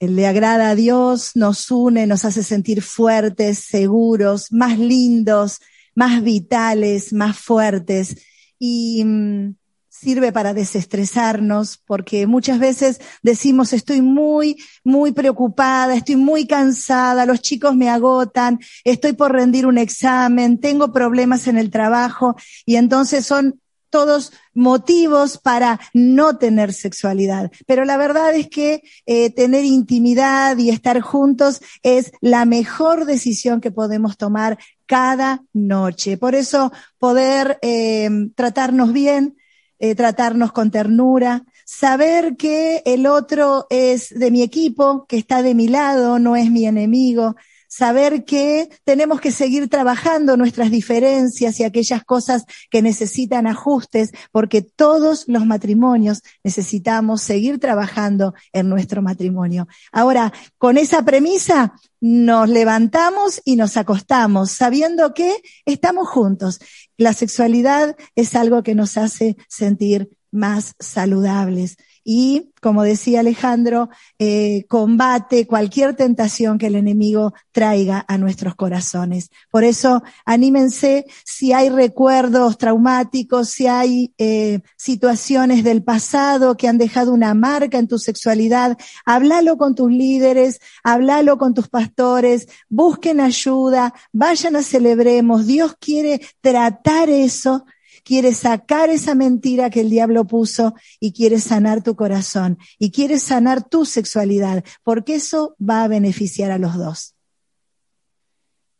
le 0.00 0.26
agrada 0.26 0.70
a 0.70 0.74
Dios, 0.74 1.32
nos 1.34 1.70
une, 1.70 2.06
nos 2.06 2.24
hace 2.24 2.42
sentir 2.42 2.82
fuertes, 2.82 3.58
seguros, 3.58 4.52
más 4.52 4.78
lindos, 4.78 5.60
más 5.96 6.22
vitales, 6.22 7.12
más 7.12 7.36
fuertes 7.36 8.16
y 8.60 9.02
mm, 9.04 9.56
sirve 9.88 10.30
para 10.30 10.52
desestresarnos 10.54 11.78
porque 11.78 12.26
muchas 12.26 12.58
veces 12.58 13.00
decimos 13.22 13.72
estoy 13.72 14.02
muy, 14.02 14.56
muy 14.84 15.12
preocupada, 15.12 15.96
estoy 15.96 16.16
muy 16.16 16.46
cansada, 16.46 17.26
los 17.26 17.40
chicos 17.40 17.74
me 17.74 17.88
agotan, 17.88 18.60
estoy 18.84 19.14
por 19.14 19.32
rendir 19.32 19.66
un 19.66 19.78
examen, 19.78 20.60
tengo 20.60 20.92
problemas 20.92 21.48
en 21.48 21.56
el 21.56 21.70
trabajo 21.70 22.36
y 22.66 22.76
entonces 22.76 23.24
son 23.24 23.60
todos 23.96 24.30
motivos 24.52 25.38
para 25.38 25.80
no 25.94 26.36
tener 26.36 26.74
sexualidad. 26.74 27.50
Pero 27.64 27.86
la 27.86 27.96
verdad 27.96 28.34
es 28.34 28.46
que 28.46 28.82
eh, 29.06 29.30
tener 29.30 29.64
intimidad 29.64 30.58
y 30.58 30.68
estar 30.68 31.00
juntos 31.00 31.62
es 31.82 32.12
la 32.20 32.44
mejor 32.44 33.06
decisión 33.06 33.62
que 33.62 33.70
podemos 33.70 34.18
tomar 34.18 34.58
cada 34.84 35.42
noche. 35.54 36.18
Por 36.18 36.34
eso 36.34 36.72
poder 36.98 37.58
eh, 37.62 38.10
tratarnos 38.34 38.92
bien, 38.92 39.38
eh, 39.78 39.94
tratarnos 39.94 40.52
con 40.52 40.70
ternura, 40.70 41.46
saber 41.64 42.36
que 42.36 42.82
el 42.84 43.06
otro 43.06 43.66
es 43.70 44.10
de 44.10 44.30
mi 44.30 44.42
equipo, 44.42 45.06
que 45.06 45.16
está 45.16 45.42
de 45.42 45.54
mi 45.54 45.68
lado, 45.68 46.18
no 46.18 46.36
es 46.36 46.50
mi 46.50 46.66
enemigo, 46.66 47.34
saber 47.76 48.24
que 48.24 48.70
tenemos 48.84 49.20
que 49.20 49.30
seguir 49.30 49.68
trabajando 49.68 50.38
nuestras 50.38 50.70
diferencias 50.70 51.60
y 51.60 51.64
aquellas 51.64 52.04
cosas 52.04 52.46
que 52.70 52.80
necesitan 52.80 53.46
ajustes, 53.46 54.12
porque 54.32 54.62
todos 54.62 55.24
los 55.26 55.44
matrimonios 55.44 56.22
necesitamos 56.42 57.20
seguir 57.20 57.58
trabajando 57.58 58.32
en 58.54 58.70
nuestro 58.70 59.02
matrimonio. 59.02 59.68
Ahora, 59.92 60.32
con 60.56 60.78
esa 60.78 61.02
premisa, 61.04 61.74
nos 62.00 62.48
levantamos 62.48 63.42
y 63.44 63.56
nos 63.56 63.76
acostamos 63.76 64.52
sabiendo 64.52 65.12
que 65.12 65.36
estamos 65.66 66.08
juntos. 66.08 66.60
La 66.96 67.12
sexualidad 67.12 67.94
es 68.14 68.34
algo 68.36 68.62
que 68.62 68.74
nos 68.74 68.96
hace 68.96 69.36
sentir 69.48 70.08
más 70.30 70.74
saludables. 70.78 71.76
Y, 72.08 72.52
como 72.62 72.84
decía 72.84 73.18
Alejandro, 73.18 73.90
eh, 74.20 74.64
combate 74.68 75.44
cualquier 75.48 75.96
tentación 75.96 76.56
que 76.56 76.68
el 76.68 76.76
enemigo 76.76 77.34
traiga 77.50 78.04
a 78.06 78.16
nuestros 78.16 78.54
corazones. 78.54 79.30
Por 79.50 79.64
eso, 79.64 80.04
anímense 80.24 81.06
si 81.24 81.52
hay 81.52 81.68
recuerdos 81.68 82.58
traumáticos, 82.58 83.48
si 83.48 83.66
hay 83.66 84.14
eh, 84.18 84.60
situaciones 84.76 85.64
del 85.64 85.82
pasado 85.82 86.56
que 86.56 86.68
han 86.68 86.78
dejado 86.78 87.12
una 87.12 87.34
marca 87.34 87.76
en 87.78 87.88
tu 87.88 87.98
sexualidad, 87.98 88.78
háblalo 89.04 89.58
con 89.58 89.74
tus 89.74 89.90
líderes, 89.90 90.60
háblalo 90.84 91.38
con 91.38 91.54
tus 91.54 91.68
pastores, 91.68 92.46
busquen 92.68 93.20
ayuda, 93.20 93.92
vayan 94.12 94.54
a 94.54 94.62
celebremos. 94.62 95.44
Dios 95.48 95.74
quiere 95.80 96.20
tratar 96.40 97.10
eso 97.10 97.64
quiere 98.06 98.32
sacar 98.32 98.88
esa 98.88 99.16
mentira 99.16 99.68
que 99.68 99.80
el 99.80 99.90
diablo 99.90 100.24
puso 100.26 100.74
y 101.00 101.12
quiere 101.12 101.40
sanar 101.40 101.82
tu 101.82 101.96
corazón 101.96 102.56
y 102.78 102.92
quiere 102.92 103.18
sanar 103.18 103.68
tu 103.68 103.84
sexualidad, 103.84 104.64
porque 104.84 105.16
eso 105.16 105.56
va 105.60 105.82
a 105.82 105.88
beneficiar 105.88 106.52
a 106.52 106.58
los 106.58 106.76
dos. 106.76 107.14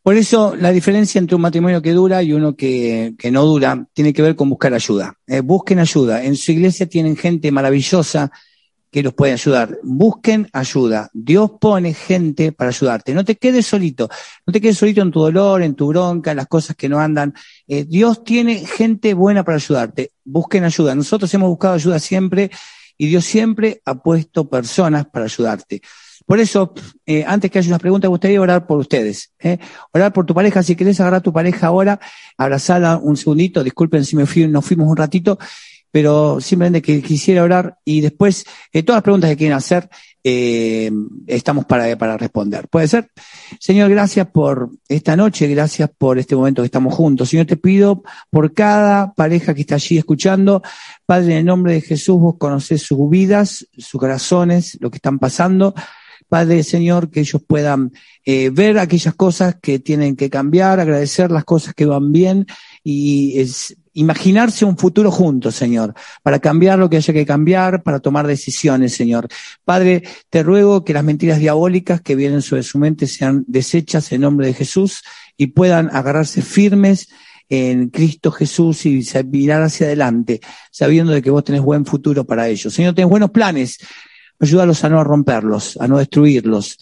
Por 0.01 0.15
eso 0.15 0.55
la 0.55 0.71
diferencia 0.71 1.19
entre 1.19 1.35
un 1.35 1.41
matrimonio 1.41 1.81
que 1.81 1.91
dura 1.91 2.23
y 2.23 2.31
uno 2.31 2.55
que, 2.55 3.15
no 3.29 3.43
dura 3.43 3.85
tiene 3.91 4.13
que 4.13 4.21
ver 4.21 4.37
con 4.37 4.49
buscar 4.49 4.73
ayuda. 4.73 5.15
Eh, 5.27 5.41
busquen 5.41 5.79
ayuda. 5.79 6.23
En 6.23 6.37
su 6.37 6.53
iglesia 6.53 6.87
tienen 6.87 7.17
gente 7.17 7.51
maravillosa 7.51 8.31
que 8.97 9.03
los 9.03 9.13
puede 9.13 9.33
ayudar. 9.33 9.77
Busquen 9.83 10.49
ayuda. 10.53 11.11
Dios 11.13 11.51
pone 11.61 11.93
gente 11.93 12.51
para 12.51 12.71
ayudarte. 12.71 13.13
No 13.13 13.23
te 13.23 13.35
quedes 13.35 13.67
solito. 13.67 14.09
No 14.43 14.51
te 14.51 14.59
quedes 14.59 14.79
solito 14.79 15.03
en 15.03 15.11
tu 15.11 15.19
dolor, 15.19 15.61
en 15.61 15.75
tu 15.75 15.89
bronca, 15.89 16.31
en 16.31 16.37
las 16.37 16.47
cosas 16.47 16.75
que 16.75 16.89
no 16.89 16.99
andan. 16.99 17.35
Eh, 17.67 17.85
Dios 17.87 18.23
tiene 18.23 18.65
gente 18.65 19.13
buena 19.13 19.43
para 19.43 19.57
ayudarte. 19.57 20.13
Busquen 20.25 20.63
ayuda. 20.63 20.95
Nosotros 20.95 21.31
hemos 21.35 21.47
buscado 21.47 21.75
ayuda 21.75 21.99
siempre 21.99 22.49
y 22.97 23.05
Dios 23.05 23.23
siempre 23.23 23.83
ha 23.85 24.01
puesto 24.01 24.49
personas 24.49 25.05
para 25.05 25.25
ayudarte. 25.25 25.83
Por 26.25 26.39
eso, 26.39 26.73
eh, 27.05 27.23
antes 27.23 27.51
que 27.51 27.59
haya 27.59 27.67
unas 27.67 27.79
preguntas, 27.79 28.09
me 28.09 28.13
gustaría 28.13 28.41
orar 28.41 28.65
por 28.65 28.79
ustedes. 28.79 29.31
¿eh? 29.37 29.59
Orar 29.93 30.11
por 30.11 30.25
tu 30.25 30.33
pareja. 30.33 30.63
Si 30.63 30.75
querés 30.75 30.99
agarrar 30.99 31.19
a 31.19 31.21
tu 31.21 31.31
pareja 31.31 31.67
ahora, 31.67 31.99
abrazala 32.35 32.97
un 32.97 33.15
segundito. 33.15 33.63
Disculpen 33.63 34.03
si 34.03 34.15
me 34.15 34.25
fui, 34.25 34.47
nos 34.47 34.65
fuimos 34.65 34.89
un 34.89 34.97
ratito 34.97 35.37
pero 35.97 36.39
simplemente 36.39 36.83
que 36.83 37.01
quisiera 37.01 37.41
orar 37.41 37.79
y 37.83 38.01
después 38.01 38.45
eh, 38.71 38.83
todas 38.83 38.97
las 38.97 39.03
preguntas 39.03 39.31
que 39.31 39.37
quieran 39.37 39.57
hacer 39.57 39.89
eh, 40.23 40.91
estamos 41.25 41.65
para, 41.65 41.97
para 41.97 42.17
responder. 42.17 42.67
¿Puede 42.67 42.87
ser? 42.87 43.09
Señor, 43.59 43.89
gracias 43.89 44.27
por 44.27 44.69
esta 44.87 45.15
noche, 45.15 45.47
gracias 45.47 45.89
por 45.97 46.19
este 46.19 46.35
momento 46.35 46.61
que 46.61 46.67
estamos 46.67 46.93
juntos. 46.93 47.29
Señor, 47.29 47.47
te 47.47 47.57
pido 47.57 48.03
por 48.29 48.53
cada 48.53 49.11
pareja 49.15 49.55
que 49.55 49.61
está 49.61 49.73
allí 49.73 49.97
escuchando, 49.97 50.61
Padre, 51.07 51.31
en 51.31 51.37
el 51.39 51.45
nombre 51.45 51.73
de 51.73 51.81
Jesús, 51.81 52.19
vos 52.19 52.35
conocés 52.37 52.83
sus 52.83 53.09
vidas, 53.09 53.67
sus 53.75 53.99
corazones, 53.99 54.77
lo 54.79 54.91
que 54.91 54.97
están 54.97 55.17
pasando. 55.17 55.73
Padre, 56.29 56.61
Señor, 56.61 57.09
que 57.09 57.21
ellos 57.21 57.41
puedan 57.47 57.91
eh, 58.23 58.51
ver 58.51 58.77
aquellas 58.77 59.15
cosas 59.15 59.55
que 59.59 59.79
tienen 59.79 60.15
que 60.15 60.29
cambiar, 60.29 60.79
agradecer 60.79 61.31
las 61.31 61.45
cosas 61.45 61.73
que 61.73 61.85
van 61.85 62.11
bien 62.11 62.45
y 62.89 63.37
es, 63.41 63.75
imaginarse 63.91 64.63
un 64.63 64.77
futuro 64.77 65.11
juntos, 65.11 65.55
Señor, 65.55 65.93
para 66.23 66.39
cambiar 66.39 66.79
lo 66.79 66.89
que 66.89 66.95
haya 66.95 67.13
que 67.13 67.25
cambiar, 67.25 67.83
para 67.83 67.99
tomar 67.99 68.25
decisiones, 68.25 68.93
Señor. 68.93 69.27
Padre, 69.65 70.03
te 70.29 70.41
ruego 70.41 70.85
que 70.85 70.93
las 70.93 71.03
mentiras 71.03 71.39
diabólicas 71.39 71.99
que 71.99 72.15
vienen 72.15 72.41
sobre 72.41 72.63
su 72.63 72.79
mente 72.79 73.05
sean 73.05 73.43
deshechas 73.45 74.09
en 74.13 74.21
nombre 74.21 74.47
de 74.47 74.53
Jesús 74.53 75.03
y 75.35 75.47
puedan 75.47 75.93
agarrarse 75.93 76.41
firmes 76.41 77.09
en 77.49 77.89
Cristo 77.89 78.31
Jesús 78.31 78.85
y 78.85 79.03
mirar 79.25 79.63
hacia 79.63 79.87
adelante, 79.87 80.39
sabiendo 80.71 81.11
de 81.11 81.21
que 81.21 81.29
vos 81.29 81.43
tenés 81.43 81.61
buen 81.61 81.85
futuro 81.85 82.23
para 82.23 82.47
ellos. 82.47 82.73
Señor, 82.73 82.95
tenés 82.95 83.09
buenos 83.09 83.31
planes. 83.31 83.79
Ayúdalos 84.39 84.81
a 84.85 84.89
no 84.89 85.03
romperlos, 85.03 85.75
a 85.81 85.89
no 85.89 85.97
destruirlos, 85.97 86.77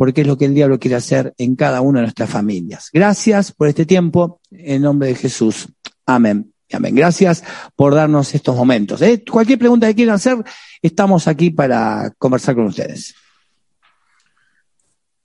porque 0.00 0.22
es 0.22 0.26
lo 0.26 0.38
que 0.38 0.46
el 0.46 0.54
diablo 0.54 0.78
quiere 0.78 0.96
hacer 0.96 1.34
en 1.36 1.54
cada 1.56 1.82
una 1.82 1.98
de 1.98 2.06
nuestras 2.06 2.30
familias. 2.30 2.88
Gracias 2.90 3.52
por 3.52 3.68
este 3.68 3.84
tiempo, 3.84 4.40
en 4.50 4.80
nombre 4.80 5.08
de 5.08 5.14
Jesús. 5.14 5.68
Amén. 6.06 6.54
Amén. 6.72 6.94
Gracias 6.94 7.44
por 7.76 7.94
darnos 7.94 8.34
estos 8.34 8.56
momentos. 8.56 9.02
¿eh? 9.02 9.22
Cualquier 9.30 9.58
pregunta 9.58 9.86
que 9.88 9.94
quieran 9.94 10.14
hacer, 10.14 10.38
estamos 10.80 11.28
aquí 11.28 11.50
para 11.50 12.10
conversar 12.16 12.54
con 12.54 12.64
ustedes. 12.64 13.14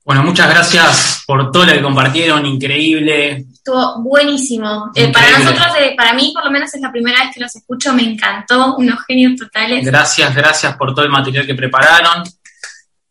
Bueno, 0.03 0.23
muchas 0.23 0.49
gracias 0.49 1.23
por 1.25 1.53
todo 1.53 1.65
lo 1.67 1.71
que 1.71 1.81
compartieron, 1.81 2.45
increíble. 2.45 3.45
Estuvo 3.53 4.03
buenísimo. 4.03 4.91
Eh, 4.93 5.09
para 5.09 5.39
nosotros, 5.39 5.67
eh, 5.79 5.93
para 5.95 6.13
mí 6.13 6.33
por 6.35 6.43
lo 6.43 6.51
menos 6.51 6.73
es 6.75 6.81
la 6.81 6.91
primera 6.91 7.23
vez 7.23 7.33
que 7.33 7.39
los 7.39 7.55
escucho, 7.55 7.93
me 7.93 8.03
encantó, 8.03 8.75
unos 8.75 8.99
genios 9.07 9.37
totales. 9.37 9.85
Gracias, 9.85 10.35
gracias 10.35 10.75
por 10.75 10.93
todo 10.93 11.05
el 11.05 11.11
material 11.11 11.47
que 11.47 11.55
prepararon 11.55 12.25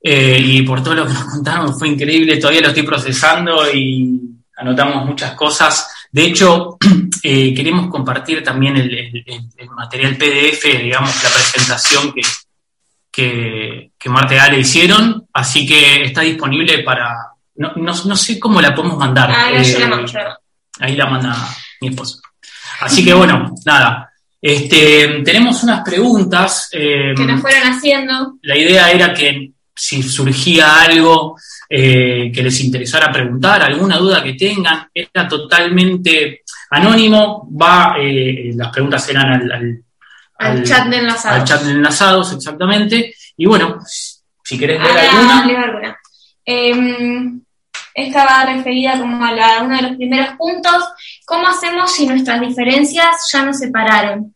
y 0.06 0.62
por 0.62 0.82
todo 0.82 0.94
lo 0.94 1.06
que 1.06 1.14
nos 1.14 1.24
contaron, 1.24 1.78
fue 1.78 1.88
increíble, 1.88 2.36
todavía 2.36 2.60
lo 2.60 2.68
estoy 2.68 2.82
procesando 2.82 3.72
y 3.72 4.20
anotamos 4.56 5.06
muchas 5.06 5.32
cosas. 5.32 5.88
De 6.10 6.26
hecho, 6.26 6.76
eh, 7.22 7.54
queremos 7.54 7.88
compartir 7.88 8.42
también 8.42 8.76
el, 8.76 9.24
material 9.74 10.16
PDF, 10.16 10.62
digamos, 10.82 11.22
la 11.22 11.30
presentación 11.30 12.12
que, 12.12 12.22
que, 13.10 13.90
que 13.98 14.08
Marta 14.08 14.34
y 14.34 14.38
Ale 14.38 14.60
hicieron, 14.60 15.26
así 15.32 15.66
que 15.66 16.04
está 16.04 16.20
disponible 16.20 16.80
para... 16.80 17.14
No, 17.56 17.72
no, 17.76 18.16
sé 18.16 18.38
cómo 18.38 18.60
la 18.60 18.74
podemos 18.74 18.98
mandar. 18.98 19.30
Ah, 19.30 19.50
eh, 19.52 19.78
la 19.78 20.38
ahí 20.80 20.96
la 20.96 21.06
manda 21.06 21.36
mi 21.80 21.88
esposo. 21.88 22.20
Así 22.80 23.04
que 23.04 23.14
bueno, 23.14 23.54
nada. 23.64 24.10
Este, 24.42 25.22
tenemos 25.24 25.62
unas 25.62 25.82
preguntas. 25.82 26.68
Eh, 26.72 27.14
que 27.16 27.24
nos 27.24 27.40
fueron 27.40 27.72
haciendo. 27.72 28.34
La 28.42 28.58
idea 28.58 28.90
era 28.90 29.14
que 29.14 29.53
si 29.74 30.02
surgía 30.02 30.80
algo 30.82 31.36
eh, 31.68 32.30
que 32.32 32.42
les 32.42 32.60
interesara 32.60 33.10
preguntar, 33.10 33.62
alguna 33.62 33.96
duda 33.96 34.22
que 34.22 34.34
tengan, 34.34 34.88
era 34.92 35.26
totalmente 35.26 36.42
anónimo, 36.70 37.48
va, 37.50 37.96
eh, 37.98 38.52
las 38.54 38.70
preguntas 38.70 39.04
serán 39.04 39.50
al, 39.50 39.82
al, 40.38 40.62
chat 40.62 40.86
de 40.88 40.98
enlazados. 40.98 41.40
Al 41.40 41.44
chat 41.44 41.62
de 41.62 41.70
enlazados, 41.72 42.32
exactamente. 42.32 43.14
Y 43.36 43.46
bueno, 43.46 43.78
si 44.42 44.58
querés 44.58 44.80
ver 44.80 44.98
alguna. 44.98 45.98
Em, 46.44 47.40
esta 47.94 48.24
va 48.24 48.44
referida 48.44 48.98
como 48.98 49.24
a 49.24 49.32
la, 49.32 49.62
uno 49.62 49.76
de 49.76 49.82
los 49.82 49.96
primeros 49.96 50.36
puntos. 50.36 50.84
¿Cómo 51.24 51.46
hacemos 51.48 51.92
si 51.92 52.06
nuestras 52.06 52.40
diferencias 52.40 53.28
ya 53.32 53.44
nos 53.44 53.58
separaron? 53.58 54.33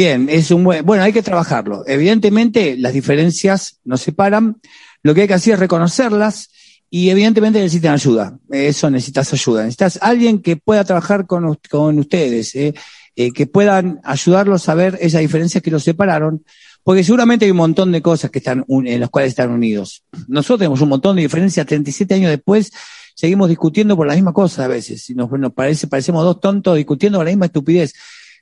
Bien, 0.00 0.30
es 0.30 0.50
un 0.50 0.64
buen, 0.64 0.82
bueno, 0.86 1.02
hay 1.02 1.12
que 1.12 1.22
trabajarlo. 1.22 1.84
Evidentemente, 1.86 2.74
las 2.78 2.94
diferencias 2.94 3.80
nos 3.84 4.00
separan, 4.00 4.56
lo 5.02 5.14
que 5.14 5.20
hay 5.20 5.28
que 5.28 5.34
hacer 5.34 5.52
es 5.52 5.60
reconocerlas 5.60 6.48
y 6.88 7.10
evidentemente 7.10 7.60
necesitan 7.60 7.92
ayuda. 7.92 8.38
Eso 8.48 8.88
necesitas 8.88 9.30
ayuda. 9.34 9.64
Necesitas 9.64 9.98
alguien 10.00 10.40
que 10.40 10.56
pueda 10.56 10.84
trabajar 10.84 11.26
con, 11.26 11.54
con 11.68 11.98
ustedes, 11.98 12.54
¿eh? 12.54 12.72
Eh, 13.14 13.30
que 13.32 13.46
puedan 13.46 14.00
ayudarlos 14.02 14.70
a 14.70 14.74
ver 14.74 14.96
esas 15.02 15.20
diferencias 15.20 15.62
que 15.62 15.70
los 15.70 15.82
separaron, 15.82 16.46
porque 16.82 17.04
seguramente 17.04 17.44
hay 17.44 17.50
un 17.50 17.58
montón 17.58 17.92
de 17.92 18.00
cosas 18.00 18.30
que 18.30 18.38
están 18.38 18.64
en 18.66 19.00
las 19.00 19.10
cuales 19.10 19.28
están 19.28 19.50
unidos. 19.50 20.04
Nosotros 20.28 20.60
tenemos 20.60 20.80
un 20.80 20.88
montón 20.88 21.16
de 21.16 21.22
diferencias, 21.22 21.66
37 21.66 22.14
años 22.14 22.30
después 22.30 22.72
seguimos 23.14 23.50
discutiendo 23.50 23.98
por 23.98 24.06
la 24.06 24.14
misma 24.14 24.32
cosa 24.32 24.64
a 24.64 24.68
veces. 24.68 25.10
Y 25.10 25.14
nos, 25.14 25.30
nos 25.30 25.52
parece, 25.52 25.88
parecemos 25.88 26.24
dos 26.24 26.40
tontos 26.40 26.74
discutiendo 26.78 27.18
por 27.18 27.26
la 27.26 27.32
misma 27.32 27.44
estupidez. 27.44 27.92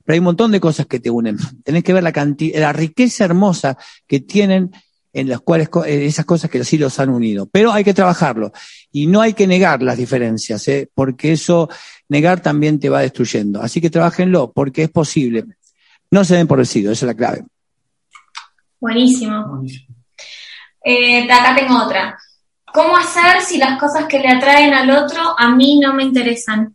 Pero 0.08 0.14
hay 0.14 0.20
un 0.20 0.24
montón 0.24 0.52
de 0.52 0.58
cosas 0.58 0.86
que 0.86 1.00
te 1.00 1.10
unen. 1.10 1.36
Tenés 1.62 1.84
que 1.84 1.92
ver 1.92 2.02
la 2.02 2.12
cantidad, 2.12 2.58
la 2.60 2.72
riqueza 2.72 3.26
hermosa 3.26 3.76
que 4.06 4.20
tienen 4.20 4.70
en 5.12 5.28
las 5.28 5.42
cuales 5.42 5.68
esas 5.84 6.24
cosas 6.24 6.50
que 6.50 6.64
sí 6.64 6.78
los 6.78 6.98
han 6.98 7.10
unido. 7.10 7.46
Pero 7.52 7.72
hay 7.72 7.84
que 7.84 7.92
trabajarlo 7.92 8.50
y 8.90 9.06
no 9.06 9.20
hay 9.20 9.34
que 9.34 9.46
negar 9.46 9.82
las 9.82 9.98
diferencias, 9.98 10.66
¿eh? 10.68 10.88
porque 10.94 11.32
eso 11.32 11.68
negar 12.08 12.40
también 12.40 12.80
te 12.80 12.88
va 12.88 13.02
destruyendo. 13.02 13.60
Así 13.60 13.82
que 13.82 13.90
trabajenlo 13.90 14.50
porque 14.50 14.84
es 14.84 14.88
posible. 14.88 15.44
No 16.10 16.24
se 16.24 16.36
den 16.36 16.46
por 16.46 16.56
vencidos, 16.56 16.92
esa 16.92 17.04
es 17.04 17.08
la 17.08 17.14
clave. 17.14 17.44
Buenísimo. 18.80 19.62
Eh, 20.86 21.30
acá 21.30 21.54
tengo 21.54 21.84
otra. 21.84 22.16
¿Cómo 22.72 22.96
hacer 22.96 23.42
si 23.42 23.58
las 23.58 23.78
cosas 23.78 24.06
que 24.06 24.20
le 24.20 24.28
atraen 24.28 24.72
al 24.72 24.88
otro 24.88 25.38
a 25.38 25.54
mí 25.54 25.78
no 25.78 25.92
me 25.92 26.04
interesan? 26.04 26.74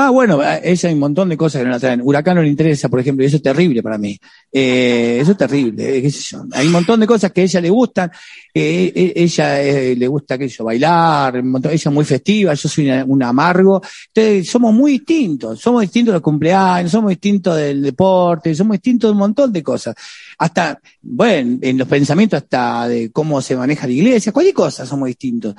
Ah, 0.00 0.10
bueno, 0.10 0.40
ella 0.62 0.88
hay 0.88 0.94
un 0.94 1.00
montón 1.00 1.28
de 1.28 1.36
cosas 1.36 1.58
que 1.60 1.64
no 1.64 1.72
la 1.72 1.80
traen. 1.80 2.00
Huracán 2.04 2.36
no 2.36 2.42
le 2.42 2.48
interesa, 2.48 2.88
por 2.88 3.00
ejemplo, 3.00 3.24
y 3.24 3.26
eso 3.26 3.38
es 3.38 3.42
terrible 3.42 3.82
para 3.82 3.98
mí. 3.98 4.16
Eh, 4.52 5.18
eso 5.20 5.32
es 5.32 5.36
terrible, 5.36 5.98
eh, 5.98 6.02
qué 6.02 6.08
sé 6.08 6.20
yo. 6.20 6.44
Hay 6.52 6.66
un 6.66 6.72
montón 6.72 7.00
de 7.00 7.06
cosas 7.08 7.32
que 7.32 7.40
a 7.40 7.44
ella 7.44 7.60
le 7.60 7.68
gustan. 7.68 8.08
Eh, 8.54 9.12
ella 9.16 9.60
le 9.96 10.06
gusta, 10.06 10.38
qué 10.38 10.46
yo, 10.46 10.62
bailar, 10.62 11.38
ella 11.38 11.72
es 11.72 11.86
muy 11.90 12.04
festiva, 12.04 12.54
yo 12.54 12.68
soy 12.68 12.88
un 12.88 13.22
amargo. 13.24 13.82
Entonces, 14.14 14.48
somos 14.48 14.72
muy 14.72 14.92
distintos. 14.92 15.60
Somos 15.60 15.80
distintos 15.80 16.12
los 16.12 16.22
cumpleaños, 16.22 16.92
somos 16.92 17.10
distintos 17.10 17.56
del 17.56 17.82
deporte, 17.82 18.54
somos 18.54 18.76
distintos 18.76 19.08
de 19.08 19.12
un 19.12 19.18
montón 19.18 19.52
de 19.52 19.64
cosas. 19.64 19.96
Hasta, 20.38 20.78
bueno, 21.02 21.58
en 21.60 21.76
los 21.76 21.88
pensamientos 21.88 22.40
hasta 22.40 22.86
de 22.86 23.10
cómo 23.10 23.42
se 23.42 23.56
maneja 23.56 23.88
la 23.88 23.94
iglesia, 23.94 24.30
cualquier 24.30 24.54
cosa 24.54 24.86
somos 24.86 25.08
distintos. 25.08 25.56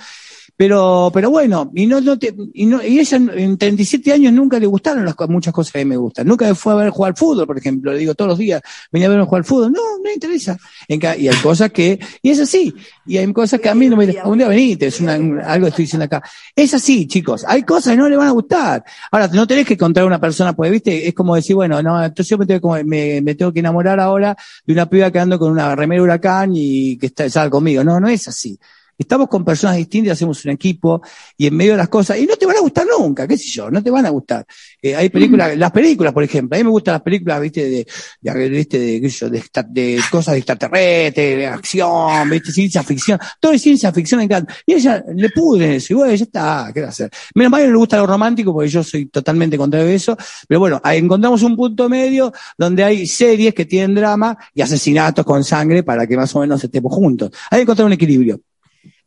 Pero, 0.59 1.09
pero 1.13 1.29
bueno, 1.29 1.71
y 1.73 1.87
no, 1.87 2.01
no 2.01 2.19
te, 2.19 2.35
y, 2.53 2.65
no, 2.65 2.83
y 2.83 2.99
ella 2.99 3.15
en 3.15 3.57
37 3.57 4.11
años 4.11 4.33
nunca 4.33 4.59
le 4.59 4.65
gustaron 4.65 5.05
las 5.05 5.15
muchas 5.29 5.53
cosas 5.53 5.71
que 5.71 5.79
a 5.79 5.85
me 5.85 5.95
gustan. 5.95 6.27
Nunca 6.27 6.53
fue 6.53 6.73
a 6.73 6.75
ver 6.75 6.89
jugar 6.89 7.11
al 7.11 7.15
fútbol, 7.17 7.47
por 7.47 7.57
ejemplo, 7.57 7.93
le 7.93 7.99
digo 7.99 8.13
todos 8.13 8.27
los 8.27 8.37
días, 8.37 8.61
venía 8.91 9.07
a 9.07 9.11
verme 9.11 9.23
jugar 9.23 9.39
al 9.39 9.45
fútbol. 9.45 9.71
No, 9.71 9.79
no 9.79 10.03
me 10.03 10.13
interesa. 10.13 10.57
y 10.89 10.99
hay 11.29 11.35
cosas 11.41 11.71
que, 11.71 11.97
y 12.21 12.31
es 12.31 12.41
así, 12.41 12.75
y 13.05 13.15
hay 13.15 13.31
cosas 13.31 13.61
que 13.61 13.69
a 13.69 13.73
mí 13.73 13.87
no 13.87 13.95
me, 13.95 14.13
un 14.25 14.37
día 14.37 14.49
venite, 14.49 14.87
es 14.87 14.99
una, 14.99 15.13
algo 15.13 15.67
que 15.67 15.69
estoy 15.69 15.85
diciendo 15.85 16.03
acá. 16.03 16.21
Es 16.53 16.73
así, 16.73 17.07
chicos, 17.07 17.45
hay 17.47 17.63
cosas 17.63 17.93
que 17.93 17.97
no 17.97 18.09
le 18.09 18.17
van 18.17 18.27
a 18.27 18.31
gustar. 18.31 18.83
Ahora, 19.13 19.29
no 19.29 19.47
tenés 19.47 19.65
que 19.65 19.75
encontrar 19.75 20.05
una 20.05 20.19
persona, 20.19 20.51
pues, 20.51 20.69
viste, 20.71 21.07
es 21.07 21.13
como 21.13 21.35
decir, 21.35 21.55
bueno, 21.55 21.81
no, 21.81 22.03
entonces 22.03 22.31
yo 22.31 22.37
me 22.37 22.45
tengo, 22.45 22.75
me, 22.83 23.21
me 23.21 23.33
tengo 23.33 23.53
que 23.53 23.61
enamorar 23.61 24.01
ahora 24.01 24.35
de 24.65 24.73
una 24.73 24.89
piba 24.89 25.09
que 25.09 25.19
ando 25.19 25.39
con 25.39 25.53
una 25.53 25.73
remera 25.73 26.03
huracán 26.03 26.51
y 26.53 26.97
que 26.97 27.05
está, 27.05 27.29
sale 27.29 27.49
conmigo. 27.49 27.81
No, 27.81 28.01
no 28.01 28.09
es 28.09 28.27
así. 28.27 28.59
Estamos 28.99 29.29
con 29.29 29.45
personas 29.45 29.77
distintas, 29.77 30.11
hacemos 30.11 30.43
un 30.43 30.51
equipo 30.51 31.01
y 31.37 31.47
en 31.47 31.55
medio 31.55 31.71
de 31.71 31.77
las 31.77 31.87
cosas, 31.87 32.17
y 32.17 32.25
no 32.25 32.35
te 32.35 32.45
van 32.45 32.57
a 32.57 32.59
gustar 32.59 32.85
nunca, 32.85 33.25
qué 33.25 33.37
sé 33.37 33.47
yo, 33.47 33.71
no 33.71 33.81
te 33.81 33.89
van 33.89 34.05
a 34.05 34.09
gustar. 34.09 34.45
Eh, 34.81 34.93
hay 34.93 35.07
películas, 35.07 35.57
las 35.57 35.71
películas, 35.71 36.11
por 36.11 36.21
ejemplo, 36.21 36.57
a 36.57 36.59
mí 36.59 36.65
me 36.65 36.69
gustan 36.69 36.95
las 36.95 37.01
películas, 37.01 37.39
viste, 37.39 37.63
de, 37.63 37.87
de, 38.19 38.49
viste, 38.49 38.77
de, 38.77 38.99
qué 38.99 39.09
sé 39.09 39.19
yo, 39.19 39.29
de, 39.29 39.41
de, 39.69 40.01
cosas 40.11 40.33
de 40.33 40.39
extraterrestres, 40.39 41.37
de 41.37 41.47
acción, 41.47 42.29
viste, 42.29 42.51
ciencia 42.51 42.83
ficción, 42.83 43.17
todo 43.39 43.53
es 43.53 43.61
ciencia 43.61 43.93
ficción 43.93 44.17
me 44.17 44.25
encanta. 44.25 44.53
Y 44.65 44.73
ella 44.73 45.01
le 45.15 45.29
pude 45.29 45.77
eso, 45.77 45.93
y 45.93 45.95
bueno, 45.95 46.13
ya 46.13 46.23
está, 46.25 46.71
¿qué 46.73 46.81
va 46.81 46.87
a 46.87 46.89
hacer? 46.89 47.09
Menos 47.35 47.51
mal 47.51 47.61
que 47.61 47.67
no 47.67 47.73
le 47.73 47.79
gusta 47.79 47.95
lo 47.95 48.05
romántico, 48.05 48.51
porque 48.51 48.67
yo 48.67 48.83
soy 48.83 49.05
totalmente 49.05 49.57
contrario 49.57 49.87
de 49.87 49.95
eso, 49.95 50.17
pero 50.45 50.59
bueno, 50.59 50.81
ahí 50.83 50.97
encontramos 50.97 51.41
un 51.43 51.55
punto 51.55 51.87
medio 51.87 52.33
donde 52.57 52.83
hay 52.83 53.07
series 53.07 53.53
que 53.53 53.63
tienen 53.63 53.95
drama 53.95 54.37
y 54.53 54.61
asesinatos 54.61 55.23
con 55.23 55.41
sangre 55.45 55.83
para 55.83 56.05
que 56.05 56.17
más 56.17 56.35
o 56.35 56.41
menos 56.41 56.61
estemos 56.61 56.93
juntos. 56.93 57.31
Hay 57.49 57.59
que 57.59 57.61
encontrar 57.61 57.85
un 57.85 57.93
equilibrio 57.93 58.41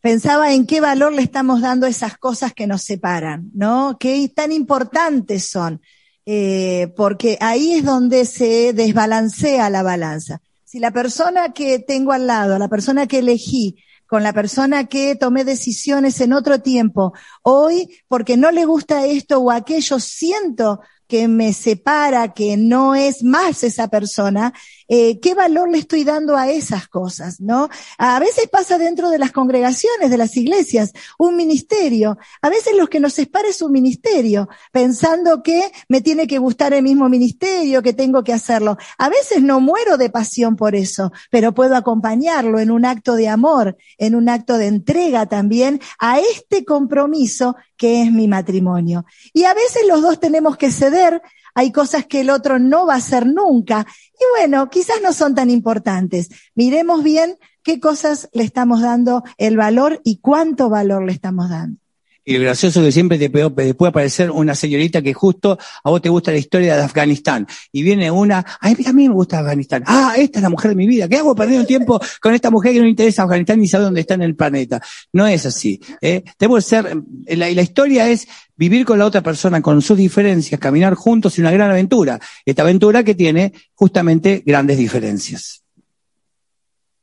pensaba 0.02 0.52
en 0.52 0.66
qué 0.66 0.80
valor 0.80 1.12
le 1.12 1.22
estamos 1.22 1.62
dando 1.62 1.86
esas 1.86 2.18
cosas 2.18 2.52
que 2.52 2.66
nos 2.66 2.82
separan, 2.82 3.50
¿no? 3.54 3.96
Qué 3.98 4.28
tan 4.34 4.52
importantes 4.52 5.48
son, 5.48 5.80
eh, 6.26 6.92
porque 6.96 7.38
ahí 7.40 7.72
es 7.74 7.84
donde 7.84 8.26
se 8.26 8.74
desbalancea 8.74 9.70
la 9.70 9.82
balanza. 9.82 10.42
Si 10.64 10.80
la 10.80 10.90
persona 10.90 11.52
que 11.52 11.78
tengo 11.78 12.12
al 12.12 12.26
lado, 12.26 12.58
la 12.58 12.68
persona 12.68 13.06
que 13.06 13.20
elegí, 13.20 13.76
con 14.06 14.22
la 14.22 14.32
persona 14.34 14.88
que 14.88 15.14
tomé 15.14 15.44
decisiones 15.44 16.20
en 16.20 16.34
otro 16.34 16.60
tiempo, 16.60 17.14
hoy, 17.42 17.88
porque 18.08 18.36
no 18.36 18.50
le 18.50 18.66
gusta 18.66 19.06
esto 19.06 19.38
o 19.38 19.50
aquello, 19.50 19.98
siento 20.00 20.80
que 21.06 21.28
me 21.28 21.52
separa, 21.52 22.32
que 22.32 22.56
no 22.56 22.94
es 22.94 23.22
más 23.22 23.62
esa 23.64 23.88
persona, 23.88 24.52
eh, 24.88 25.20
¿qué 25.20 25.34
valor 25.34 25.70
le 25.70 25.78
estoy 25.78 26.04
dando 26.04 26.36
a 26.36 26.50
esas 26.50 26.88
cosas? 26.88 27.40
¿No? 27.40 27.68
A 27.98 28.18
veces 28.20 28.48
pasa 28.48 28.78
dentro 28.78 29.10
de 29.10 29.18
las 29.18 29.32
congregaciones, 29.32 30.10
de 30.10 30.18
las 30.18 30.36
iglesias, 30.36 30.92
un 31.18 31.36
ministerio. 31.36 32.18
A 32.40 32.48
veces 32.48 32.74
lo 32.76 32.88
que 32.88 33.00
nos 33.00 33.14
separa 33.14 33.48
es 33.48 33.62
un 33.62 33.72
ministerio, 33.72 34.48
pensando 34.72 35.42
que 35.42 35.70
me 35.88 36.00
tiene 36.00 36.26
que 36.26 36.38
gustar 36.38 36.72
el 36.72 36.82
mismo 36.82 37.08
ministerio, 37.08 37.82
que 37.82 37.92
tengo 37.92 38.24
que 38.24 38.32
hacerlo. 38.32 38.76
A 38.98 39.08
veces 39.08 39.42
no 39.42 39.60
muero 39.60 39.96
de 39.96 40.10
pasión 40.10 40.56
por 40.56 40.74
eso, 40.74 41.12
pero 41.30 41.52
puedo 41.52 41.76
acompañarlo 41.76 42.58
en 42.58 42.70
un 42.70 42.84
acto 42.84 43.14
de 43.14 43.28
amor, 43.28 43.76
en 43.98 44.14
un 44.14 44.28
acto 44.28 44.58
de 44.58 44.66
entrega 44.66 45.26
también 45.26 45.80
a 45.98 46.20
este 46.20 46.64
compromiso 46.64 47.56
que 47.76 48.02
es 48.02 48.12
mi 48.12 48.28
matrimonio. 48.28 49.04
Y 49.32 49.44
a 49.44 49.54
veces 49.54 49.82
los 49.88 50.02
dos 50.02 50.20
tenemos 50.20 50.56
que 50.56 50.70
ceder, 50.70 51.22
hay 51.54 51.72
cosas 51.72 52.06
que 52.06 52.20
el 52.20 52.30
otro 52.30 52.58
no 52.58 52.86
va 52.86 52.94
a 52.94 52.98
hacer 52.98 53.26
nunca. 53.26 53.86
Y 54.14 54.24
bueno, 54.38 54.70
quizás 54.70 54.96
no 55.02 55.12
son 55.12 55.34
tan 55.34 55.50
importantes. 55.50 56.28
Miremos 56.54 57.02
bien 57.02 57.38
qué 57.62 57.80
cosas 57.80 58.28
le 58.32 58.44
estamos 58.44 58.80
dando 58.80 59.22
el 59.36 59.56
valor 59.56 60.00
y 60.04 60.18
cuánto 60.18 60.68
valor 60.68 61.04
le 61.04 61.12
estamos 61.12 61.50
dando. 61.50 61.81
Y 62.24 62.36
el 62.36 62.44
gracioso 62.44 62.82
que 62.82 62.92
siempre 62.92 63.18
te 63.18 63.30
puede, 63.30 63.74
aparecer 63.88 64.30
una 64.30 64.54
señorita 64.54 65.02
que 65.02 65.12
justo 65.12 65.58
a 65.82 65.90
vos 65.90 66.00
te 66.00 66.08
gusta 66.08 66.30
la 66.30 66.38
historia 66.38 66.76
de 66.76 66.82
Afganistán. 66.82 67.46
Y 67.72 67.82
viene 67.82 68.10
una, 68.10 68.44
ay, 68.60 68.76
a 68.86 68.92
mí 68.92 69.08
me 69.08 69.14
gusta 69.14 69.40
Afganistán. 69.40 69.82
Ah, 69.86 70.14
esta 70.16 70.38
es 70.38 70.42
la 70.42 70.48
mujer 70.48 70.70
de 70.70 70.76
mi 70.76 70.86
vida. 70.86 71.08
¿Qué 71.08 71.16
hago 71.16 71.34
perdiendo 71.34 71.66
tiempo 71.66 72.00
con 72.20 72.34
esta 72.34 72.50
mujer 72.50 72.72
que 72.72 72.78
no 72.78 72.84
le 72.84 72.90
interesa 72.90 73.24
Afganistán 73.24 73.58
ni 73.58 73.66
sabe 73.66 73.84
dónde 73.84 74.00
está 74.00 74.14
en 74.14 74.22
el 74.22 74.36
planeta? 74.36 74.80
No 75.12 75.26
es 75.26 75.46
así. 75.46 75.80
¿eh? 76.00 76.22
Debo 76.38 76.60
ser, 76.60 76.96
la, 77.26 77.50
la 77.50 77.62
historia 77.62 78.08
es 78.08 78.28
vivir 78.56 78.84
con 78.86 78.98
la 78.98 79.06
otra 79.06 79.20
persona, 79.20 79.60
con 79.60 79.82
sus 79.82 79.98
diferencias, 79.98 80.60
caminar 80.60 80.94
juntos 80.94 81.36
en 81.38 81.44
una 81.44 81.52
gran 81.52 81.70
aventura. 81.70 82.20
Esta 82.44 82.62
aventura 82.62 83.02
que 83.02 83.16
tiene 83.16 83.52
justamente 83.74 84.42
grandes 84.46 84.78
diferencias. 84.78 85.62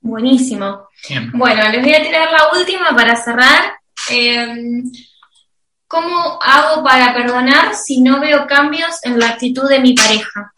Buenísimo. 0.02 0.88
Bueno, 1.34 1.70
les 1.70 1.84
voy 1.84 1.94
a 1.94 2.02
tirar 2.02 2.32
la 2.32 2.58
última 2.58 2.96
para 2.96 3.16
cerrar. 3.16 3.74
Eh, 4.12 4.84
¿Cómo 5.90 6.38
hago 6.40 6.84
para 6.84 7.16
perdonar 7.16 7.74
si 7.74 8.00
no 8.00 8.22
veo 8.22 8.46
cambios 8.46 8.92
en 9.02 9.18
la 9.18 9.30
actitud 9.30 9.68
de 9.68 9.80
mi 9.80 9.96
pareja? 9.96 10.54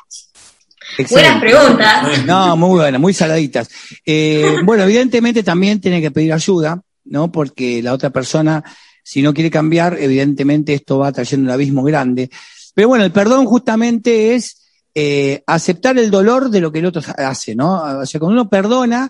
Buenas 1.09 1.39
preguntas. 1.39 2.25
No, 2.25 2.57
muy 2.57 2.79
buenas, 2.79 2.99
muy 2.99 3.13
saladitas. 3.13 3.69
Eh, 4.05 4.57
bueno, 4.65 4.83
evidentemente 4.83 5.41
también 5.41 5.79
tiene 5.79 6.01
que 6.01 6.11
pedir 6.11 6.33
ayuda, 6.33 6.81
¿no? 7.05 7.31
Porque 7.31 7.81
la 7.81 7.93
otra 7.93 8.09
persona, 8.09 8.61
si 9.03 9.21
no 9.21 9.33
quiere 9.33 9.49
cambiar, 9.49 9.97
evidentemente 9.97 10.73
esto 10.73 10.99
va 10.99 11.13
trayendo 11.13 11.45
un 11.45 11.53
abismo 11.53 11.81
grande. 11.81 12.29
Pero 12.75 12.89
bueno, 12.89 13.05
el 13.05 13.13
perdón 13.13 13.45
justamente 13.45 14.35
es 14.35 14.57
eh, 14.93 15.43
aceptar 15.47 15.97
el 15.97 16.11
dolor 16.11 16.49
de 16.49 16.59
lo 16.59 16.73
que 16.73 16.79
el 16.79 16.87
otro 16.87 17.01
hace, 17.17 17.55
¿no? 17.55 18.01
O 18.01 18.05
sea, 18.05 18.19
cuando 18.19 18.33
uno 18.41 18.49
perdona, 18.49 19.09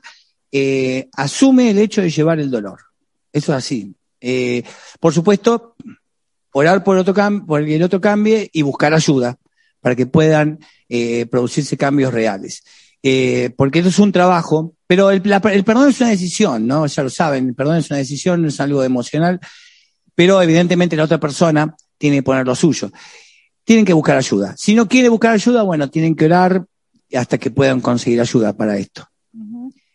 eh, 0.51 1.09
asume 1.13 1.71
el 1.71 1.79
hecho 1.79 2.03
de 2.03 2.11
llevar 2.11 2.39
el 2.39 2.51
dolor. 2.51 2.77
Eso 3.33 3.53
es 3.53 3.57
así. 3.57 3.95
por 4.99 5.15
supuesto, 5.15 5.75
orar 6.53 6.83
por, 6.83 6.97
otro 6.97 7.13
por 7.45 7.65
que 7.65 7.75
el 7.75 7.83
otro 7.83 8.01
cambie 8.01 8.49
y 8.53 8.61
buscar 8.61 8.93
ayuda 8.93 9.37
para 9.79 9.95
que 9.95 10.05
puedan 10.05 10.59
eh, 10.89 11.25
producirse 11.25 11.77
cambios 11.77 12.13
reales. 12.13 12.63
Eh, 13.03 13.49
porque 13.57 13.79
esto 13.79 13.89
es 13.89 13.99
un 13.99 14.11
trabajo, 14.11 14.75
pero 14.85 15.09
el, 15.09 15.23
el, 15.25 15.63
perdón 15.63 15.89
es 15.89 15.99
una 15.99 16.11
decisión, 16.11 16.67
¿no? 16.67 16.85
Ya 16.85 17.03
lo 17.03 17.09
saben, 17.09 17.47
el 17.47 17.55
perdón 17.55 17.77
es 17.77 17.89
una 17.89 17.97
decisión, 17.97 18.45
es 18.45 18.59
algo 18.59 18.83
emocional, 18.83 19.39
pero 20.13 20.41
evidentemente 20.41 20.95
la 20.95 21.05
otra 21.05 21.19
persona 21.19 21.75
tiene 21.97 22.17
que 22.17 22.23
poner 22.23 22.45
lo 22.45 22.55
suyo. 22.55 22.91
Tienen 23.63 23.85
que 23.85 23.93
buscar 23.93 24.17
ayuda. 24.17 24.55
Si 24.57 24.75
no 24.75 24.87
quiere 24.87 25.09
buscar 25.09 25.33
ayuda, 25.33 25.63
bueno, 25.63 25.89
tienen 25.89 26.15
que 26.15 26.25
orar 26.25 26.65
hasta 27.13 27.37
que 27.37 27.51
puedan 27.51 27.81
conseguir 27.81 28.21
ayuda 28.21 28.53
para 28.53 28.77
esto. 28.77 29.07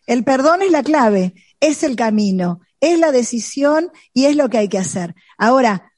El 0.05 0.23
perdón 0.23 0.61
es 0.61 0.71
la 0.71 0.83
clave, 0.83 1.33
es 1.59 1.83
el 1.83 1.95
camino, 1.95 2.61
es 2.79 2.99
la 2.99 3.11
decisión 3.11 3.91
y 4.13 4.25
es 4.25 4.35
lo 4.35 4.49
que 4.49 4.57
hay 4.57 4.69
que 4.69 4.77
hacer. 4.77 5.15
Ahora, 5.37 5.91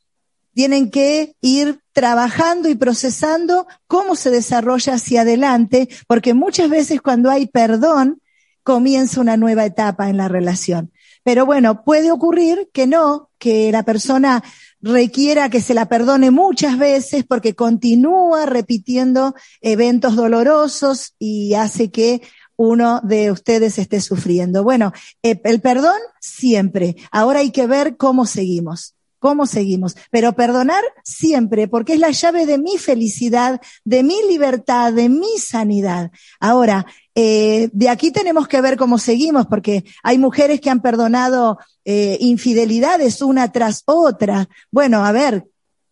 tienen 0.59 0.91
que 0.91 1.37
ir 1.39 1.79
trabajando 1.93 2.67
y 2.67 2.75
procesando 2.75 3.65
cómo 3.87 4.17
se 4.17 4.29
desarrolla 4.29 4.95
hacia 4.95 5.21
adelante, 5.21 5.87
porque 6.05 6.33
muchas 6.33 6.69
veces 6.69 7.01
cuando 7.01 7.31
hay 7.31 7.47
perdón, 7.47 8.21
comienza 8.61 9.21
una 9.21 9.37
nueva 9.37 9.63
etapa 9.63 10.09
en 10.09 10.17
la 10.17 10.27
relación. 10.27 10.91
Pero 11.23 11.45
bueno, 11.45 11.85
puede 11.85 12.11
ocurrir 12.11 12.67
que 12.73 12.87
no, 12.87 13.29
que 13.37 13.71
la 13.71 13.83
persona 13.83 14.43
requiera 14.81 15.49
que 15.49 15.61
se 15.61 15.73
la 15.73 15.87
perdone 15.87 16.29
muchas 16.29 16.77
veces 16.77 17.23
porque 17.23 17.55
continúa 17.55 18.45
repitiendo 18.45 19.35
eventos 19.61 20.17
dolorosos 20.17 21.15
y 21.19 21.53
hace 21.53 21.89
que 21.89 22.21
uno 22.57 22.99
de 23.05 23.31
ustedes 23.31 23.79
esté 23.79 24.01
sufriendo. 24.01 24.65
Bueno, 24.65 24.91
eh, 25.23 25.39
el 25.45 25.61
perdón 25.61 26.01
siempre. 26.19 26.97
Ahora 27.11 27.39
hay 27.39 27.51
que 27.51 27.65
ver 27.65 27.95
cómo 27.95 28.25
seguimos 28.25 28.95
cómo 29.19 29.45
seguimos. 29.45 29.95
Pero 30.09 30.33
perdonar 30.33 30.83
siempre, 31.03 31.67
porque 31.67 31.93
es 31.93 31.99
la 31.99 32.11
llave 32.11 32.45
de 32.45 32.57
mi 32.57 32.77
felicidad, 32.77 33.61
de 33.83 34.03
mi 34.03 34.15
libertad, 34.27 34.93
de 34.93 35.09
mi 35.09 35.37
sanidad. 35.37 36.11
Ahora, 36.39 36.85
eh, 37.15 37.69
de 37.73 37.89
aquí 37.89 38.11
tenemos 38.11 38.47
que 38.47 38.61
ver 38.61 38.77
cómo 38.77 38.97
seguimos, 38.97 39.45
porque 39.45 39.83
hay 40.03 40.17
mujeres 40.17 40.61
que 40.61 40.69
han 40.69 40.81
perdonado 40.81 41.59
eh, 41.85 42.17
infidelidades 42.21 43.21
una 43.21 43.51
tras 43.51 43.83
otra. 43.85 44.47
Bueno, 44.71 45.05
a 45.05 45.11
ver, 45.11 45.45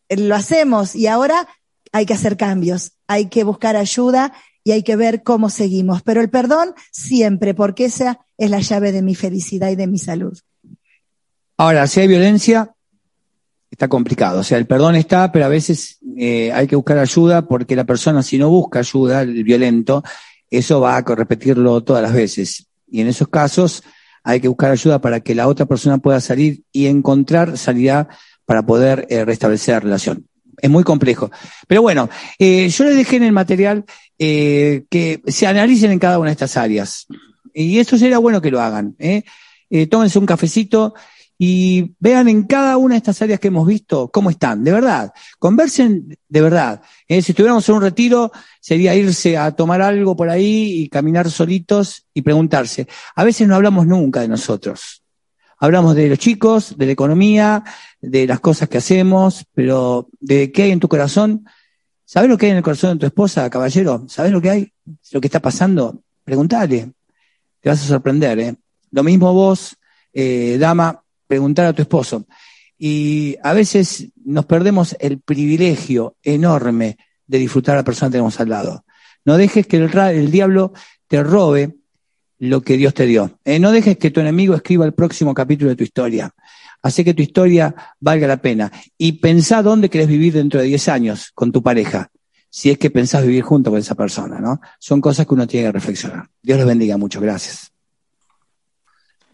lo 0.10 0.36
hacemos 0.36 0.96
y 0.96 1.08
ahora 1.08 1.48
hay 1.92 2.06
que 2.06 2.14
hacer 2.14 2.38
cambios, 2.38 2.94
hay 3.08 3.28
que 3.28 3.44
buscar 3.44 3.76
ayuda 3.76 4.34
y 4.64 4.72
hay 4.72 4.84
que 4.84 4.96
ver 4.96 5.24
cómo 5.24 5.50
seguimos. 5.50 6.02
Pero 6.02 6.22
el 6.22 6.30
perdón 6.30 6.74
siempre, 6.92 7.54
porque 7.54 7.86
esa 7.86 8.20
es 8.38 8.50
la 8.50 8.60
llave 8.60 8.92
de 8.92 9.02
mi 9.02 9.16
felicidad 9.16 9.70
y 9.70 9.76
de 9.76 9.88
mi 9.88 9.98
salud. 9.98 10.38
Ahora, 11.58 11.88
si 11.88 12.02
hay 12.02 12.08
violencia, 12.08 12.76
está 13.70 13.88
complicado. 13.88 14.40
O 14.40 14.44
sea, 14.44 14.58
el 14.58 14.66
perdón 14.66 14.96
está, 14.96 15.32
pero 15.32 15.46
a 15.46 15.50
veces 15.50 16.00
eh, 16.18 16.52
hay 16.54 16.68
que 16.68 16.76
buscar 16.76 16.98
ayuda 16.98 17.48
porque 17.48 17.76
la 17.76 17.84
persona, 17.84 18.24
si 18.24 18.38
no 18.38 18.50
busca 18.50 18.80
ayuda, 18.80 19.22
el 19.22 19.44
violento, 19.44 20.04
eso 20.50 20.82
va 20.82 20.98
a 20.98 21.02
repetirlo 21.02 21.82
todas 21.84 22.02
las 22.02 22.14
veces. 22.14 22.68
Y 22.90 23.02
en 23.02 23.08
esos 23.08 23.28
casos 23.28 23.84
hay 24.24 24.40
que 24.40 24.48
buscar 24.48 24.72
ayuda 24.72 25.00
para 25.00 25.20
que 25.20 25.36
la 25.36 25.48
otra 25.48 25.66
persona 25.66 25.98
pueda 25.98 26.22
salir 26.22 26.64
y 26.72 26.88
encontrar 26.88 27.58
salida 27.58 28.08
para 28.46 28.66
poder 28.66 29.06
eh, 29.10 29.26
restablecer 29.26 29.76
la 29.76 29.80
relación. 29.82 30.26
Es 30.60 30.70
muy 30.70 30.84
complejo. 30.84 31.30
Pero 31.68 31.82
bueno, 31.82 32.10
eh, 32.40 32.68
yo 32.70 32.84
les 32.86 32.96
dejé 32.96 33.18
en 33.18 33.24
el 33.24 33.32
material 33.32 33.86
que 34.18 35.22
se 35.28 35.46
analicen 35.46 35.92
en 35.92 36.00
cada 36.00 36.18
una 36.18 36.30
de 36.30 36.34
estas 36.34 36.58
áreas. 36.58 37.06
Y 37.54 37.78
eso 37.78 37.96
sería 37.98 38.18
bueno 38.18 38.42
que 38.42 38.50
lo 38.50 38.60
hagan. 38.60 38.96
tómense 39.90 40.18
un 40.18 40.26
cafecito 40.26 40.96
y 41.38 41.96
vean 42.00 42.28
en 42.28 42.44
cada 42.44 42.78
una 42.78 42.96
de 42.96 42.98
estas 42.98 43.22
áreas 43.22 43.40
que 43.40 43.50
hemos 43.50 43.68
visto 43.68 44.10
cómo 44.10 44.30
están, 44.30 44.64
de 44.64 44.72
verdad. 44.72 45.14
Conversen 45.38 46.18
de 46.28 46.42
verdad. 46.42 46.82
Eh, 47.08 47.22
si 47.22 47.32
estuviéramos 47.32 47.68
en 47.70 47.76
un 47.76 47.82
retiro, 47.82 48.32
sería 48.60 48.96
irse 48.96 49.38
a 49.38 49.52
tomar 49.52 49.82
algo 49.82 50.16
por 50.16 50.30
ahí 50.30 50.82
y 50.82 50.90
caminar 50.90 51.30
solitos 51.30 52.06
y 52.14 52.24
preguntarse. 52.24 52.88
A 53.16 53.24
veces 53.24 53.48
no 53.48 53.56
hablamos 53.56 53.86
nunca 53.86 54.22
de 54.22 54.28
nosotros. 54.28 55.04
Hablamos 55.60 55.96
de 55.96 56.10
los 56.10 56.20
chicos, 56.20 56.78
de 56.78 56.86
la 56.88 56.92
economía, 56.92 57.64
de 58.02 58.28
las 58.28 58.40
cosas 58.40 58.70
que 58.70 58.78
hacemos, 58.78 59.46
pero 59.54 60.10
de 60.20 60.52
qué 60.52 60.64
hay 60.64 60.72
en 60.72 60.80
tu 60.80 60.88
corazón. 60.88 61.46
¿Sabes 62.06 62.30
lo 62.30 62.38
que 62.38 62.48
hay 62.48 62.52
en 62.52 62.58
el 62.58 62.64
corazón 62.64 62.94
de 62.94 63.02
tu 63.02 63.06
esposa, 63.06 63.50
caballero? 63.50 64.06
¿Sabes 64.08 64.32
lo 64.32 64.42
que 64.42 64.50
hay? 64.50 64.74
¿Lo 65.12 65.22
que 65.22 65.28
está 65.28 65.40
pasando? 65.40 66.02
Pregúntale. 66.24 66.94
Te 67.60 67.70
vas 67.70 67.84
a 67.84 67.88
sorprender, 67.88 68.40
¿eh? 68.40 68.56
Lo 68.92 69.04
mismo 69.04 69.34
vos, 69.34 69.76
eh, 70.14 70.58
dama, 70.60 71.04
preguntar 71.28 71.66
a 71.66 71.74
tu 71.74 71.82
esposo. 71.82 72.26
Y 72.78 73.38
a 73.44 73.54
veces 73.54 74.10
nos 74.24 74.46
perdemos 74.46 74.96
el 75.00 75.20
privilegio 75.20 76.16
enorme 76.24 76.98
de 77.26 77.40
disfrutar 77.40 77.76
a 77.76 77.80
la 77.80 77.84
persona 77.84 78.10
que 78.10 78.14
tenemos 78.14 78.40
al 78.40 78.50
lado. 78.50 78.86
No 79.26 79.38
dejes 79.38 79.68
que 79.68 79.78
el, 79.78 80.32
diablo 80.32 80.74
te 81.08 81.22
robe 81.24 81.76
lo 82.40 82.62
que 82.62 82.78
Dios 82.78 82.94
te 82.94 83.06
dio. 83.06 83.40
Eh, 83.44 83.60
no 83.60 83.72
dejes 83.72 83.98
que 83.98 84.12
tu 84.12 84.20
enemigo 84.20 84.56
escriba 84.56 84.86
el 84.86 84.94
próximo 84.94 85.34
capítulo 85.34 85.70
de 85.70 85.76
tu 85.76 85.84
historia. 85.84 86.32
Hace 86.82 87.04
que 87.04 87.14
tu 87.14 87.24
historia 87.24 87.76
valga 88.00 88.28
la 88.28 88.38
pena. 88.38 88.72
Y 88.98 89.14
pensá 89.14 89.64
dónde 89.64 89.90
querés 89.90 90.08
vivir 90.08 90.34
dentro 90.34 90.60
de 90.60 90.68
10 90.68 90.88
años 90.90 91.32
con 91.34 91.52
tu 91.52 91.62
pareja, 91.62 92.10
si 92.50 92.70
es 92.70 92.78
que 92.78 92.90
pensás 92.92 93.26
vivir 93.26 93.44
junto 93.44 93.72
con 93.72 93.80
esa 93.80 93.96
persona, 93.96 94.40
¿no? 94.40 94.62
Son 94.80 95.02
cosas 95.02 95.26
que 95.26 95.34
uno 95.34 95.48
tiene 95.48 95.68
que 95.68 95.74
reflexionar. 95.74 96.30
Dios 96.42 96.60
los 96.60 96.68
bendiga 96.68 96.96
mucho. 96.98 97.20
Gracias. 97.20 97.72